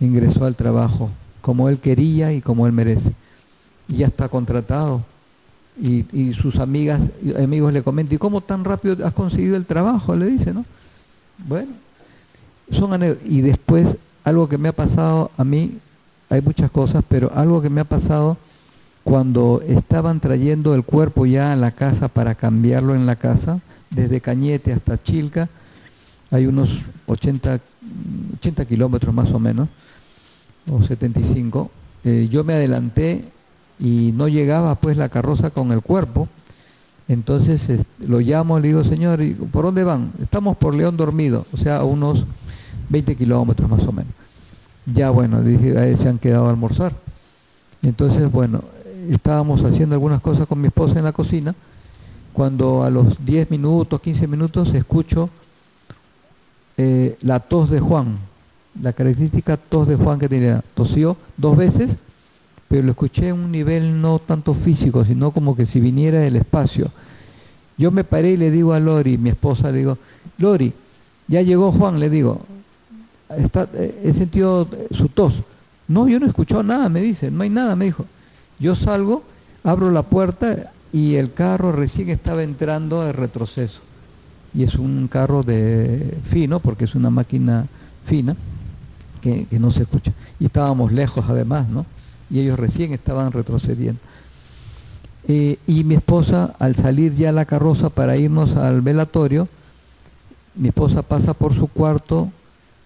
Ingresó 0.00 0.44
al 0.44 0.56
trabajo, 0.56 1.10
como 1.42 1.68
él 1.68 1.78
quería 1.78 2.32
y 2.32 2.40
como 2.40 2.66
él 2.66 2.72
merece. 2.72 3.12
Y 3.88 3.96
ya 3.98 4.06
está 4.06 4.28
contratado. 4.28 5.02
Y, 5.80 6.32
sus 6.34 6.58
amigas 6.58 7.00
y 7.22 7.34
amigos 7.34 7.72
le 7.72 7.82
comentan, 7.82 8.14
¿y 8.14 8.18
cómo 8.18 8.40
tan 8.40 8.64
rápido 8.64 9.06
has 9.06 9.12
conseguido 9.12 9.56
el 9.56 9.66
trabajo? 9.66 10.14
Le 10.14 10.26
dice, 10.26 10.52
¿no? 10.52 10.64
Bueno, 11.46 11.72
son 12.70 13.18
y 13.26 13.40
después 13.40 13.88
algo 14.24 14.48
que 14.48 14.58
me 14.58 14.68
ha 14.68 14.72
pasado 14.72 15.30
a 15.36 15.44
mí, 15.44 15.78
hay 16.30 16.40
muchas 16.40 16.70
cosas, 16.70 17.04
pero 17.08 17.32
algo 17.34 17.60
que 17.60 17.70
me 17.70 17.80
ha 17.80 17.84
pasado 17.84 18.36
cuando 19.02 19.62
estaban 19.66 20.20
trayendo 20.20 20.74
el 20.74 20.84
cuerpo 20.84 21.26
ya 21.26 21.52
a 21.52 21.56
la 21.56 21.72
casa 21.72 22.08
para 22.08 22.34
cambiarlo 22.34 22.94
en 22.94 23.06
la 23.06 23.16
casa, 23.16 23.60
desde 23.90 24.20
Cañete 24.20 24.72
hasta 24.72 25.02
Chilca, 25.02 25.48
hay 26.30 26.46
unos 26.46 26.70
80, 27.06 27.60
80 28.38 28.64
kilómetros 28.64 29.14
más 29.14 29.30
o 29.32 29.38
menos, 29.38 29.68
o 30.70 30.82
75, 30.82 31.70
eh, 32.04 32.28
yo 32.30 32.44
me 32.44 32.54
adelanté 32.54 33.24
y 33.78 34.12
no 34.12 34.28
llegaba 34.28 34.74
pues 34.76 34.96
la 34.96 35.08
carroza 35.08 35.50
con 35.50 35.72
el 35.72 35.80
cuerpo, 35.82 36.28
entonces 37.08 37.60
lo 37.98 38.20
llamo, 38.20 38.58
le 38.58 38.68
digo, 38.68 38.84
señor, 38.84 39.20
¿por 39.50 39.64
dónde 39.64 39.84
van? 39.84 40.12
Estamos 40.22 40.56
por 40.56 40.74
León 40.74 40.96
Dormido, 40.96 41.46
o 41.52 41.56
sea, 41.56 41.82
unos 41.84 42.24
20 42.88 43.16
kilómetros 43.16 43.68
más 43.68 43.82
o 43.84 43.92
menos. 43.92 44.12
Ya 44.86 45.10
bueno, 45.10 45.42
dije, 45.42 45.96
se 45.96 46.08
han 46.08 46.18
quedado 46.18 46.46
a 46.46 46.50
almorzar. 46.50 46.92
Entonces, 47.82 48.30
bueno, 48.30 48.62
estábamos 49.10 49.64
haciendo 49.64 49.94
algunas 49.94 50.20
cosas 50.20 50.46
con 50.46 50.60
mi 50.60 50.68
esposa 50.68 50.98
en 50.98 51.04
la 51.04 51.12
cocina, 51.12 51.54
cuando 52.32 52.82
a 52.82 52.90
los 52.90 53.24
10 53.24 53.50
minutos, 53.50 54.00
15 54.00 54.26
minutos 54.26 54.72
escucho 54.74 55.28
eh, 56.76 57.16
la 57.20 57.40
tos 57.40 57.70
de 57.70 57.80
Juan, 57.80 58.16
la 58.80 58.92
característica 58.92 59.56
tos 59.56 59.88
de 59.88 59.96
Juan 59.96 60.18
que 60.18 60.28
tenía. 60.28 60.62
Tosió 60.74 61.16
dos 61.36 61.56
veces, 61.56 61.96
pero 62.68 62.82
lo 62.82 62.92
escuché 62.92 63.28
en 63.28 63.34
un 63.34 63.52
nivel 63.52 64.00
no 64.00 64.18
tanto 64.18 64.54
físico, 64.54 65.04
sino 65.04 65.30
como 65.30 65.56
que 65.56 65.66
si 65.66 65.80
viniera 65.80 66.18
del 66.18 66.36
espacio. 66.36 66.90
Yo 67.76 67.90
me 67.90 68.04
paré 68.04 68.32
y 68.32 68.36
le 68.36 68.50
digo 68.50 68.72
a 68.72 68.80
Lori, 68.80 69.18
mi 69.18 69.30
esposa, 69.30 69.70
le 69.70 69.78
digo, 69.78 69.98
Lori, 70.38 70.72
ya 71.28 71.42
llegó 71.42 71.72
Juan, 71.72 71.98
le 71.98 72.10
digo, 72.10 72.40
eh, 73.30 74.00
he 74.04 74.12
sentido 74.12 74.68
su 74.90 75.08
tos. 75.08 75.34
No, 75.88 76.08
yo 76.08 76.18
no 76.18 76.26
he 76.26 76.28
escuchado 76.28 76.62
nada, 76.62 76.88
me 76.88 77.00
dice, 77.00 77.30
no 77.30 77.42
hay 77.42 77.50
nada, 77.50 77.76
me 77.76 77.86
dijo. 77.86 78.06
Yo 78.58 78.74
salgo, 78.74 79.24
abro 79.64 79.90
la 79.90 80.02
puerta 80.02 80.72
y 80.92 81.16
el 81.16 81.32
carro 81.32 81.72
recién 81.72 82.10
estaba 82.10 82.42
entrando 82.42 83.02
de 83.02 83.12
retroceso. 83.12 83.80
Y 84.54 84.62
es 84.62 84.74
un 84.74 85.08
carro 85.08 85.42
de 85.42 86.18
fino, 86.30 86.60
porque 86.60 86.84
es 86.84 86.94
una 86.94 87.10
máquina 87.10 87.66
fina, 88.04 88.36
que, 89.22 89.46
no 89.58 89.70
se 89.70 89.84
escucha. 89.84 90.12
Y 90.38 90.46
estábamos 90.46 90.92
lejos 90.92 91.24
además, 91.28 91.68
¿no? 91.68 91.86
Y 92.28 92.40
ellos 92.40 92.58
recién 92.58 92.92
estaban 92.92 93.32
retrocediendo. 93.32 94.00
Eh, 95.28 95.58
y 95.66 95.84
mi 95.84 95.94
esposa, 95.94 96.54
al 96.58 96.74
salir 96.74 97.14
ya 97.14 97.32
la 97.32 97.44
carroza 97.44 97.88
para 97.88 98.16
irnos 98.16 98.56
al 98.56 98.80
velatorio, 98.82 99.48
mi 100.54 100.68
esposa 100.68 101.02
pasa 101.02 101.32
por 101.32 101.54
su 101.54 101.68
cuarto 101.68 102.28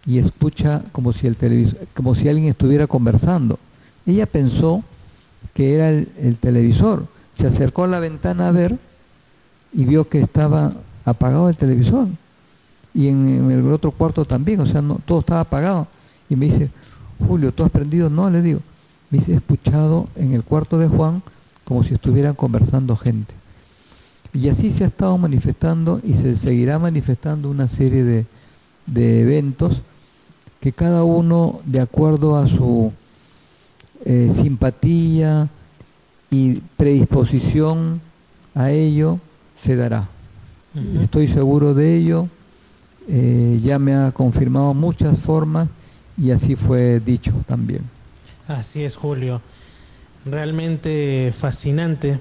y 0.04 0.18
escucha 0.18 0.82
como 0.92 1.12
si, 1.12 1.26
el 1.26 1.36
como 1.94 2.14
si 2.14 2.28
alguien 2.28 2.48
estuviera 2.48 2.86
conversando. 2.86 3.58
Ella 4.06 4.26
pensó 4.26 4.84
que 5.52 5.74
era 5.74 5.88
el, 5.88 6.36
televisor. 6.40 7.06
Se 7.36 7.48
acercó 7.48 7.84
a 7.84 7.88
la 7.88 7.98
ventana 7.98 8.48
a 8.48 8.52
ver 8.52 8.78
y 9.72 9.84
vio 9.84 10.08
que 10.08 10.20
estaba 10.20 10.72
apagado 11.04 11.48
el 11.48 11.56
televisor. 11.56 12.06
Y 12.94 13.08
en, 13.08 13.50
el 13.50 13.72
otro 13.72 13.90
cuarto 13.90 14.24
también, 14.24 14.60
o 14.60 14.66
sea, 14.66 14.80
no, 14.80 15.00
todo 15.04 15.20
estaba 15.20 15.40
apagado. 15.40 15.88
Y 16.28 16.36
me 16.36 16.46
dice, 16.46 16.70
Julio, 17.26 17.52
¿tú 17.52 17.64
has 17.64 17.70
prendido? 17.70 18.10
No, 18.10 18.28
le 18.30 18.42
digo. 18.42 18.60
Me 19.10 19.18
dice, 19.18 19.32
he 19.32 19.36
escuchado 19.36 20.08
en 20.16 20.32
el 20.34 20.42
cuarto 20.42 20.78
de 20.78 20.88
Juan 20.88 21.22
como 21.64 21.84
si 21.84 21.94
estuvieran 21.94 22.34
conversando 22.34 22.96
gente. 22.96 23.34
Y 24.32 24.48
así 24.48 24.70
se 24.70 24.84
ha 24.84 24.88
estado 24.88 25.16
manifestando 25.18 26.00
y 26.04 26.14
se 26.14 26.36
seguirá 26.36 26.78
manifestando 26.78 27.50
una 27.50 27.68
serie 27.68 28.04
de, 28.04 28.26
de 28.86 29.22
eventos 29.22 29.80
que 30.60 30.72
cada 30.72 31.04
uno, 31.04 31.60
de 31.64 31.80
acuerdo 31.80 32.36
a 32.36 32.48
su 32.48 32.92
eh, 34.04 34.32
simpatía 34.34 35.48
y 36.30 36.54
predisposición 36.76 38.00
a 38.54 38.70
ello 38.70 39.18
se 39.62 39.76
dará. 39.76 40.08
Estoy 41.00 41.28
seguro 41.28 41.72
de 41.72 41.96
ello, 41.96 42.28
eh, 43.08 43.60
ya 43.62 43.78
me 43.78 43.94
ha 43.94 44.12
confirmado 44.12 44.74
muchas 44.74 45.18
formas 45.20 45.68
y 46.16 46.30
así 46.30 46.56
fue 46.56 47.00
dicho 47.00 47.32
también. 47.46 47.82
Así 48.48 48.84
es, 48.84 48.96
Julio. 48.96 49.40
Realmente 50.24 51.32
fascinante 51.38 52.18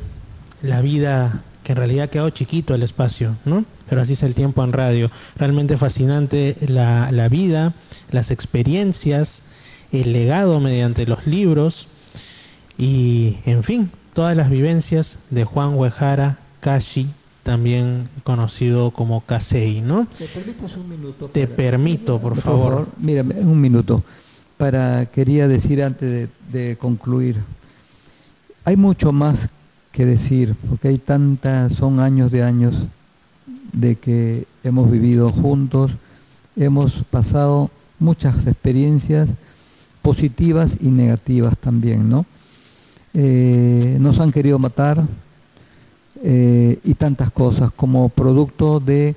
la 0.62 0.82
vida 0.82 1.42
que 1.64 1.72
en 1.72 1.78
realidad 1.78 2.06
ha 2.06 2.10
quedado 2.10 2.30
chiquito 2.30 2.76
el 2.76 2.84
espacio, 2.84 3.36
¿no? 3.46 3.66
Pero 3.90 4.02
así 4.02 4.14
es 4.14 4.24
el 4.24 4.36
tiempo 4.36 4.64
en 4.64 4.72
radio. 4.72 5.10
Realmente 5.36 5.78
fascinante 5.78 6.56
la, 6.68 7.12
la 7.12 7.28
vida, 7.28 7.74
las 8.12 8.32
experiencias, 8.32 9.42
el 9.92 10.14
legado 10.14 10.60
mediante 10.60 11.06
los 11.08 11.26
libros 11.26 11.88
y, 12.78 13.38
en 13.46 13.64
fin, 13.64 13.92
todas 14.14 14.36
las 14.36 14.50
vivencias 14.50 15.18
de 15.30 15.44
Juan 15.44 15.76
Huejara 15.76 16.38
Kashi, 16.60 17.08
también 17.46 18.10
conocido 18.24 18.90
como 18.90 19.22
Kasei, 19.22 19.80
¿no? 19.80 20.08
¿Te 20.18 20.26
permites 20.26 20.78
un 20.78 20.90
minuto? 20.90 21.28
Te 21.28 21.46
permito, 21.46 22.20
por, 22.20 22.42
favor. 22.42 22.88
Mira, 22.98 23.22
un 23.22 23.62
minuto. 23.62 24.04
Para, 24.58 25.06
quería 25.06 25.48
decir 25.48 25.84
antes 25.84 26.12
de, 26.12 26.28
de 26.52 26.76
concluir, 26.76 27.38
hay 28.64 28.76
mucho 28.76 29.12
más 29.12 29.48
que 29.92 30.08
decir, 30.08 30.56
porque 30.68 30.88
hay 30.88 30.98
tantas, 30.98 31.74
son 31.74 32.00
años 32.00 32.32
de 32.32 32.42
años 32.42 32.74
de 33.74 33.96
que 33.96 34.48
hemos 34.64 34.90
vivido 34.90 35.30
juntos, 35.30 35.92
hemos 36.56 36.94
pasado 37.12 37.70
muchas 38.00 38.48
experiencias 38.48 39.30
positivas 40.02 40.78
y 40.82 40.88
negativas 40.88 41.56
también, 41.60 42.10
¿no? 42.10 42.26
Eh, 43.14 43.98
nos 44.00 44.20
han 44.20 44.32
querido 44.32 44.58
matar 44.58 45.06
eh, 46.28 46.80
y 46.84 46.96
tantas 46.96 47.30
cosas 47.30 47.70
como 47.76 48.10
producto 48.10 48.80
de 48.80 49.16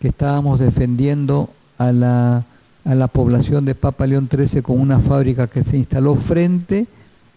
que 0.00 0.08
estábamos 0.08 0.58
defendiendo 0.58 1.50
a 1.76 1.92
la, 1.92 2.44
a 2.86 2.94
la 2.94 3.08
población 3.08 3.66
de 3.66 3.74
Papa 3.74 4.06
León 4.06 4.26
13 4.26 4.62
con 4.62 4.80
una 4.80 5.00
fábrica 5.00 5.48
que 5.48 5.62
se 5.62 5.76
instaló 5.76 6.16
frente 6.16 6.86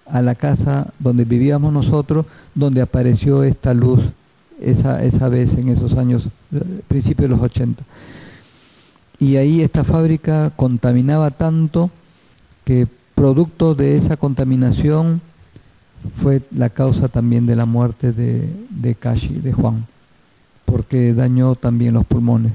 a 0.05 0.21
la 0.21 0.35
casa 0.35 0.87
donde 0.99 1.25
vivíamos 1.25 1.73
nosotros, 1.73 2.25
donde 2.55 2.79
apareció 2.79 3.43
esta 3.43 3.73
luz 3.73 3.99
esa, 4.61 5.03
esa 5.03 5.27
vez 5.27 5.53
en 5.55 5.67
esos 5.67 5.97
años, 5.97 6.29
eh, 6.53 6.61
principios 6.87 7.29
de 7.29 7.35
los 7.35 7.43
80. 7.43 7.83
Y 9.19 9.35
ahí 9.35 9.61
esta 9.61 9.83
fábrica 9.83 10.53
contaminaba 10.55 11.31
tanto 11.31 11.91
que 12.63 12.87
producto 13.15 13.75
de 13.75 13.97
esa 13.97 14.15
contaminación 14.15 15.19
fue 16.21 16.41
la 16.55 16.69
causa 16.69 17.07
también 17.07 17.45
de 17.45 17.55
la 17.55 17.65
muerte 17.65 18.11
de, 18.11 18.49
de 18.69 18.95
Kashi, 18.95 19.35
de 19.35 19.53
Juan, 19.53 19.85
porque 20.65 21.13
dañó 21.13 21.55
también 21.55 21.93
los 21.93 22.05
pulmones. 22.05 22.53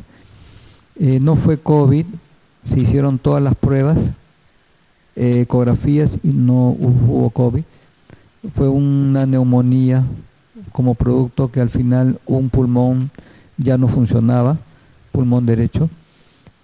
Eh, 0.98 1.20
no 1.20 1.36
fue 1.36 1.58
COVID, 1.58 2.06
se 2.64 2.80
hicieron 2.80 3.18
todas 3.18 3.42
las 3.42 3.54
pruebas, 3.54 3.98
eh, 5.16 5.40
ecografías 5.42 6.10
y 6.22 6.28
no 6.28 6.70
hubo 6.70 7.30
COVID. 7.30 7.62
Fue 8.54 8.68
una 8.68 9.26
neumonía 9.26 10.04
como 10.72 10.94
producto 10.94 11.50
que 11.50 11.60
al 11.60 11.70
final 11.70 12.18
un 12.26 12.50
pulmón 12.50 13.10
ya 13.56 13.78
no 13.78 13.88
funcionaba, 13.88 14.58
pulmón 15.12 15.46
derecho, 15.46 15.88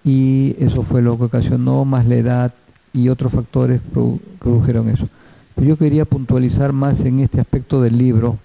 y 0.04 0.54
eso 0.58 0.82
fue 0.82 1.02
lo 1.02 1.16
que 1.16 1.24
ocasionó 1.24 1.84
más 1.84 2.06
la 2.06 2.16
edad 2.16 2.54
y 2.92 3.08
otros 3.08 3.32
factores 3.32 3.80
produjeron 4.38 4.88
eso. 4.88 5.08
Pero 5.54 5.68
yo 5.68 5.76
quería 5.76 6.04
puntualizar 6.04 6.72
más 6.72 7.00
en 7.00 7.20
este 7.20 7.40
aspecto 7.40 7.80
del 7.80 7.98
libro, 7.98 8.38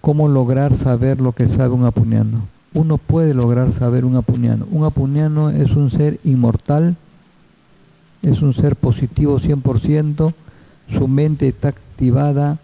cómo 0.00 0.28
lograr 0.28 0.76
saber 0.76 1.20
lo 1.20 1.32
que 1.32 1.48
sabe 1.48 1.74
un 1.74 1.84
apuñano. 1.84 2.46
Uno 2.74 2.98
puede 2.98 3.34
lograr 3.34 3.72
saber 3.72 4.04
un 4.04 4.16
apuñano. 4.16 4.66
Un 4.70 4.84
apuñano 4.84 5.50
es 5.50 5.72
un 5.72 5.90
ser 5.90 6.18
inmortal, 6.24 6.96
es 8.22 8.42
un 8.42 8.54
ser 8.54 8.76
positivo 8.76 9.40
100%, 9.40 10.32
su 10.92 11.08
mente 11.08 11.48
está 11.48 11.68
activada 11.68 12.58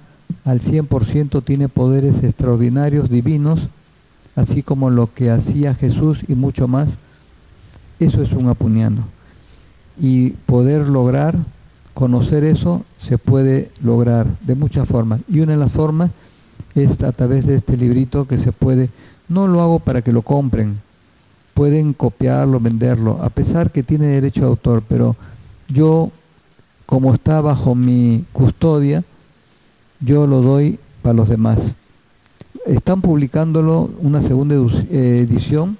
al 0.45 0.61
100%, 0.61 1.45
tiene 1.45 1.69
poderes 1.69 2.23
extraordinarios, 2.23 3.11
divinos, 3.11 3.69
así 4.35 4.63
como 4.63 4.91
lo 4.91 5.13
que 5.13 5.31
hacía 5.31 5.75
Jesús 5.75 6.21
y 6.29 6.35
mucho 6.35 6.69
más. 6.69 6.89
Eso 7.99 8.23
es 8.23 8.33
un 8.33 8.49
apuñano 8.49 9.17
y 9.99 10.31
poder 10.31 10.87
lograr 10.89 11.37
conocer 11.97 12.45
eso 12.45 12.85
se 12.99 13.17
puede 13.17 13.71
lograr 13.83 14.27
de 14.43 14.55
muchas 14.55 14.87
formas. 14.87 15.21
Y 15.29 15.41
una 15.41 15.53
de 15.53 15.59
las 15.59 15.73
formas 15.73 16.11
es 16.75 17.03
a 17.03 17.11
través 17.13 17.47
de 17.47 17.55
este 17.55 17.75
librito 17.75 18.29
que 18.29 18.37
se 18.37 18.53
puede, 18.53 18.91
no 19.31 19.47
lo 19.47 19.63
hago 19.63 19.79
para 19.79 20.03
que 20.03 20.13
lo 20.13 20.21
compren, 20.21 20.79
pueden 21.55 21.95
copiarlo, 21.95 22.61
venderlo, 22.61 23.19
a 23.23 23.31
pesar 23.31 23.71
que 23.71 23.83
tiene 23.83 24.09
derecho 24.09 24.41
de 24.41 24.47
autor, 24.49 24.83
pero 24.87 25.17
yo, 25.69 26.11
como 26.85 27.15
está 27.15 27.41
bajo 27.41 27.75
mi 27.75 28.27
custodia, 28.35 29.03
yo 30.01 30.27
lo 30.27 30.43
doy 30.43 30.79
para 31.01 31.15
los 31.15 31.31
demás. 31.31 31.59
Están 32.67 33.01
publicándolo 33.01 33.89
una 34.03 34.21
segunda 34.21 34.55
eh, 34.55 35.27
edición 35.27 35.79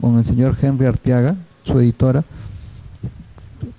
con 0.00 0.16
el 0.18 0.24
señor 0.24 0.56
Henry 0.62 0.86
Arteaga, 0.86 1.36
su 1.64 1.78
editora, 1.78 2.24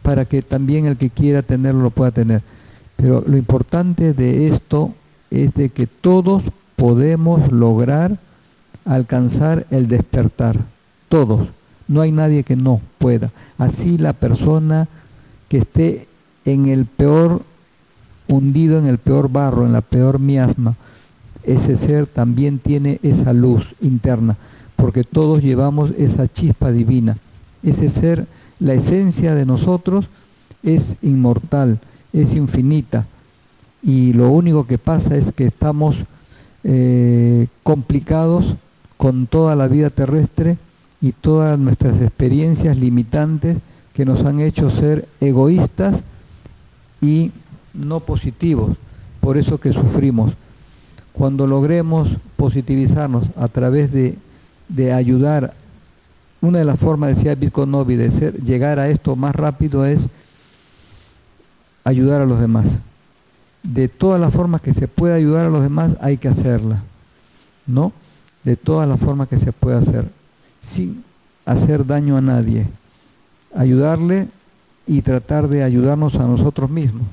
para 0.01 0.26
que 0.26 0.41
también 0.41 0.85
el 0.85 0.97
que 0.97 1.10
quiera 1.10 1.41
tenerlo 1.41 1.84
lo 1.84 1.89
pueda 1.89 2.11
tener. 2.11 2.41
Pero 2.95 3.23
lo 3.26 3.38
importante 3.38 4.14
de 4.14 4.47
esto 4.47 4.93
es 5.31 5.53
de 5.53 5.69
que 5.69 5.88
todos 5.88 6.43
podemos 6.76 7.51
lograr 7.51 8.18
alcanzar 8.85 9.65
el 9.72 9.88
despertar. 9.88 10.57
Todos. 11.10 11.47
No 11.88 12.01
hay 12.01 12.11
nadie 12.11 12.43
que 12.43 12.55
no 12.55 12.81
pueda. 12.97 13.31
Así 13.57 13.97
la 13.97 14.14
persona 14.14 14.88
que 15.49 15.60
esté 15.60 16.07
en 16.45 16.68
el 16.68 16.85
peor, 16.85 17.41
hundido 18.27 18.80
en 18.80 18.88
el 18.88 18.97
peor 18.97 19.30
barro, 19.30 19.65
en 19.65 19.73
la 19.73 19.81
peor 19.81 20.19
miasma, 20.19 20.76
ese 21.43 21.76
ser 21.76 22.07
también 22.07 22.60
tiene 22.60 22.99
esa 23.03 23.34
luz 23.34 23.76
interna, 23.81 24.38
porque 24.76 25.03
todos 25.03 25.41
llevamos 25.41 25.91
esa 25.97 26.27
chispa 26.27 26.72
divina. 26.72 27.18
Ese 27.64 27.89
ser, 27.89 28.26
la 28.64 28.73
esencia 28.73 29.35
de 29.35 29.45
nosotros 29.45 30.06
es 30.64 30.95
inmortal, 31.02 31.80
es 32.14 32.34
infinita, 32.34 33.06
y 33.84 34.14
lo 34.14 34.30
único 34.30 34.65
que 34.65 34.77
pasa 34.77 35.18
es 35.18 35.34
que 35.34 35.45
estamos 35.45 35.98
eh, 36.64 37.48
complicados 37.64 38.56
con 38.95 39.27
toda 39.27 39.57
la 39.57 39.68
vida 39.68 39.90
terrestre 39.90 40.57
y 41.02 41.11
todas 41.11 41.60
nuestras 41.60 41.99
experiencias 41.99 42.77
limitantes 42.77 43.57
que 43.94 44.06
nos 44.06 44.26
han 44.26 44.40
hecho 44.40 44.72
ser 44.72 45.10
egoístas 45.19 45.99
y 47.02 47.31
no 47.73 47.99
positivos, 47.99 48.77
por 49.19 49.38
eso 49.38 49.60
que 49.60 49.73
sufrimos. 49.73 50.31
Cuando 51.11 51.45
logremos 51.45 52.07
positivizarnos 52.38 53.26
a 53.35 53.49
través 53.49 53.91
de, 53.91 54.18
ayudar, 54.94 55.53
una 56.44 56.60
de 56.60 56.65
las 56.65 56.78
formas, 56.78 57.15
decía 57.15 57.38
Novi, 57.65 57.95
de 57.95 58.11
ser, 58.11 58.44
llegar 58.44 58.78
a 58.78 58.90
esto 58.90 59.15
más 59.15 59.34
rápido 59.34 59.86
es 59.86 60.02
ayudar 61.86 62.20
a 62.20 62.26
los 62.26 62.41
demás. 62.41 62.65
De 63.64 63.88
todas 63.88 64.20
las 64.20 64.34
formas 64.34 64.60
que 64.60 64.74
se 64.74 64.90
puede 64.90 65.14
ayudar 65.14 65.45
a 65.45 65.49
los 65.49 65.64
demás 65.64 65.94
hay 66.02 66.18
que 66.18 66.28
hacerla, 66.28 66.84
¿no? 67.65 67.94
De 68.44 68.57
todas 68.57 68.90
las 68.90 68.99
formas 68.99 69.30
que 69.30 69.38
se 69.38 69.53
puede 69.53 69.78
hacer, 69.78 70.06
sin 70.61 71.06
hacer 71.45 71.86
daño 71.86 72.18
a 72.18 72.22
nadie. 72.22 72.68
Ayudarle 73.56 74.28
y 74.86 75.02
tratar 75.02 75.48
de 75.48 75.64
ayudarnos 75.64 76.15
a 76.15 76.28
nosotros 76.28 76.70
mismos, 76.70 77.07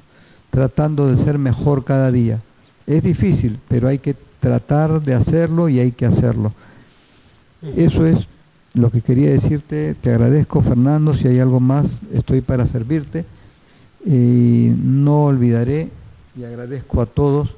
tratando 0.50 1.06
de 1.06 1.22
ser 1.22 1.38
mejor 1.38 1.84
cada 1.84 2.10
día. 2.10 2.40
Es 2.84 3.04
difícil, 3.04 3.60
pero 3.68 3.86
hay 3.86 4.00
que 4.00 4.16
tratar 4.40 5.00
de 5.00 5.14
hacerlo 5.14 5.68
y 5.68 5.78
hay 5.78 5.92
que 5.92 6.06
hacerlo. 6.06 6.52
Eso 7.76 8.06
es 8.06 8.26
lo 8.74 8.90
que 8.90 9.00
quería 9.02 9.30
decirte. 9.30 9.94
Te 9.94 10.10
agradezco, 10.10 10.62
Fernando. 10.62 11.12
Si 11.12 11.28
hay 11.28 11.38
algo 11.38 11.60
más, 11.60 11.86
estoy 12.12 12.40
para 12.40 12.66
servirte. 12.66 13.24
Y 14.04 14.72
no 14.82 15.24
olvidaré 15.24 15.88
y 16.36 16.44
agradezco 16.44 17.02
a 17.02 17.06
todos 17.06 17.50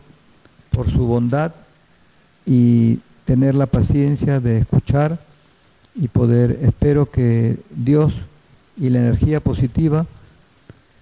por 0.70 0.90
su 0.90 1.06
bondad 1.06 1.52
y 2.46 2.98
tener 3.24 3.54
la 3.54 3.66
paciencia 3.66 4.40
de 4.40 4.58
escuchar 4.58 5.18
y 5.94 6.08
poder, 6.08 6.58
espero 6.62 7.10
que 7.10 7.58
Dios 7.70 8.14
y 8.76 8.88
la 8.88 9.00
energía 9.00 9.40
positiva 9.40 10.06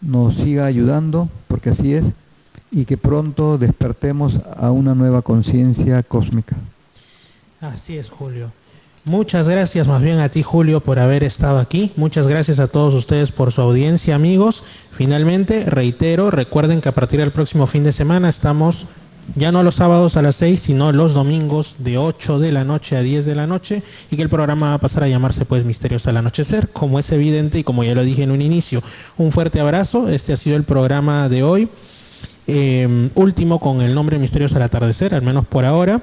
nos 0.00 0.36
siga 0.36 0.66
ayudando, 0.66 1.28
porque 1.46 1.70
así 1.70 1.94
es, 1.94 2.04
y 2.70 2.84
que 2.84 2.96
pronto 2.96 3.58
despertemos 3.58 4.40
a 4.56 4.70
una 4.70 4.94
nueva 4.94 5.22
conciencia 5.22 6.02
cósmica. 6.02 6.56
Así 7.60 7.96
es, 7.98 8.08
Julio. 8.08 8.52
Muchas 9.04 9.48
gracias 9.48 9.86
más 9.86 10.02
bien 10.02 10.20
a 10.20 10.28
ti, 10.28 10.42
Julio, 10.42 10.80
por 10.80 10.98
haber 10.98 11.24
estado 11.24 11.58
aquí. 11.58 11.90
Muchas 11.96 12.28
gracias 12.28 12.58
a 12.58 12.68
todos 12.68 12.92
ustedes 12.94 13.32
por 13.32 13.50
su 13.50 13.62
audiencia, 13.62 14.14
amigos. 14.14 14.62
Finalmente, 14.92 15.64
reitero, 15.64 16.30
recuerden 16.30 16.82
que 16.82 16.90
a 16.90 16.94
partir 16.94 17.18
del 17.18 17.32
próximo 17.32 17.66
fin 17.66 17.82
de 17.82 17.92
semana 17.92 18.28
estamos 18.28 18.86
ya 19.36 19.52
no 19.52 19.62
los 19.62 19.76
sábados 19.76 20.16
a 20.16 20.22
las 20.22 20.36
6, 20.36 20.60
sino 20.60 20.92
los 20.92 21.14
domingos 21.14 21.76
de 21.78 21.96
8 21.96 22.38
de 22.40 22.52
la 22.52 22.64
noche 22.64 22.96
a 22.96 23.00
10 23.00 23.24
de 23.24 23.34
la 23.34 23.46
noche 23.46 23.82
y 24.10 24.16
que 24.16 24.22
el 24.22 24.28
programa 24.28 24.68
va 24.68 24.74
a 24.74 24.78
pasar 24.78 25.04
a 25.04 25.08
llamarse 25.08 25.46
pues 25.46 25.64
Misterios 25.64 26.06
al 26.06 26.18
Anochecer, 26.18 26.68
como 26.68 26.98
es 26.98 27.10
evidente 27.10 27.58
y 27.58 27.64
como 27.64 27.84
ya 27.84 27.94
lo 27.94 28.04
dije 28.04 28.22
en 28.22 28.32
un 28.32 28.42
inicio. 28.42 28.82
Un 29.16 29.32
fuerte 29.32 29.60
abrazo, 29.60 30.10
este 30.10 30.34
ha 30.34 30.36
sido 30.36 30.56
el 30.56 30.64
programa 30.64 31.28
de 31.28 31.42
hoy, 31.42 31.68
em, 32.46 33.10
último 33.14 33.60
con 33.60 33.80
el 33.80 33.94
nombre 33.94 34.18
Misterios 34.18 34.54
al 34.54 34.62
Atardecer, 34.62 35.14
al 35.14 35.22
menos 35.22 35.46
por 35.46 35.64
ahora, 35.64 36.02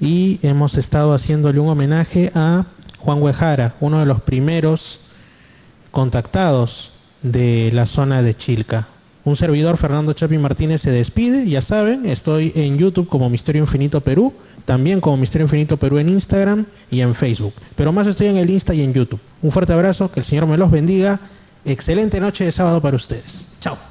y 0.00 0.40
hemos 0.42 0.76
estado 0.76 1.12
haciéndole 1.12 1.60
un 1.60 1.68
homenaje 1.68 2.32
a 2.34 2.64
Juan 2.98 3.22
Huejara, 3.22 3.74
uno 3.80 4.00
de 4.00 4.06
los 4.06 4.20
primeros 4.22 5.00
contactados 5.90 6.92
de 7.22 7.70
la 7.72 7.86
zona 7.86 8.22
de 8.22 8.36
Chilca. 8.36 8.88
Un 9.24 9.36
servidor, 9.36 9.76
Fernando 9.76 10.14
Chapi 10.14 10.38
Martínez, 10.38 10.80
se 10.80 10.90
despide. 10.90 11.46
Ya 11.46 11.60
saben, 11.60 12.06
estoy 12.06 12.52
en 12.54 12.78
YouTube 12.78 13.08
como 13.08 13.28
Misterio 13.28 13.62
Infinito 13.62 14.00
Perú, 14.00 14.32
también 14.64 15.00
como 15.00 15.18
Misterio 15.18 15.44
Infinito 15.44 15.76
Perú 15.76 15.98
en 15.98 16.08
Instagram 16.08 16.64
y 16.90 17.02
en 17.02 17.14
Facebook. 17.14 17.52
Pero 17.76 17.92
más 17.92 18.06
estoy 18.06 18.28
en 18.28 18.38
el 18.38 18.48
Insta 18.48 18.72
y 18.72 18.82
en 18.82 18.94
YouTube. 18.94 19.20
Un 19.42 19.52
fuerte 19.52 19.74
abrazo, 19.74 20.10
que 20.10 20.20
el 20.20 20.26
Señor 20.26 20.46
me 20.46 20.56
los 20.56 20.70
bendiga. 20.70 21.20
Excelente 21.66 22.18
noche 22.18 22.44
de 22.44 22.52
sábado 22.52 22.80
para 22.80 22.96
ustedes. 22.96 23.46
Chao. 23.60 23.89